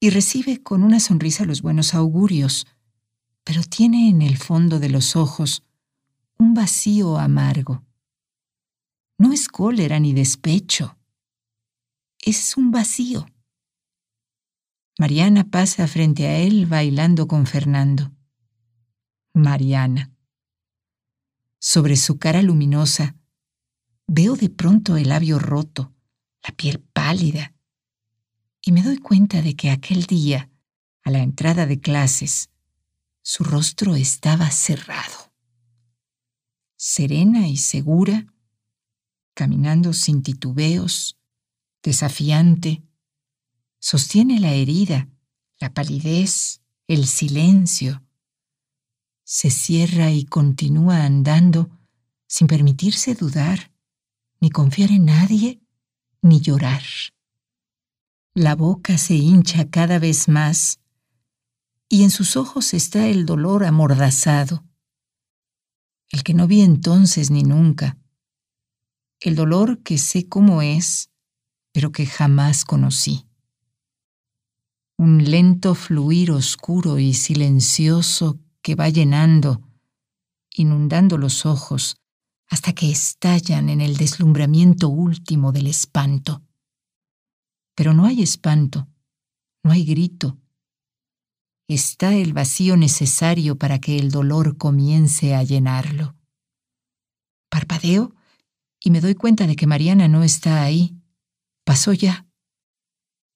y 0.00 0.10
recibe 0.10 0.62
con 0.62 0.82
una 0.82 1.00
sonrisa 1.00 1.44
los 1.44 1.62
buenos 1.62 1.94
augurios, 1.94 2.66
pero 3.44 3.62
tiene 3.62 4.08
en 4.08 4.22
el 4.22 4.36
fondo 4.36 4.78
de 4.78 4.88
los 4.88 5.16
ojos 5.16 5.64
un 6.38 6.54
vacío 6.54 7.18
amargo. 7.18 7.82
No 9.18 9.32
es 9.32 9.48
cólera 9.48 9.98
ni 9.98 10.12
despecho, 10.12 10.96
es 12.24 12.56
un 12.56 12.70
vacío. 12.70 13.26
Mariana 14.98 15.44
pasa 15.44 15.86
frente 15.86 16.26
a 16.26 16.38
él 16.38 16.66
bailando 16.66 17.28
con 17.28 17.46
Fernando. 17.46 18.12
Mariana. 19.32 20.12
Sobre 21.60 21.96
su 21.96 22.18
cara 22.18 22.42
luminosa 22.42 23.16
veo 24.06 24.36
de 24.36 24.50
pronto 24.50 24.96
el 24.96 25.08
labio 25.08 25.38
roto, 25.38 25.92
la 26.42 26.54
piel 26.54 26.80
pálida, 26.80 27.54
y 28.68 28.72
me 28.72 28.82
doy 28.82 28.98
cuenta 28.98 29.40
de 29.40 29.56
que 29.56 29.70
aquel 29.70 30.04
día, 30.04 30.50
a 31.02 31.10
la 31.10 31.20
entrada 31.20 31.64
de 31.64 31.80
clases, 31.80 32.50
su 33.22 33.42
rostro 33.42 33.96
estaba 33.96 34.50
cerrado. 34.50 35.32
Serena 36.76 37.48
y 37.48 37.56
segura, 37.56 38.26
caminando 39.32 39.94
sin 39.94 40.22
titubeos, 40.22 41.16
desafiante, 41.82 42.82
sostiene 43.78 44.38
la 44.38 44.52
herida, 44.52 45.08
la 45.60 45.72
palidez, 45.72 46.60
el 46.88 47.06
silencio. 47.06 48.04
Se 49.24 49.50
cierra 49.50 50.10
y 50.10 50.26
continúa 50.26 51.06
andando 51.06 51.70
sin 52.26 52.46
permitirse 52.46 53.14
dudar, 53.14 53.72
ni 54.42 54.50
confiar 54.50 54.90
en 54.90 55.06
nadie, 55.06 55.62
ni 56.20 56.42
llorar. 56.42 56.82
La 58.38 58.54
boca 58.54 58.98
se 58.98 59.16
hincha 59.16 59.68
cada 59.68 59.98
vez 59.98 60.28
más 60.28 60.78
y 61.88 62.04
en 62.04 62.10
sus 62.10 62.36
ojos 62.36 62.72
está 62.72 63.08
el 63.08 63.26
dolor 63.26 63.64
amordazado, 63.64 64.64
el 66.10 66.22
que 66.22 66.34
no 66.34 66.46
vi 66.46 66.60
entonces 66.60 67.32
ni 67.32 67.42
nunca, 67.42 67.98
el 69.18 69.34
dolor 69.34 69.82
que 69.82 69.98
sé 69.98 70.28
cómo 70.28 70.62
es, 70.62 71.10
pero 71.72 71.90
que 71.90 72.06
jamás 72.06 72.64
conocí. 72.64 73.26
Un 74.96 75.28
lento 75.28 75.74
fluir 75.74 76.30
oscuro 76.30 77.00
y 77.00 77.14
silencioso 77.14 78.38
que 78.62 78.76
va 78.76 78.88
llenando, 78.88 79.68
inundando 80.54 81.18
los 81.18 81.44
ojos, 81.44 81.96
hasta 82.46 82.72
que 82.72 82.88
estallan 82.88 83.68
en 83.68 83.80
el 83.80 83.96
deslumbramiento 83.96 84.88
último 84.90 85.50
del 85.50 85.66
espanto. 85.66 86.44
Pero 87.78 87.94
no 87.94 88.06
hay 88.06 88.22
espanto, 88.22 88.88
no 89.62 89.70
hay 89.70 89.84
grito. 89.84 90.36
Está 91.68 92.12
el 92.16 92.32
vacío 92.32 92.76
necesario 92.76 93.56
para 93.56 93.78
que 93.78 94.00
el 94.00 94.10
dolor 94.10 94.56
comience 94.56 95.36
a 95.36 95.44
llenarlo. 95.44 96.16
Parpadeo 97.48 98.16
y 98.80 98.90
me 98.90 99.00
doy 99.00 99.14
cuenta 99.14 99.46
de 99.46 99.54
que 99.54 99.68
Mariana 99.68 100.08
no 100.08 100.24
está 100.24 100.64
ahí. 100.64 100.96
Pasó 101.62 101.92
ya. 101.92 102.26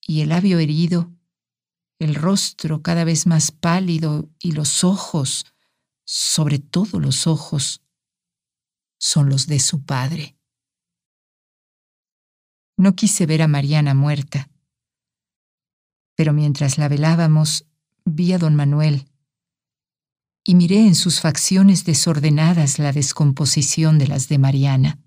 Y 0.00 0.22
el 0.22 0.30
labio 0.30 0.58
herido, 0.58 1.12
el 2.00 2.16
rostro 2.16 2.82
cada 2.82 3.04
vez 3.04 3.28
más 3.28 3.52
pálido 3.52 4.28
y 4.40 4.50
los 4.50 4.82
ojos, 4.82 5.46
sobre 6.04 6.58
todo 6.58 6.98
los 6.98 7.28
ojos, 7.28 7.80
son 8.98 9.28
los 9.28 9.46
de 9.46 9.60
su 9.60 9.84
padre. 9.84 10.36
No 12.76 12.94
quise 12.94 13.26
ver 13.26 13.42
a 13.42 13.48
Mariana 13.48 13.94
muerta. 13.94 14.48
Pero 16.16 16.32
mientras 16.32 16.78
la 16.78 16.88
velábamos, 16.88 17.66
vi 18.04 18.32
a 18.32 18.38
don 18.38 18.54
Manuel 18.54 19.06
y 20.44 20.54
miré 20.54 20.86
en 20.86 20.94
sus 20.94 21.20
facciones 21.20 21.84
desordenadas 21.84 22.78
la 22.78 22.92
descomposición 22.92 23.98
de 23.98 24.08
las 24.08 24.28
de 24.28 24.38
Mariana. 24.38 24.98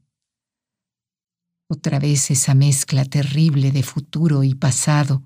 Otra 1.68 2.00
vez 2.00 2.32
esa 2.32 2.54
mezcla 2.54 3.04
terrible 3.06 3.72
de 3.72 3.84
futuro 3.84 4.44
y 4.44 4.56
pasado, 4.56 5.24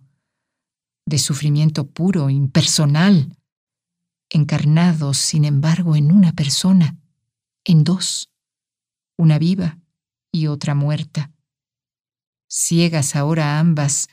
de 1.05 1.19
sufrimiento 1.19 1.87
puro, 1.87 2.29
impersonal, 2.29 3.37
encarnado, 4.29 5.13
sin 5.13 5.45
embargo, 5.45 5.95
en 5.95 6.11
una 6.11 6.33
persona, 6.33 6.97
en 7.63 7.83
dos, 7.83 8.31
una 9.17 9.37
viva 9.37 9.79
y 10.31 10.47
otra 10.47 10.75
muerta 10.75 11.31
ciegas 12.49 13.15
ahora 13.15 13.59
ambas 13.59 14.09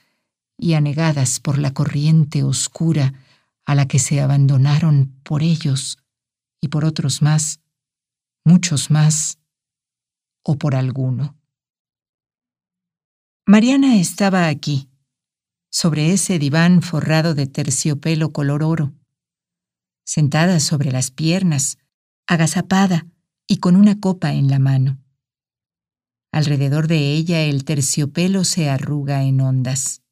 y 0.58 0.74
anegadas 0.74 1.40
por 1.40 1.58
la 1.58 1.72
corriente 1.72 2.44
oscura 2.44 3.14
a 3.64 3.74
la 3.74 3.88
que 3.88 3.98
se 3.98 4.20
abandonaron 4.20 5.18
por 5.24 5.42
ellos 5.42 5.98
y 6.60 6.68
por 6.68 6.84
otros 6.84 7.22
más, 7.22 7.60
muchos 8.44 8.90
más, 8.90 9.38
o 10.44 10.56
por 10.56 10.76
alguno. 10.76 11.36
Mariana 13.46 13.96
estaba 13.96 14.46
aquí, 14.46 14.88
sobre 15.70 16.12
ese 16.12 16.38
diván 16.38 16.82
forrado 16.82 17.34
de 17.34 17.46
terciopelo 17.46 18.32
color 18.32 18.62
oro, 18.62 18.94
sentada 20.04 20.60
sobre 20.60 20.92
las 20.92 21.10
piernas, 21.10 21.78
agazapada 22.26 23.06
y 23.46 23.58
con 23.58 23.76
una 23.76 24.00
copa 24.00 24.32
en 24.32 24.48
la 24.48 24.58
mano. 24.58 24.98
Alrededor 26.36 26.86
de 26.86 27.14
ella 27.14 27.40
el 27.44 27.64
terciopelo 27.64 28.44
se 28.44 28.68
arruga 28.68 29.22
en 29.22 29.40
ondas. 29.40 30.02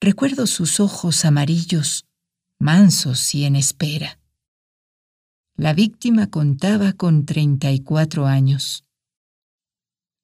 Recuerdo 0.00 0.46
sus 0.46 0.78
ojos 0.78 1.24
amarillos, 1.24 2.06
mansos 2.60 3.34
y 3.34 3.44
en 3.44 3.56
espera. 3.56 4.20
La 5.56 5.74
víctima 5.74 6.30
contaba 6.30 6.92
con 6.92 7.26
treinta 7.26 7.72
y 7.72 7.80
cuatro 7.80 8.26
años. 8.26 8.84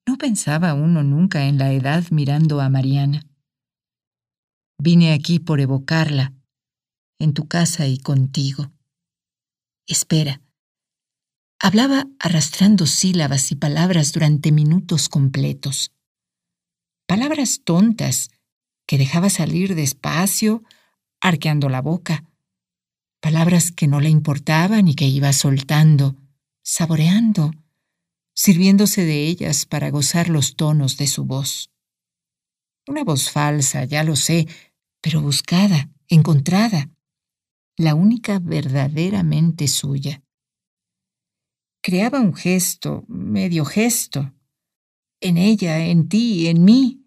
No 0.07 0.17
pensaba 0.17 0.73
uno 0.73 1.03
nunca 1.03 1.47
en 1.49 1.57
la 1.57 1.73
edad 1.73 2.05
mirando 2.09 2.61
a 2.61 2.69
Mariana. 2.69 3.27
Vine 4.77 5.11
aquí 5.11 5.39
por 5.39 5.59
evocarla, 5.59 6.33
en 7.19 7.33
tu 7.33 7.45
casa 7.49 7.87
y 7.87 7.97
contigo. 7.97 8.71
Espera. 9.85 10.41
Hablaba 11.63 12.07
arrastrando 12.17 12.87
sílabas 12.87 13.51
y 13.51 13.55
palabras 13.55 14.13
durante 14.13 14.51
minutos 14.51 15.09
completos. 15.09 15.91
Palabras 17.05 17.61
tontas 17.63 18.31
que 18.87 18.97
dejaba 18.97 19.29
salir 19.29 19.75
despacio, 19.75 20.63
arqueando 21.21 21.69
la 21.69 21.83
boca. 21.83 22.25
Palabras 23.19 23.71
que 23.71 23.85
no 23.85 23.99
le 23.99 24.09
importaban 24.09 24.87
y 24.87 24.95
que 24.95 25.05
iba 25.05 25.31
soltando, 25.33 26.15
saboreando, 26.63 27.51
sirviéndose 28.33 29.05
de 29.05 29.27
ellas 29.27 29.67
para 29.67 29.91
gozar 29.91 30.29
los 30.29 30.55
tonos 30.55 30.97
de 30.97 31.05
su 31.05 31.25
voz. 31.25 31.69
Una 32.87 33.03
voz 33.03 33.29
falsa, 33.29 33.85
ya 33.85 34.03
lo 34.03 34.15
sé, 34.15 34.47
pero 34.99 35.21
buscada, 35.21 35.91
encontrada, 36.07 36.89
la 37.77 37.93
única 37.93 38.39
verdaderamente 38.39 39.67
suya. 39.67 40.23
Creaba 41.81 42.19
un 42.19 42.35
gesto, 42.35 43.05
medio 43.07 43.65
gesto, 43.65 44.33
en 45.19 45.37
ella, 45.37 45.79
en 45.79 46.09
ti, 46.09 46.47
en 46.47 46.63
mí, 46.63 47.05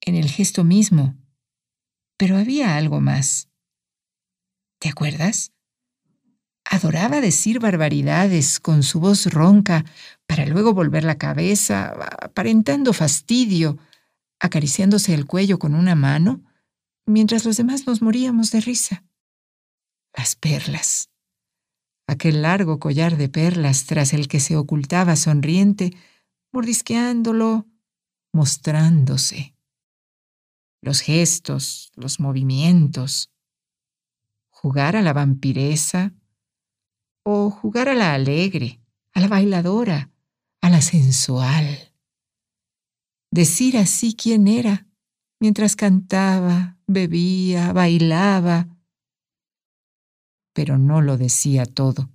en 0.00 0.14
el 0.14 0.30
gesto 0.30 0.62
mismo. 0.62 1.16
Pero 2.16 2.36
había 2.36 2.76
algo 2.76 3.00
más. 3.00 3.48
¿Te 4.80 4.88
acuerdas? 4.88 5.52
Adoraba 6.64 7.20
decir 7.20 7.60
barbaridades 7.60 8.60
con 8.60 8.82
su 8.82 9.00
voz 9.00 9.26
ronca 9.26 9.84
para 10.26 10.46
luego 10.46 10.74
volver 10.74 11.02
la 11.02 11.18
cabeza, 11.18 11.90
aparentando 12.20 12.92
fastidio, 12.92 13.78
acariciándose 14.38 15.14
el 15.14 15.26
cuello 15.26 15.58
con 15.58 15.74
una 15.74 15.94
mano, 15.94 16.44
mientras 17.06 17.44
los 17.44 17.56
demás 17.56 17.86
nos 17.86 18.02
moríamos 18.02 18.50
de 18.50 18.60
risa. 18.60 19.04
Las 20.14 20.36
perlas. 20.36 21.07
Aquel 22.08 22.42
largo 22.42 22.80
collar 22.80 23.16
de 23.16 23.28
perlas 23.28 23.86
tras 23.86 24.12
el 24.12 24.26
que 24.26 24.40
se 24.40 24.56
ocultaba 24.56 25.14
sonriente, 25.14 25.94
mordisqueándolo, 26.52 27.66
mostrándose 28.32 29.54
los 30.80 31.00
gestos, 31.00 31.92
los 31.96 32.20
movimientos, 32.20 33.30
jugar 34.50 34.96
a 34.96 35.02
la 35.02 35.12
vampiresa 35.12 36.14
o 37.24 37.50
jugar 37.50 37.88
a 37.88 37.94
la 37.94 38.14
alegre, 38.14 38.80
a 39.12 39.20
la 39.20 39.28
bailadora, 39.28 40.10
a 40.60 40.70
la 40.70 40.80
sensual. 40.80 41.92
Decir 43.30 43.76
así 43.76 44.14
quién 44.14 44.48
era 44.48 44.86
mientras 45.40 45.76
cantaba, 45.76 46.78
bebía, 46.86 47.72
bailaba, 47.72 48.77
pero 50.58 50.76
no 50.76 51.02
lo 51.02 51.16
decía 51.16 51.66
todo. 51.66 52.10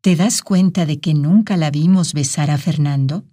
¿Te 0.00 0.16
das 0.16 0.42
cuenta 0.42 0.84
de 0.84 0.98
que 0.98 1.14
nunca 1.14 1.56
la 1.56 1.70
vimos 1.70 2.12
besar 2.12 2.50
a 2.50 2.58
Fernando? 2.58 3.24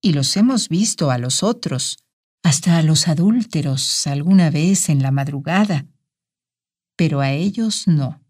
y 0.00 0.14
los 0.14 0.34
hemos 0.38 0.70
visto 0.70 1.10
a 1.10 1.18
los 1.18 1.42
otros, 1.42 1.98
hasta 2.42 2.78
a 2.78 2.82
los 2.82 3.08
adúlteros 3.08 4.06
alguna 4.06 4.48
vez 4.48 4.88
en 4.88 5.02
la 5.02 5.10
madrugada, 5.10 5.86
pero 6.96 7.20
a 7.20 7.32
ellos 7.32 7.86
no. 7.86 8.24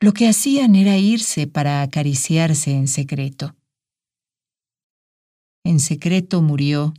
Lo 0.00 0.14
que 0.14 0.28
hacían 0.28 0.74
era 0.74 0.96
irse 0.96 1.48
para 1.48 1.82
acariciarse 1.82 2.70
en 2.70 2.88
secreto. 2.88 3.54
En 5.64 5.80
secreto 5.80 6.40
murió, 6.40 6.94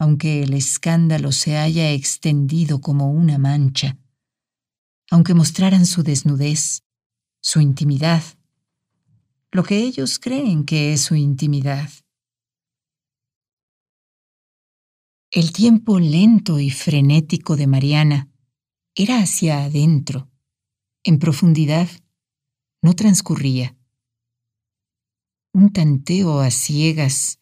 aunque 0.00 0.42
el 0.42 0.54
escándalo 0.54 1.30
se 1.30 1.58
haya 1.58 1.92
extendido 1.92 2.80
como 2.80 3.12
una 3.12 3.36
mancha, 3.36 3.98
aunque 5.10 5.34
mostraran 5.34 5.84
su 5.84 6.02
desnudez, 6.02 6.84
su 7.42 7.60
intimidad, 7.60 8.22
lo 9.52 9.62
que 9.62 9.76
ellos 9.76 10.18
creen 10.18 10.64
que 10.64 10.94
es 10.94 11.02
su 11.02 11.16
intimidad. 11.16 11.90
El 15.30 15.52
tiempo 15.52 16.00
lento 16.00 16.58
y 16.58 16.70
frenético 16.70 17.56
de 17.56 17.66
Mariana 17.66 18.30
era 18.94 19.18
hacia 19.18 19.64
adentro, 19.64 20.30
en 21.04 21.18
profundidad, 21.18 21.88
no 22.80 22.94
transcurría. 22.94 23.76
Un 25.52 25.70
tanteo 25.74 26.40
a 26.40 26.50
ciegas 26.50 27.39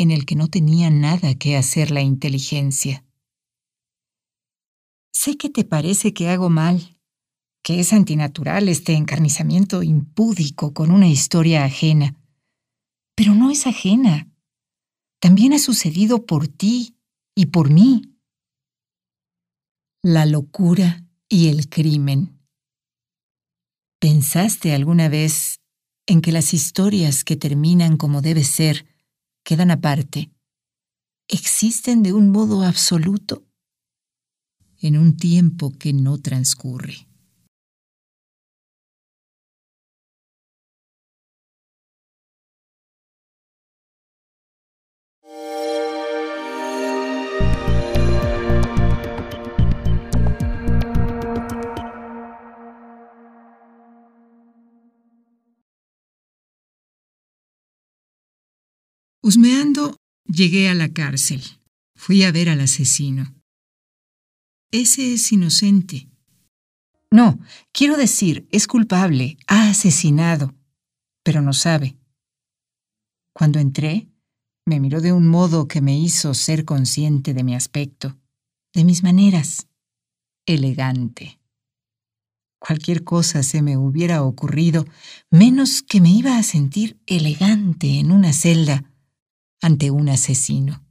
en 0.00 0.10
el 0.10 0.26
que 0.26 0.34
no 0.34 0.48
tenía 0.48 0.90
nada 0.90 1.34
que 1.34 1.56
hacer 1.56 1.90
la 1.90 2.00
inteligencia. 2.00 3.04
Sé 5.12 5.36
que 5.36 5.50
te 5.50 5.64
parece 5.64 6.14
que 6.14 6.28
hago 6.28 6.50
mal, 6.50 6.98
que 7.62 7.80
es 7.80 7.92
antinatural 7.92 8.68
este 8.68 8.94
encarnizamiento 8.94 9.82
impúdico 9.82 10.72
con 10.72 10.90
una 10.90 11.08
historia 11.08 11.64
ajena, 11.64 12.16
pero 13.14 13.34
no 13.34 13.50
es 13.50 13.66
ajena 13.66 14.30
también 15.20 15.52
ha 15.52 15.58
sucedido 15.58 16.24
por 16.24 16.48
ti 16.48 16.96
y 17.36 17.46
por 17.46 17.70
mí. 17.70 18.16
La 20.02 20.24
locura 20.24 21.04
y 21.28 21.48
el 21.48 21.68
crimen. 21.68 22.40
¿Pensaste 24.00 24.72
alguna 24.72 25.10
vez 25.10 25.60
en 26.06 26.22
que 26.22 26.32
las 26.32 26.54
historias 26.54 27.22
que 27.22 27.36
terminan 27.36 27.98
como 27.98 28.22
debe 28.22 28.44
ser 28.44 28.86
quedan 29.50 29.72
aparte? 29.72 30.30
¿Existen 31.26 32.04
de 32.04 32.12
un 32.12 32.30
modo 32.30 32.62
absoluto? 32.62 33.48
En 34.80 34.96
un 34.96 35.16
tiempo 35.16 35.72
que 35.76 35.92
no 35.92 36.18
transcurre. 36.22 37.08
Husmeando, 59.22 59.96
llegué 60.24 60.70
a 60.70 60.74
la 60.74 60.88
cárcel. 60.88 61.42
Fui 61.94 62.24
a 62.24 62.32
ver 62.32 62.48
al 62.48 62.60
asesino. 62.60 63.34
Ese 64.70 65.12
es 65.12 65.30
inocente. 65.30 66.08
No, 67.10 67.38
quiero 67.72 67.98
decir, 67.98 68.48
es 68.50 68.66
culpable, 68.66 69.36
ha 69.46 69.68
asesinado, 69.68 70.54
pero 71.22 71.42
no 71.42 71.52
sabe. 71.52 71.98
Cuando 73.34 73.58
entré, 73.58 74.08
me 74.64 74.80
miró 74.80 75.02
de 75.02 75.12
un 75.12 75.26
modo 75.26 75.68
que 75.68 75.82
me 75.82 75.98
hizo 75.98 76.32
ser 76.32 76.64
consciente 76.64 77.34
de 77.34 77.44
mi 77.44 77.54
aspecto, 77.54 78.16
de 78.72 78.84
mis 78.84 79.02
maneras. 79.02 79.66
Elegante. 80.46 81.40
Cualquier 82.58 83.04
cosa 83.04 83.42
se 83.42 83.60
me 83.60 83.76
hubiera 83.76 84.22
ocurrido, 84.22 84.86
menos 85.30 85.82
que 85.82 86.00
me 86.00 86.10
iba 86.10 86.38
a 86.38 86.42
sentir 86.42 86.98
elegante 87.06 87.98
en 87.98 88.12
una 88.12 88.32
celda 88.32 88.89
ante 89.60 89.90
un 89.90 90.08
asesino. 90.08 90.84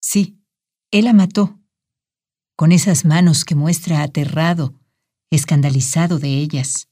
Sí, 0.00 0.38
él 0.90 1.04
la 1.04 1.12
mató, 1.12 1.58
con 2.56 2.72
esas 2.72 3.04
manos 3.04 3.44
que 3.44 3.54
muestra 3.54 4.02
aterrado, 4.02 4.74
escandalizado 5.30 6.18
de 6.18 6.38
ellas. 6.38 6.88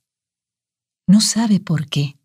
No 1.07 1.21
sabe 1.21 1.61
por 1.61 1.89
qué. 1.89 2.19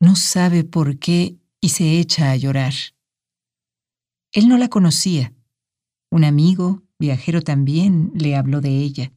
No 0.00 0.16
sabe 0.16 0.64
por 0.64 0.98
qué 0.98 1.38
y 1.60 1.70
se 1.70 1.98
echa 1.98 2.30
a 2.30 2.36
llorar. 2.36 2.74
Él 4.32 4.48
no 4.48 4.58
la 4.58 4.68
conocía. 4.68 5.34
Un 6.10 6.24
amigo, 6.24 6.82
viajero 6.98 7.42
también, 7.42 8.12
le 8.14 8.36
habló 8.36 8.60
de 8.60 8.70
ella. 8.70 9.12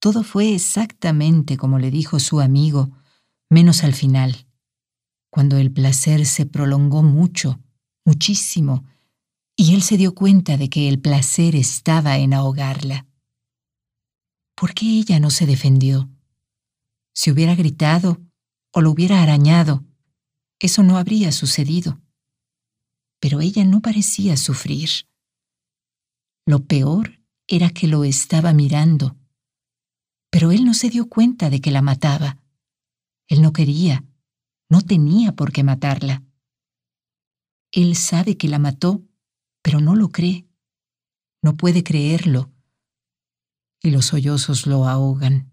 Todo 0.00 0.22
fue 0.22 0.54
exactamente 0.54 1.56
como 1.56 1.78
le 1.78 1.90
dijo 1.90 2.20
su 2.20 2.40
amigo, 2.40 2.90
menos 3.50 3.84
al 3.84 3.94
final, 3.94 4.43
cuando 5.34 5.58
el 5.58 5.72
placer 5.72 6.26
se 6.26 6.46
prolongó 6.46 7.02
mucho, 7.02 7.58
muchísimo, 8.04 8.84
y 9.56 9.74
él 9.74 9.82
se 9.82 9.96
dio 9.96 10.14
cuenta 10.14 10.56
de 10.56 10.70
que 10.70 10.88
el 10.88 11.00
placer 11.00 11.56
estaba 11.56 12.18
en 12.18 12.34
ahogarla. 12.34 13.08
¿Por 14.54 14.74
qué 14.74 14.86
ella 14.86 15.18
no 15.18 15.30
se 15.30 15.44
defendió? 15.44 16.08
Si 17.14 17.32
hubiera 17.32 17.56
gritado 17.56 18.22
o 18.70 18.80
lo 18.80 18.92
hubiera 18.92 19.24
arañado, 19.24 19.84
eso 20.60 20.84
no 20.84 20.98
habría 20.98 21.32
sucedido. 21.32 22.00
Pero 23.18 23.40
ella 23.40 23.64
no 23.64 23.80
parecía 23.80 24.36
sufrir. 24.36 24.88
Lo 26.46 26.64
peor 26.64 27.20
era 27.48 27.70
que 27.70 27.88
lo 27.88 28.04
estaba 28.04 28.52
mirando. 28.52 29.16
Pero 30.30 30.52
él 30.52 30.64
no 30.64 30.74
se 30.74 30.90
dio 30.90 31.08
cuenta 31.08 31.50
de 31.50 31.60
que 31.60 31.72
la 31.72 31.82
mataba. 31.82 32.38
Él 33.26 33.42
no 33.42 33.52
quería, 33.52 34.04
no 34.74 34.82
tenía 34.82 35.36
por 35.36 35.52
qué 35.52 35.62
matarla. 35.62 36.24
Él 37.70 37.94
sabe 37.94 38.36
que 38.36 38.48
la 38.48 38.58
mató, 38.58 39.04
pero 39.62 39.78
no 39.78 39.94
lo 39.94 40.08
cree. 40.08 40.48
No 41.44 41.56
puede 41.56 41.84
creerlo. 41.84 42.50
Y 43.80 43.92
los 43.92 44.06
sollozos 44.06 44.66
lo 44.66 44.88
ahogan. 44.88 45.48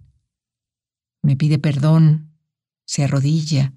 Me 1.22 1.36
pide 1.36 1.60
perdón, 1.60 2.36
se 2.84 3.04
arrodilla, 3.04 3.76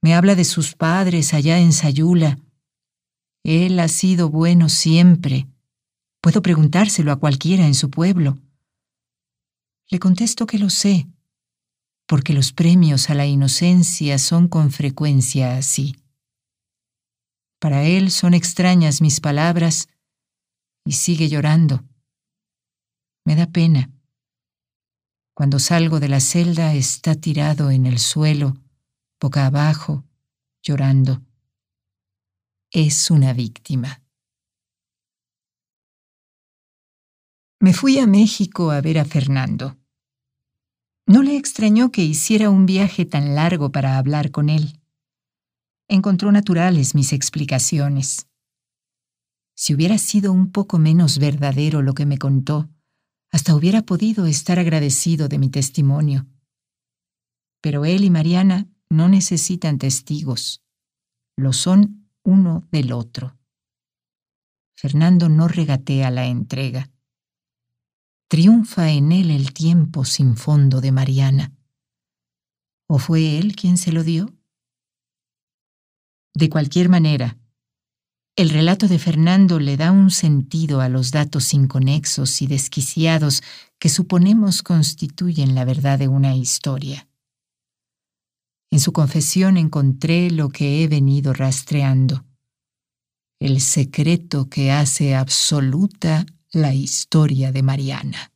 me 0.00 0.14
habla 0.14 0.34
de 0.34 0.46
sus 0.46 0.76
padres 0.76 1.34
allá 1.34 1.58
en 1.58 1.74
Sayula. 1.74 2.38
Él 3.44 3.78
ha 3.80 3.88
sido 3.88 4.30
bueno 4.30 4.70
siempre. 4.70 5.46
Puedo 6.22 6.40
preguntárselo 6.40 7.12
a 7.12 7.16
cualquiera 7.16 7.66
en 7.66 7.74
su 7.74 7.90
pueblo. 7.90 8.38
Le 9.90 9.98
contesto 9.98 10.46
que 10.46 10.58
lo 10.58 10.70
sé, 10.70 11.06
porque 12.12 12.34
los 12.34 12.52
premios 12.52 13.08
a 13.08 13.14
la 13.14 13.24
inocencia 13.24 14.18
son 14.18 14.46
con 14.46 14.70
frecuencia 14.70 15.56
así. 15.56 15.96
Para 17.58 17.84
él 17.84 18.10
son 18.10 18.34
extrañas 18.34 19.00
mis 19.00 19.18
palabras 19.18 19.88
y 20.84 20.92
sigue 20.92 21.30
llorando. 21.30 21.82
Me 23.24 23.34
da 23.34 23.46
pena. 23.46 23.90
Cuando 25.34 25.58
salgo 25.58 26.00
de 26.00 26.10
la 26.10 26.20
celda 26.20 26.74
está 26.74 27.14
tirado 27.14 27.70
en 27.70 27.86
el 27.86 27.98
suelo, 27.98 28.58
boca 29.18 29.46
abajo, 29.46 30.04
llorando. 30.62 31.22
Es 32.70 33.10
una 33.10 33.32
víctima. 33.32 34.02
Me 37.58 37.72
fui 37.72 37.98
a 37.98 38.06
México 38.06 38.70
a 38.70 38.82
ver 38.82 38.98
a 38.98 39.06
Fernando. 39.06 39.78
No 41.12 41.22
le 41.22 41.36
extrañó 41.36 41.92
que 41.92 42.02
hiciera 42.02 42.48
un 42.48 42.64
viaje 42.64 43.04
tan 43.04 43.34
largo 43.34 43.70
para 43.70 43.98
hablar 43.98 44.30
con 44.30 44.48
él. 44.48 44.80
Encontró 45.86 46.32
naturales 46.32 46.94
mis 46.94 47.12
explicaciones. 47.12 48.28
Si 49.54 49.74
hubiera 49.74 49.98
sido 49.98 50.32
un 50.32 50.52
poco 50.52 50.78
menos 50.78 51.18
verdadero 51.18 51.82
lo 51.82 51.92
que 51.92 52.06
me 52.06 52.16
contó, 52.16 52.70
hasta 53.30 53.54
hubiera 53.54 53.82
podido 53.82 54.24
estar 54.24 54.58
agradecido 54.58 55.28
de 55.28 55.36
mi 55.36 55.50
testimonio. 55.50 56.26
Pero 57.60 57.84
él 57.84 58.04
y 58.04 58.08
Mariana 58.08 58.70
no 58.88 59.10
necesitan 59.10 59.76
testigos, 59.76 60.62
lo 61.36 61.52
son 61.52 62.08
uno 62.22 62.66
del 62.72 62.90
otro. 62.90 63.36
Fernando 64.74 65.28
no 65.28 65.46
regatea 65.46 66.10
la 66.10 66.24
entrega. 66.24 66.91
Triunfa 68.32 68.90
en 68.90 69.12
él 69.12 69.30
el 69.30 69.52
tiempo 69.52 70.06
sin 70.06 70.38
fondo 70.38 70.80
de 70.80 70.90
Mariana. 70.90 71.52
¿O 72.88 72.98
fue 72.98 73.36
él 73.36 73.54
quien 73.54 73.76
se 73.76 73.92
lo 73.92 74.04
dio? 74.04 74.34
De 76.32 76.48
cualquier 76.48 76.88
manera, 76.88 77.36
el 78.34 78.48
relato 78.48 78.88
de 78.88 78.98
Fernando 78.98 79.60
le 79.60 79.76
da 79.76 79.92
un 79.92 80.10
sentido 80.10 80.80
a 80.80 80.88
los 80.88 81.10
datos 81.10 81.52
inconexos 81.52 82.40
y 82.40 82.46
desquiciados 82.46 83.42
que 83.78 83.90
suponemos 83.90 84.62
constituyen 84.62 85.54
la 85.54 85.66
verdad 85.66 85.98
de 85.98 86.08
una 86.08 86.34
historia. 86.34 87.10
En 88.70 88.80
su 88.80 88.94
confesión 88.94 89.58
encontré 89.58 90.30
lo 90.30 90.48
que 90.48 90.82
he 90.82 90.88
venido 90.88 91.34
rastreando, 91.34 92.24
el 93.38 93.60
secreto 93.60 94.48
que 94.48 94.72
hace 94.72 95.14
absoluta 95.14 96.24
la 96.52 96.74
historia 96.74 97.50
de 97.50 97.62
Mariana. 97.62 98.30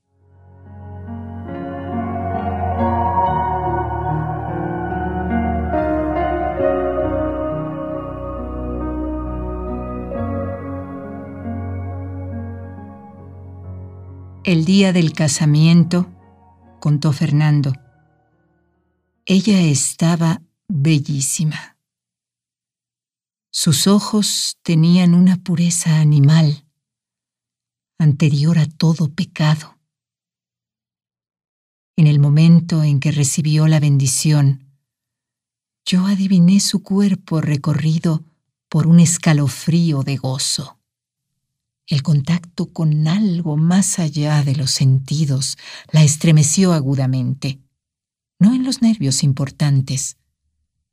El 14.44 14.64
día 14.64 14.94
del 14.94 15.12
casamiento, 15.12 16.08
contó 16.80 17.12
Fernando, 17.12 17.74
ella 19.26 19.60
estaba 19.60 20.40
bellísima. 20.68 21.76
Sus 23.50 23.86
ojos 23.86 24.56
tenían 24.62 25.14
una 25.14 25.36
pureza 25.36 25.98
animal, 25.98 26.65
anterior 27.98 28.58
a 28.58 28.66
todo 28.66 29.12
pecado. 29.12 29.78
En 31.96 32.06
el 32.06 32.18
momento 32.18 32.82
en 32.82 33.00
que 33.00 33.10
recibió 33.10 33.66
la 33.66 33.80
bendición, 33.80 34.64
yo 35.84 36.06
adiviné 36.06 36.60
su 36.60 36.82
cuerpo 36.82 37.40
recorrido 37.40 38.24
por 38.68 38.86
un 38.86 39.00
escalofrío 39.00 40.02
de 40.02 40.16
gozo. 40.16 40.78
El 41.86 42.02
contacto 42.02 42.72
con 42.72 43.06
algo 43.06 43.56
más 43.56 43.98
allá 43.98 44.42
de 44.42 44.56
los 44.56 44.72
sentidos 44.72 45.56
la 45.92 46.02
estremeció 46.02 46.72
agudamente 46.72 47.60
no 48.38 48.54
en 48.54 48.64
los 48.64 48.82
nervios 48.82 49.22
importantes, 49.22 50.16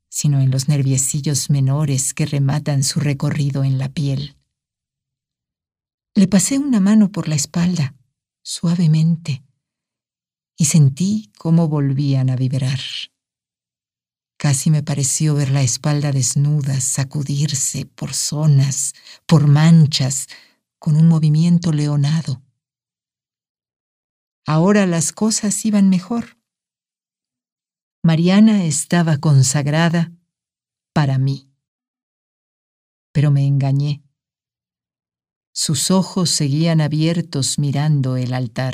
sino 0.10 0.40
en 0.40 0.52
los 0.52 0.68
nerviecillos 0.68 1.50
menores 1.50 2.14
que 2.14 2.26
rematan 2.26 2.84
su 2.84 3.00
recorrido 3.00 3.64
en 3.64 3.78
la 3.78 3.90
piel. 3.90 4.38
Le 6.16 6.28
pasé 6.28 6.60
una 6.60 6.80
mano 6.80 7.12
por 7.12 7.28
la 7.28 7.34
espalda, 7.34 7.96
suavemente, 8.44 9.44
y 10.56 10.66
sentí 10.66 11.32
cómo 11.40 11.68
volvían 11.68 12.30
a 12.30 12.36
vibrar. 12.36 12.80
Casi 14.38 14.70
me 14.70 14.84
pareció 14.84 15.34
ver 15.34 15.50
la 15.50 15.64
espalda 15.64 16.12
desnuda 16.12 16.80
sacudirse 16.82 17.88
por 17.88 18.14
zonas, 18.14 18.94
por 19.26 19.48
manchas, 19.48 20.28
con 20.78 20.98
un 20.98 21.08
movimiento 21.08 21.72
leonado. 21.72 22.44
Ahora 24.46 24.86
las 24.86 25.14
cosas 25.14 25.66
iban 25.66 25.90
mejor. 25.90 26.38
Mariana 28.04 28.66
estaba 28.66 29.18
consagrada 29.18 30.12
para 30.94 31.18
mí. 31.18 31.50
Pero 33.14 33.32
me 33.32 33.48
engañé. 33.48 34.04
Sus 35.56 35.92
ojos 35.92 36.32
seguían 36.32 36.82
abiertos 36.82 37.60
mirando 37.60 38.18
el 38.18 38.34
altar. 38.34 38.74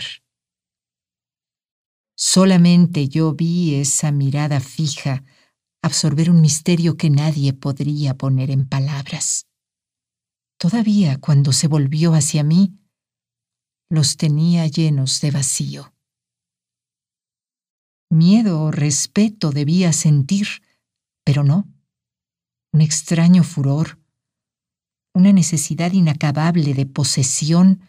Solamente 2.16 3.10
yo 3.10 3.34
vi 3.34 3.76
esa 3.76 4.12
mirada 4.12 4.62
fija 4.62 5.26
absorber 5.82 6.32
un 6.32 6.40
misterio 6.40 6.96
que 6.96 7.10
nadie 7.10 7.54
podría 7.54 8.18
poner 8.18 8.50
en 8.50 8.68
palabras. 8.68 9.48
Todavía 10.58 11.20
cuando 11.20 11.52
se 11.52 11.68
volvió 11.68 12.14
hacia 12.14 12.44
mí, 12.44 12.78
los 13.90 14.16
tenía 14.18 14.66
llenos 14.68 15.20
de 15.20 15.32
vacío. 15.32 15.94
Miedo 18.10 18.64
o 18.64 18.72
respeto 18.72 19.52
debía 19.52 19.92
sentir, 19.94 20.48
pero 21.26 21.44
no. 21.44 21.68
Un 22.72 22.82
extraño 22.82 23.44
furor, 23.44 23.99
una 25.14 25.34
necesidad 25.34 25.92
inacabable 25.92 26.74
de 26.74 26.86
posesión 26.86 27.82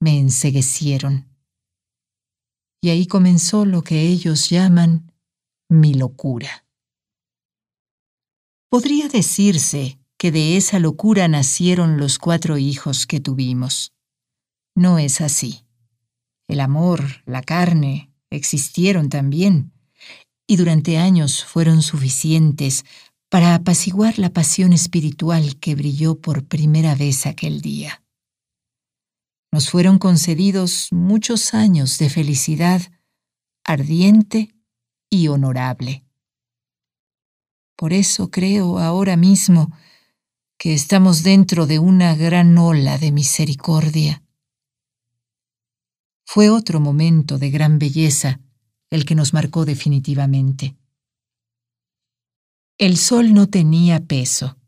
me 0.00 0.18
enseguecieron. 0.18 1.28
Y 2.82 2.90
ahí 2.90 3.06
comenzó 3.06 3.64
lo 3.64 3.82
que 3.82 4.02
ellos 4.02 4.50
llaman 4.50 5.12
mi 5.68 5.94
locura. 5.94 6.64
Podría 8.68 9.08
decirse 9.08 9.98
que 10.18 10.32
de 10.32 10.56
esa 10.56 10.78
locura 10.78 11.28
nacieron 11.28 11.96
los 11.96 12.18
cuatro 12.18 12.58
hijos 12.58 13.06
que 13.06 13.20
tuvimos. 13.20 13.92
No 14.74 14.98
es 14.98 15.20
así. 15.20 15.64
El 16.48 16.60
amor, 16.60 17.22
la 17.24 17.42
carne, 17.42 18.10
existieron 18.30 19.08
también, 19.08 19.72
y 20.46 20.56
durante 20.56 20.98
años 20.98 21.44
fueron 21.44 21.82
suficientes 21.82 22.84
para 23.34 23.56
apaciguar 23.56 24.20
la 24.20 24.32
pasión 24.32 24.72
espiritual 24.72 25.58
que 25.58 25.74
brilló 25.74 26.20
por 26.20 26.46
primera 26.46 26.94
vez 26.94 27.26
aquel 27.26 27.62
día. 27.62 28.04
Nos 29.50 29.70
fueron 29.70 29.98
concedidos 29.98 30.86
muchos 30.92 31.52
años 31.52 31.98
de 31.98 32.10
felicidad 32.10 32.80
ardiente 33.64 34.54
y 35.10 35.26
honorable. 35.26 36.04
Por 37.74 37.92
eso 37.92 38.30
creo 38.30 38.78
ahora 38.78 39.16
mismo 39.16 39.76
que 40.56 40.72
estamos 40.72 41.24
dentro 41.24 41.66
de 41.66 41.80
una 41.80 42.14
gran 42.14 42.56
ola 42.56 42.98
de 42.98 43.10
misericordia. 43.10 44.22
Fue 46.24 46.50
otro 46.50 46.78
momento 46.78 47.36
de 47.38 47.50
gran 47.50 47.80
belleza 47.80 48.38
el 48.90 49.04
que 49.04 49.16
nos 49.16 49.34
marcó 49.34 49.64
definitivamente. 49.64 50.76
El 52.76 52.96
sol 52.96 53.34
no 53.34 53.48
tenía 53.48 54.04
peso. 54.04 54.58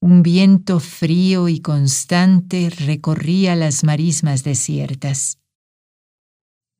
Un 0.00 0.24
viento 0.24 0.80
frío 0.80 1.48
y 1.48 1.60
constante 1.60 2.68
recorría 2.68 3.54
las 3.54 3.84
marismas 3.84 4.42
desiertas. 4.42 5.38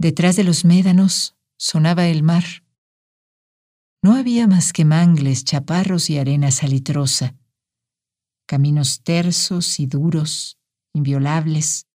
Detrás 0.01 0.35
de 0.35 0.43
los 0.43 0.65
médanos 0.65 1.37
sonaba 1.57 2.09
el 2.09 2.25
mar. 2.25 2.45
No 4.03 4.17
había 4.17 4.49
más 4.49 4.73
que 4.73 4.85
mangles, 4.85 5.45
chaparros 5.45 6.11
y 6.11 6.19
arena 6.19 6.51
salitrosa, 6.51 7.37
caminos 8.47 9.01
tersos 9.05 9.79
y 9.79 9.87
duros, 9.87 10.59
inviolables, 10.93 11.87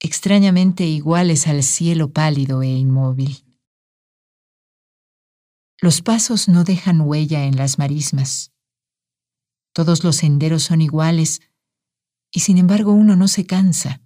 extrañamente 0.00 0.84
iguales 0.84 1.46
al 1.46 1.62
cielo 1.62 2.12
pálido 2.12 2.62
e 2.62 2.68
inmóvil. 2.68 3.49
Los 5.82 6.02
pasos 6.02 6.48
no 6.48 6.64
dejan 6.64 7.00
huella 7.00 7.44
en 7.44 7.56
las 7.56 7.78
marismas. 7.78 8.52
Todos 9.72 10.04
los 10.04 10.16
senderos 10.16 10.64
son 10.64 10.82
iguales 10.82 11.40
y 12.30 12.40
sin 12.40 12.58
embargo 12.58 12.92
uno 12.92 13.16
no 13.16 13.28
se 13.28 13.46
cansa. 13.46 14.02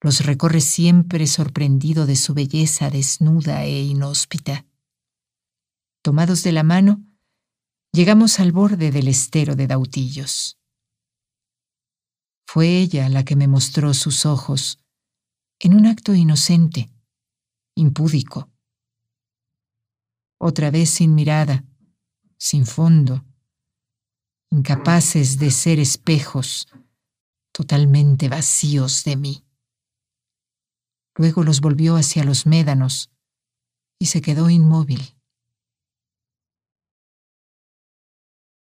Los 0.00 0.24
recorre 0.24 0.60
siempre 0.60 1.26
sorprendido 1.26 2.06
de 2.06 2.14
su 2.14 2.34
belleza 2.34 2.88
desnuda 2.88 3.64
e 3.64 3.82
inhóspita. 3.82 4.64
Tomados 6.02 6.44
de 6.44 6.52
la 6.52 6.62
mano, 6.62 7.04
llegamos 7.92 8.38
al 8.38 8.52
borde 8.52 8.92
del 8.92 9.08
estero 9.08 9.56
de 9.56 9.66
Dautillos. 9.66 10.60
Fue 12.46 12.78
ella 12.78 13.08
la 13.08 13.24
que 13.24 13.34
me 13.34 13.48
mostró 13.48 13.92
sus 13.92 14.24
ojos 14.24 14.78
en 15.58 15.74
un 15.74 15.86
acto 15.86 16.14
inocente, 16.14 16.90
impúdico. 17.74 18.52
Otra 20.38 20.70
vez 20.70 20.90
sin 20.90 21.14
mirada, 21.14 21.64
sin 22.36 22.66
fondo, 22.66 23.24
incapaces 24.50 25.38
de 25.38 25.50
ser 25.50 25.78
espejos, 25.80 26.68
totalmente 27.52 28.28
vacíos 28.28 29.04
de 29.04 29.16
mí. 29.16 29.44
Luego 31.14 31.42
los 31.42 31.60
volvió 31.60 31.96
hacia 31.96 32.24
los 32.24 32.46
médanos 32.46 33.10
y 33.98 34.06
se 34.06 34.20
quedó 34.20 34.50
inmóvil. 34.50 35.16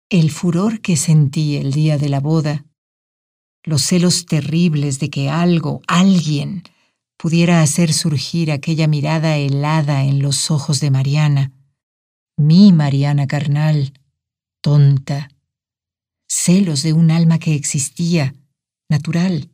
El 0.10 0.32
furor 0.32 0.82
que 0.82 0.98
sentí 0.98 1.58
el 1.58 1.72
día 1.72 2.00
de 2.00 2.10
la 2.10 2.20
boda, 2.20 2.66
los 3.64 3.84
celos 3.84 4.26
terribles 4.26 5.00
de 5.00 5.12
que 5.12 5.30
algo, 5.30 5.82
alguien, 5.88 6.64
pudiera 7.16 7.62
hacer 7.62 7.94
surgir 7.94 8.52
aquella 8.52 8.88
mirada 8.88 9.38
helada 9.38 10.04
en 10.04 10.20
los 10.24 10.50
ojos 10.50 10.80
de 10.80 10.90
Mariana, 10.90 11.54
mi 12.40 12.72
Mariana 12.72 13.28
carnal, 13.28 13.94
tonta, 14.62 15.30
celos 16.28 16.82
de 16.82 16.94
un 16.94 17.12
alma 17.12 17.38
que 17.38 17.54
existía, 17.54 18.34
natural, 18.90 19.52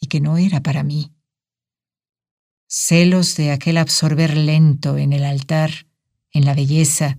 y 0.00 0.08
que 0.08 0.20
no 0.20 0.36
era 0.36 0.60
para 0.60 0.82
mí 0.82 1.12
celos 2.68 3.36
de 3.36 3.52
aquel 3.52 3.78
absorber 3.78 4.36
lento 4.36 4.98
en 4.98 5.12
el 5.12 5.24
altar, 5.24 5.86
en 6.32 6.44
la 6.44 6.54
belleza, 6.54 7.18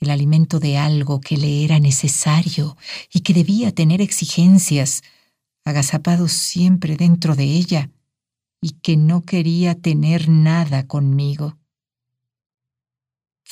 el 0.00 0.10
alimento 0.10 0.60
de 0.60 0.76
algo 0.76 1.20
que 1.20 1.36
le 1.36 1.64
era 1.64 1.78
necesario 1.78 2.76
y 3.12 3.20
que 3.20 3.32
debía 3.32 3.72
tener 3.72 4.00
exigencias, 4.00 5.02
agazapados 5.64 6.32
siempre 6.32 6.96
dentro 6.96 7.36
de 7.36 7.44
ella, 7.44 7.90
y 8.60 8.72
que 8.82 8.96
no 8.96 9.22
quería 9.22 9.74
tener 9.74 10.28
nada 10.28 10.86
conmigo. 10.86 11.56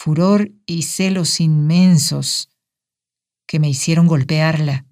Furor 0.05 0.51
y 0.67 0.83
celos 0.83 1.39
inmensos 1.39 2.51
que 3.47 3.61
me 3.61 3.69
hicieron 3.69 4.09
golpearla, 4.09 4.85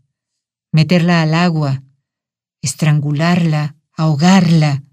meterla 0.71 1.21
al 1.21 1.35
agua, 1.35 1.83
estrangularla, 2.63 3.75
ahogarla, 3.91 4.85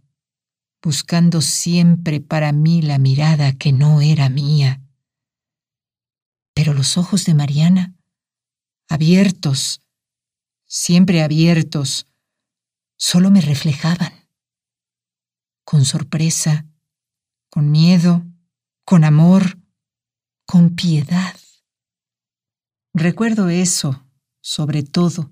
buscando 0.81 1.39
siempre 1.41 2.19
para 2.19 2.51
mí 2.51 2.81
la 2.81 2.97
mirada 2.97 3.53
que 3.59 3.71
no 3.71 4.01
era 4.01 4.27
mía. 4.27 4.81
Pero 6.55 6.73
los 6.73 6.97
ojos 6.97 7.23
de 7.25 7.35
Mariana, 7.35 7.93
abiertos, 8.89 9.81
siempre 10.65 11.21
abiertos, 11.21 12.07
solo 12.97 13.29
me 13.29 13.41
reflejaban. 13.41 14.27
Con 15.63 15.85
sorpresa, 15.85 16.65
con 17.51 17.69
miedo, 17.69 18.25
con 18.83 19.03
amor, 19.03 19.59
con 20.47 20.75
piedad. 20.75 21.35
Recuerdo 22.93 23.49
eso, 23.49 24.05
sobre 24.41 24.81
todo, 24.81 25.29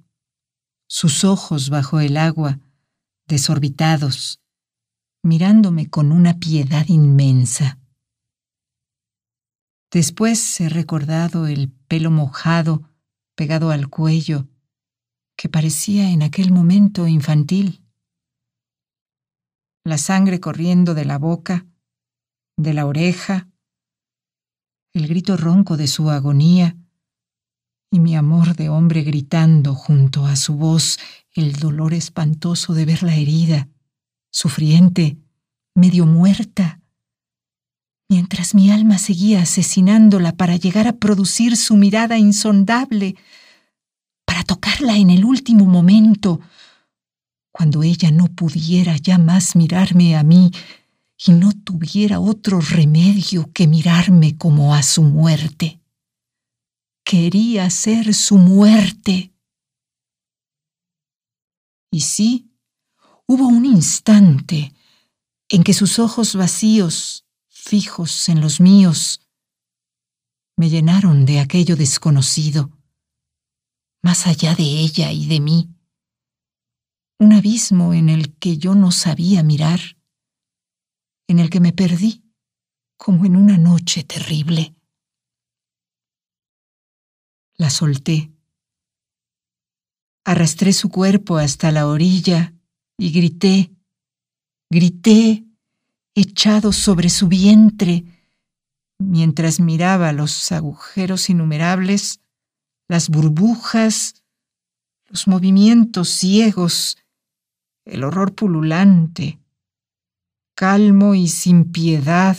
sus 0.87 1.23
ojos 1.23 1.69
bajo 1.69 2.01
el 2.01 2.17
agua, 2.17 2.59
desorbitados, 3.25 4.41
mirándome 5.23 5.89
con 5.89 6.11
una 6.11 6.37
piedad 6.37 6.85
inmensa. 6.89 7.79
Después 9.89 10.59
he 10.59 10.67
recordado 10.67 11.47
el 11.47 11.71
pelo 11.71 12.11
mojado 12.11 12.89
pegado 13.35 13.71
al 13.71 13.89
cuello, 13.89 14.47
que 15.37 15.47
parecía 15.47 16.09
en 16.09 16.23
aquel 16.23 16.51
momento 16.51 17.07
infantil. 17.07 17.81
La 19.85 19.97
sangre 19.97 20.41
corriendo 20.41 20.93
de 20.93 21.05
la 21.05 21.17
boca, 21.17 21.65
de 22.57 22.73
la 22.73 22.85
oreja, 22.85 23.49
el 24.95 25.07
grito 25.09 25.35
ronco 25.35 25.75
de 25.75 25.87
su 25.87 26.09
agonía 26.09 26.77
y 27.91 27.99
mi 27.99 28.15
amor 28.15 28.55
de 28.55 28.69
hombre 28.69 29.03
gritando 29.03 29.75
junto 29.75 30.25
a 30.25 30.37
su 30.37 30.55
voz 30.55 30.97
el 31.33 31.57
dolor 31.57 31.93
espantoso 31.93 32.73
de 32.73 32.85
ver 32.85 33.03
la 33.03 33.13
herida 33.13 33.67
sufriente, 34.31 35.17
medio 35.75 36.05
muerta, 36.05 36.79
mientras 38.09 38.55
mi 38.55 38.71
alma 38.71 38.97
seguía 38.97 39.41
asesinándola 39.41 40.37
para 40.37 40.55
llegar 40.55 40.87
a 40.87 40.93
producir 40.93 41.57
su 41.57 41.75
mirada 41.75 42.17
insondable, 42.17 43.17
para 44.25 44.43
tocarla 44.43 44.97
en 44.97 45.09
el 45.09 45.25
último 45.25 45.65
momento, 45.65 46.39
cuando 47.51 47.83
ella 47.83 48.11
no 48.11 48.27
pudiera 48.27 48.95
ya 48.95 49.17
más 49.17 49.57
mirarme 49.57 50.15
a 50.15 50.23
mí 50.23 50.51
y 51.17 51.31
no 51.31 51.51
tuviera 51.53 52.19
otro 52.19 52.59
remedio 52.59 53.51
que 53.53 53.67
mirarme 53.67 54.37
como 54.37 54.73
a 54.73 54.83
su 54.83 55.03
muerte. 55.03 55.79
Quería 57.03 57.69
ser 57.69 58.13
su 58.13 58.37
muerte. 58.37 59.33
Y 61.91 62.01
sí, 62.01 62.55
Hubo 63.27 63.47
un 63.47 63.65
instante 63.65 64.75
en 65.49 65.63
que 65.63 65.73
sus 65.73 65.97
ojos 65.97 66.35
vacíos, 66.35 67.25
fijos 67.47 68.29
en 68.29 68.39
los 68.39 68.61
míos, 68.61 69.21
me 70.55 70.69
llenaron 70.69 71.25
de 71.25 71.39
aquello 71.39 71.75
desconocido, 71.75 72.71
más 74.03 74.27
allá 74.27 74.53
de 74.53 74.63
ella 74.63 75.11
y 75.11 75.25
de 75.25 75.39
mí, 75.39 75.71
un 77.17 77.33
abismo 77.33 77.95
en 77.95 78.09
el 78.09 78.37
que 78.37 78.59
yo 78.59 78.75
no 78.75 78.91
sabía 78.91 79.41
mirar, 79.41 79.94
en 81.27 81.39
el 81.39 81.49
que 81.49 81.59
me 81.59 81.73
perdí 81.73 82.23
como 82.97 83.25
en 83.25 83.35
una 83.35 83.57
noche 83.57 84.03
terrible. 84.03 84.75
La 87.57 87.69
solté. 87.69 88.31
Arrastré 90.23 90.73
su 90.73 90.89
cuerpo 90.89 91.37
hasta 91.37 91.71
la 91.71 91.87
orilla 91.87 92.53
y 92.97 93.11
grité, 93.11 93.71
grité, 94.69 95.45
echado 96.15 96.71
sobre 96.71 97.09
su 97.09 97.27
vientre, 97.27 98.05
mientras 98.97 99.59
miraba 99.59 100.13
los 100.13 100.51
agujeros 100.51 101.29
innumerables, 101.29 102.21
las 102.87 103.09
burbujas, 103.09 104.23
los 105.07 105.27
movimientos 105.27 106.09
ciegos, 106.09 106.97
el 107.85 108.03
horror 108.03 108.33
pululante, 108.33 109.39
calmo 110.55 111.13
y 111.13 111.27
sin 111.27 111.71
piedad 111.71 112.37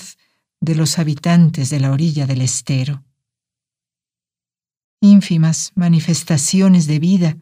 de 0.60 0.74
los 0.74 0.98
habitantes 0.98 1.70
de 1.70 1.80
la 1.80 1.92
orilla 1.92 2.26
del 2.26 2.40
estero. 2.40 3.04
Ínfimas 5.00 5.72
manifestaciones 5.74 6.86
de 6.86 6.98
vida, 6.98 7.36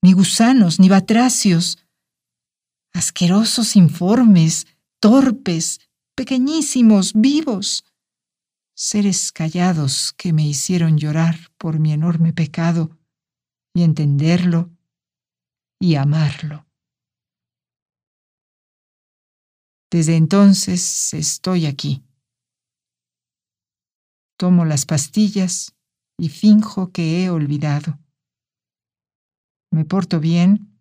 ni 0.00 0.12
gusanos, 0.12 0.80
ni 0.80 0.88
batracios, 0.88 1.78
asquerosos 2.92 3.76
informes, 3.76 4.66
torpes, 5.00 5.80
pequeñísimos, 6.14 7.12
vivos, 7.14 7.84
seres 8.74 9.32
callados 9.32 10.12
que 10.16 10.32
me 10.32 10.46
hicieron 10.46 10.98
llorar 10.98 11.36
por 11.58 11.78
mi 11.78 11.92
enorme 11.92 12.32
pecado 12.32 12.98
y 13.74 13.82
entenderlo 13.82 14.70
y 15.80 15.96
amarlo. 15.96 16.66
Desde 19.92 20.16
entonces 20.16 21.12
estoy 21.12 21.66
aquí. 21.66 22.02
Tomo 24.38 24.64
las 24.64 24.86
pastillas 24.86 25.74
y 26.16 26.30
finjo 26.30 26.92
que 26.92 27.22
he 27.22 27.28
olvidado. 27.28 27.98
Me 29.70 29.84
porto 29.84 30.18
bien, 30.18 30.78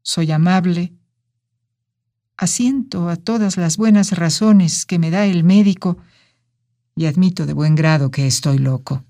soy 0.00 0.32
amable, 0.32 0.94
asiento 2.38 3.10
a 3.10 3.16
todas 3.16 3.58
las 3.58 3.76
buenas 3.76 4.12
razones 4.12 4.86
que 4.86 4.98
me 4.98 5.10
da 5.10 5.26
el 5.26 5.44
médico 5.44 5.98
y 6.96 7.04
admito 7.04 7.44
de 7.44 7.52
buen 7.52 7.74
grado 7.74 8.10
que 8.10 8.26
estoy 8.26 8.56
loco. 8.56 9.04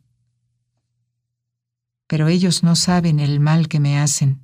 Pero 2.09 2.27
ellos 2.27 2.65
no 2.65 2.75
saben 2.75 3.21
el 3.21 3.39
mal 3.39 3.69
que 3.69 3.79
me 3.79 3.97
hacen. 4.01 4.41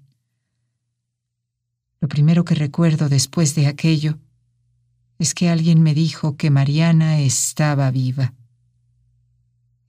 Lo 2.00 2.06
primero 2.06 2.44
que 2.44 2.54
recuerdo 2.54 3.08
después 3.08 3.56
de 3.56 3.66
aquello 3.66 4.20
es 5.18 5.34
que 5.34 5.48
alguien 5.48 5.82
me 5.82 5.94
dijo 5.94 6.36
que 6.36 6.50
Mariana 6.50 7.20
estaba 7.20 7.90
viva. 7.90 8.34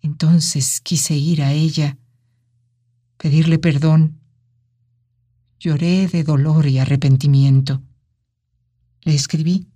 Entonces 0.02 0.80
quise 0.82 1.16
ir 1.16 1.42
a 1.42 1.52
ella, 1.52 1.98
pedirle 3.18 3.60
perdón. 3.60 4.20
Lloré 5.60 6.08
de 6.08 6.24
dolor 6.24 6.68
y 6.68 6.80
arrepentimiento. 6.80 7.82
Le 9.02 9.16
escribí, 9.16 9.68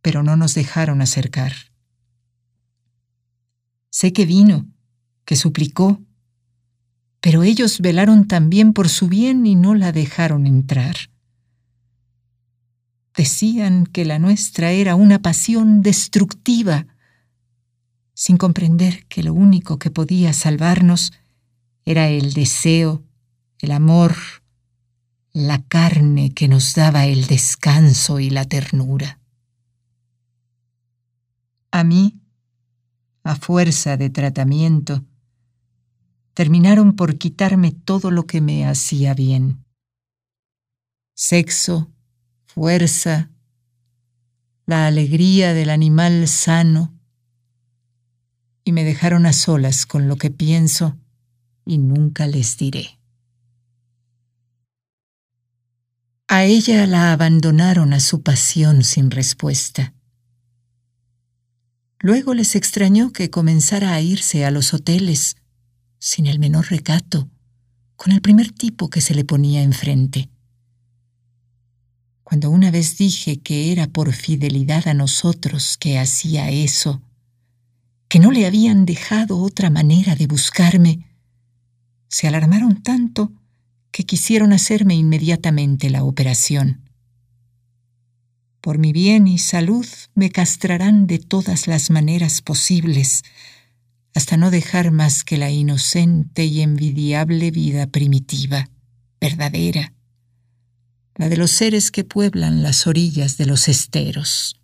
pero 0.00 0.22
no 0.22 0.36
nos 0.36 0.54
dejaron 0.54 1.02
acercar. 1.02 1.52
Sé 3.90 4.12
que 4.12 4.24
vino, 4.24 4.66
que 5.24 5.36
suplicó, 5.36 6.00
pero 7.20 7.42
ellos 7.42 7.80
velaron 7.80 8.26
también 8.26 8.72
por 8.72 8.88
su 8.88 9.08
bien 9.08 9.44
y 9.44 9.54
no 9.54 9.74
la 9.74 9.92
dejaron 9.92 10.46
entrar. 10.46 11.11
Decían 13.14 13.86
que 13.86 14.04
la 14.04 14.18
nuestra 14.18 14.70
era 14.70 14.94
una 14.94 15.20
pasión 15.20 15.82
destructiva, 15.82 16.86
sin 18.14 18.36
comprender 18.36 19.06
que 19.06 19.22
lo 19.22 19.34
único 19.34 19.78
que 19.78 19.90
podía 19.90 20.32
salvarnos 20.32 21.12
era 21.84 22.08
el 22.08 22.32
deseo, 22.32 23.02
el 23.58 23.72
amor, 23.72 24.14
la 25.32 25.62
carne 25.62 26.32
que 26.32 26.48
nos 26.48 26.74
daba 26.74 27.06
el 27.06 27.26
descanso 27.26 28.20
y 28.20 28.30
la 28.30 28.44
ternura. 28.44 29.18
A 31.70 31.84
mí, 31.84 32.20
a 33.24 33.36
fuerza 33.36 33.96
de 33.96 34.10
tratamiento, 34.10 35.04
terminaron 36.34 36.96
por 36.96 37.18
quitarme 37.18 37.72
todo 37.72 38.10
lo 38.10 38.26
que 38.26 38.40
me 38.40 38.66
hacía 38.66 39.14
bien. 39.14 39.64
Sexo, 41.14 41.91
fuerza, 42.54 43.30
la 44.66 44.86
alegría 44.86 45.54
del 45.54 45.70
animal 45.70 46.28
sano, 46.28 46.94
y 48.64 48.72
me 48.72 48.84
dejaron 48.84 49.26
a 49.26 49.32
solas 49.32 49.86
con 49.86 50.06
lo 50.06 50.16
que 50.16 50.30
pienso 50.30 50.96
y 51.64 51.78
nunca 51.78 52.26
les 52.26 52.56
diré. 52.56 52.98
A 56.28 56.44
ella 56.44 56.86
la 56.86 57.12
abandonaron 57.12 57.92
a 57.92 58.00
su 58.00 58.22
pasión 58.22 58.84
sin 58.84 59.10
respuesta. 59.10 59.94
Luego 61.98 62.34
les 62.34 62.54
extrañó 62.54 63.12
que 63.12 63.30
comenzara 63.30 63.92
a 63.92 64.00
irse 64.00 64.44
a 64.44 64.50
los 64.50 64.74
hoteles, 64.74 65.36
sin 65.98 66.26
el 66.26 66.38
menor 66.38 66.70
recato, 66.70 67.28
con 67.96 68.12
el 68.12 68.20
primer 68.20 68.50
tipo 68.50 68.90
que 68.90 69.00
se 69.00 69.14
le 69.14 69.24
ponía 69.24 69.62
enfrente. 69.62 70.31
Cuando 72.32 72.48
una 72.48 72.70
vez 72.70 72.96
dije 72.96 73.42
que 73.42 73.72
era 73.72 73.88
por 73.88 74.10
fidelidad 74.14 74.88
a 74.88 74.94
nosotros 74.94 75.76
que 75.76 75.98
hacía 75.98 76.48
eso, 76.48 77.02
que 78.08 78.20
no 78.20 78.30
le 78.30 78.46
habían 78.46 78.86
dejado 78.86 79.36
otra 79.36 79.68
manera 79.68 80.16
de 80.16 80.26
buscarme, 80.26 81.04
se 82.08 82.28
alarmaron 82.28 82.82
tanto 82.82 83.34
que 83.90 84.06
quisieron 84.06 84.54
hacerme 84.54 84.94
inmediatamente 84.94 85.90
la 85.90 86.04
operación. 86.04 86.88
Por 88.62 88.78
mi 88.78 88.94
bien 88.94 89.28
y 89.28 89.36
salud 89.36 89.86
me 90.14 90.30
castrarán 90.30 91.06
de 91.06 91.18
todas 91.18 91.66
las 91.66 91.90
maneras 91.90 92.40
posibles, 92.40 93.24
hasta 94.14 94.38
no 94.38 94.50
dejar 94.50 94.90
más 94.90 95.22
que 95.22 95.36
la 95.36 95.50
inocente 95.50 96.46
y 96.46 96.62
envidiable 96.62 97.50
vida 97.50 97.88
primitiva, 97.88 98.70
verdadera, 99.20 99.91
la 101.16 101.28
de 101.28 101.36
los 101.36 101.50
seres 101.50 101.90
que 101.90 102.04
pueblan 102.04 102.62
las 102.62 102.86
orillas 102.86 103.36
de 103.36 103.46
los 103.46 103.68
esteros. 103.68 104.56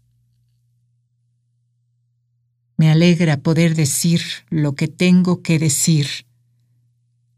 Me 2.77 2.91
alegra 2.91 3.39
poder 3.39 3.75
decir 3.75 4.23
lo 4.51 4.75
que 4.75 4.89
tengo 4.89 5.43
que 5.43 5.59
decir 5.59 6.27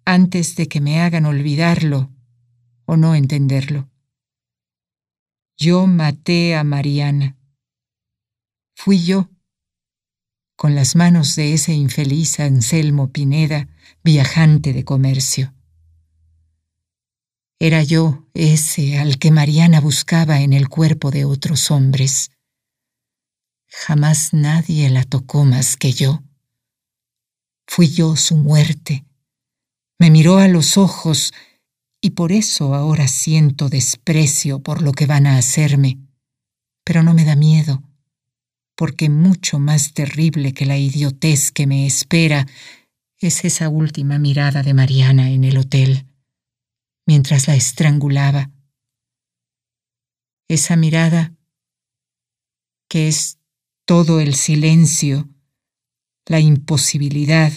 antes 0.05 0.57
de 0.57 0.69
que 0.69 0.81
me 0.81 1.01
hagan 1.01 1.25
olvidarlo 1.25 2.11
o 2.85 2.97
no 2.97 3.15
entenderlo. 3.15 3.89
Yo 5.57 5.87
maté 5.87 6.57
a 6.57 6.65
Mariana. 6.65 7.37
Fui 8.75 9.05
yo, 9.05 9.31
con 10.57 10.75
las 10.75 10.97
manos 10.97 11.37
de 11.37 11.55
ese 11.55 11.73
infeliz 11.73 12.41
Anselmo 12.41 13.13
Pineda, 13.13 13.69
viajante 14.03 14.73
de 14.73 14.85
comercio. 14.85 15.55
Era 17.61 17.85
yo 17.85 18.27
ese 18.35 18.99
al 18.99 19.19
que 19.19 19.31
Mariana 19.31 19.81
buscaba 19.81 20.41
en 20.41 20.53
el 20.53 20.69
cuerpo 20.69 21.13
de 21.13 21.25
otros 21.25 21.71
hombres. 21.71 22.33
Jamás 23.69 24.33
nadie 24.33 24.91
la 24.91 25.05
tocó 25.05 25.45
más 25.45 25.77
que 25.77 25.93
yo. 25.93 26.25
Fui 27.69 27.89
yo 27.89 28.17
su 28.17 28.37
muerte 28.37 29.05
me 30.01 30.11
miró 30.11 30.39
a 30.39 30.49
los 30.49 30.79
ojos 30.79 31.35
y 32.01 32.11
por 32.11 32.33
eso 32.33 32.75
ahora 32.75 33.07
siento 33.07 33.69
desprecio 33.69 34.61
por 34.63 34.81
lo 34.81 34.93
que 34.93 35.05
van 35.05 35.27
a 35.27 35.37
hacerme, 35.37 35.99
pero 36.85 37.03
no 37.03 37.13
me 37.13 37.27
da 37.27 37.37
miedo, 37.37 37.83
porque 38.75 39.11
mucho 39.11 39.59
más 39.59 39.93
terrible 39.93 40.55
que 40.55 40.65
la 40.65 40.79
idiotez 40.79 41.53
que 41.53 41.67
me 41.67 41.87
espera 41.87 42.47
es 43.19 43.45
esa 43.45 43.69
última 43.69 44.19
mirada 44.19 44.63
de 44.63 44.73
Mariana 44.73 45.31
en 45.31 45.45
el 45.45 45.59
hotel, 45.59 46.07
mientras 47.11 47.49
la 47.49 47.57
estrangulaba. 47.57 48.53
Esa 50.49 50.77
mirada 50.77 51.35
que 52.89 53.09
es 53.09 53.41
todo 53.85 54.21
el 54.21 54.37
silencio, 54.37 55.29
la 56.27 56.39
imposibilidad, 56.39 57.53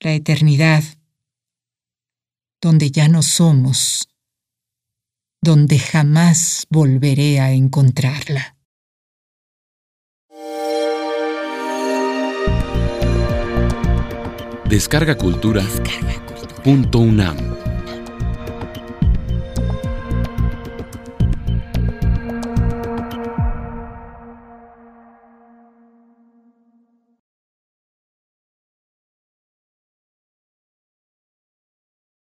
la 0.00 0.14
eternidad, 0.14 0.82
donde 2.62 2.90
ya 2.90 3.08
no 3.08 3.22
somos, 3.22 4.08
donde 5.42 5.78
jamás 5.78 6.66
volveré 6.70 7.38
a 7.38 7.52
encontrarla. 7.52 8.56
Descarga 14.70 15.18
Cultura. 15.18 15.62
Descarga 15.64 16.24
cultura. 16.24 16.62
Punto 16.62 16.98
UNAM. 17.00 17.69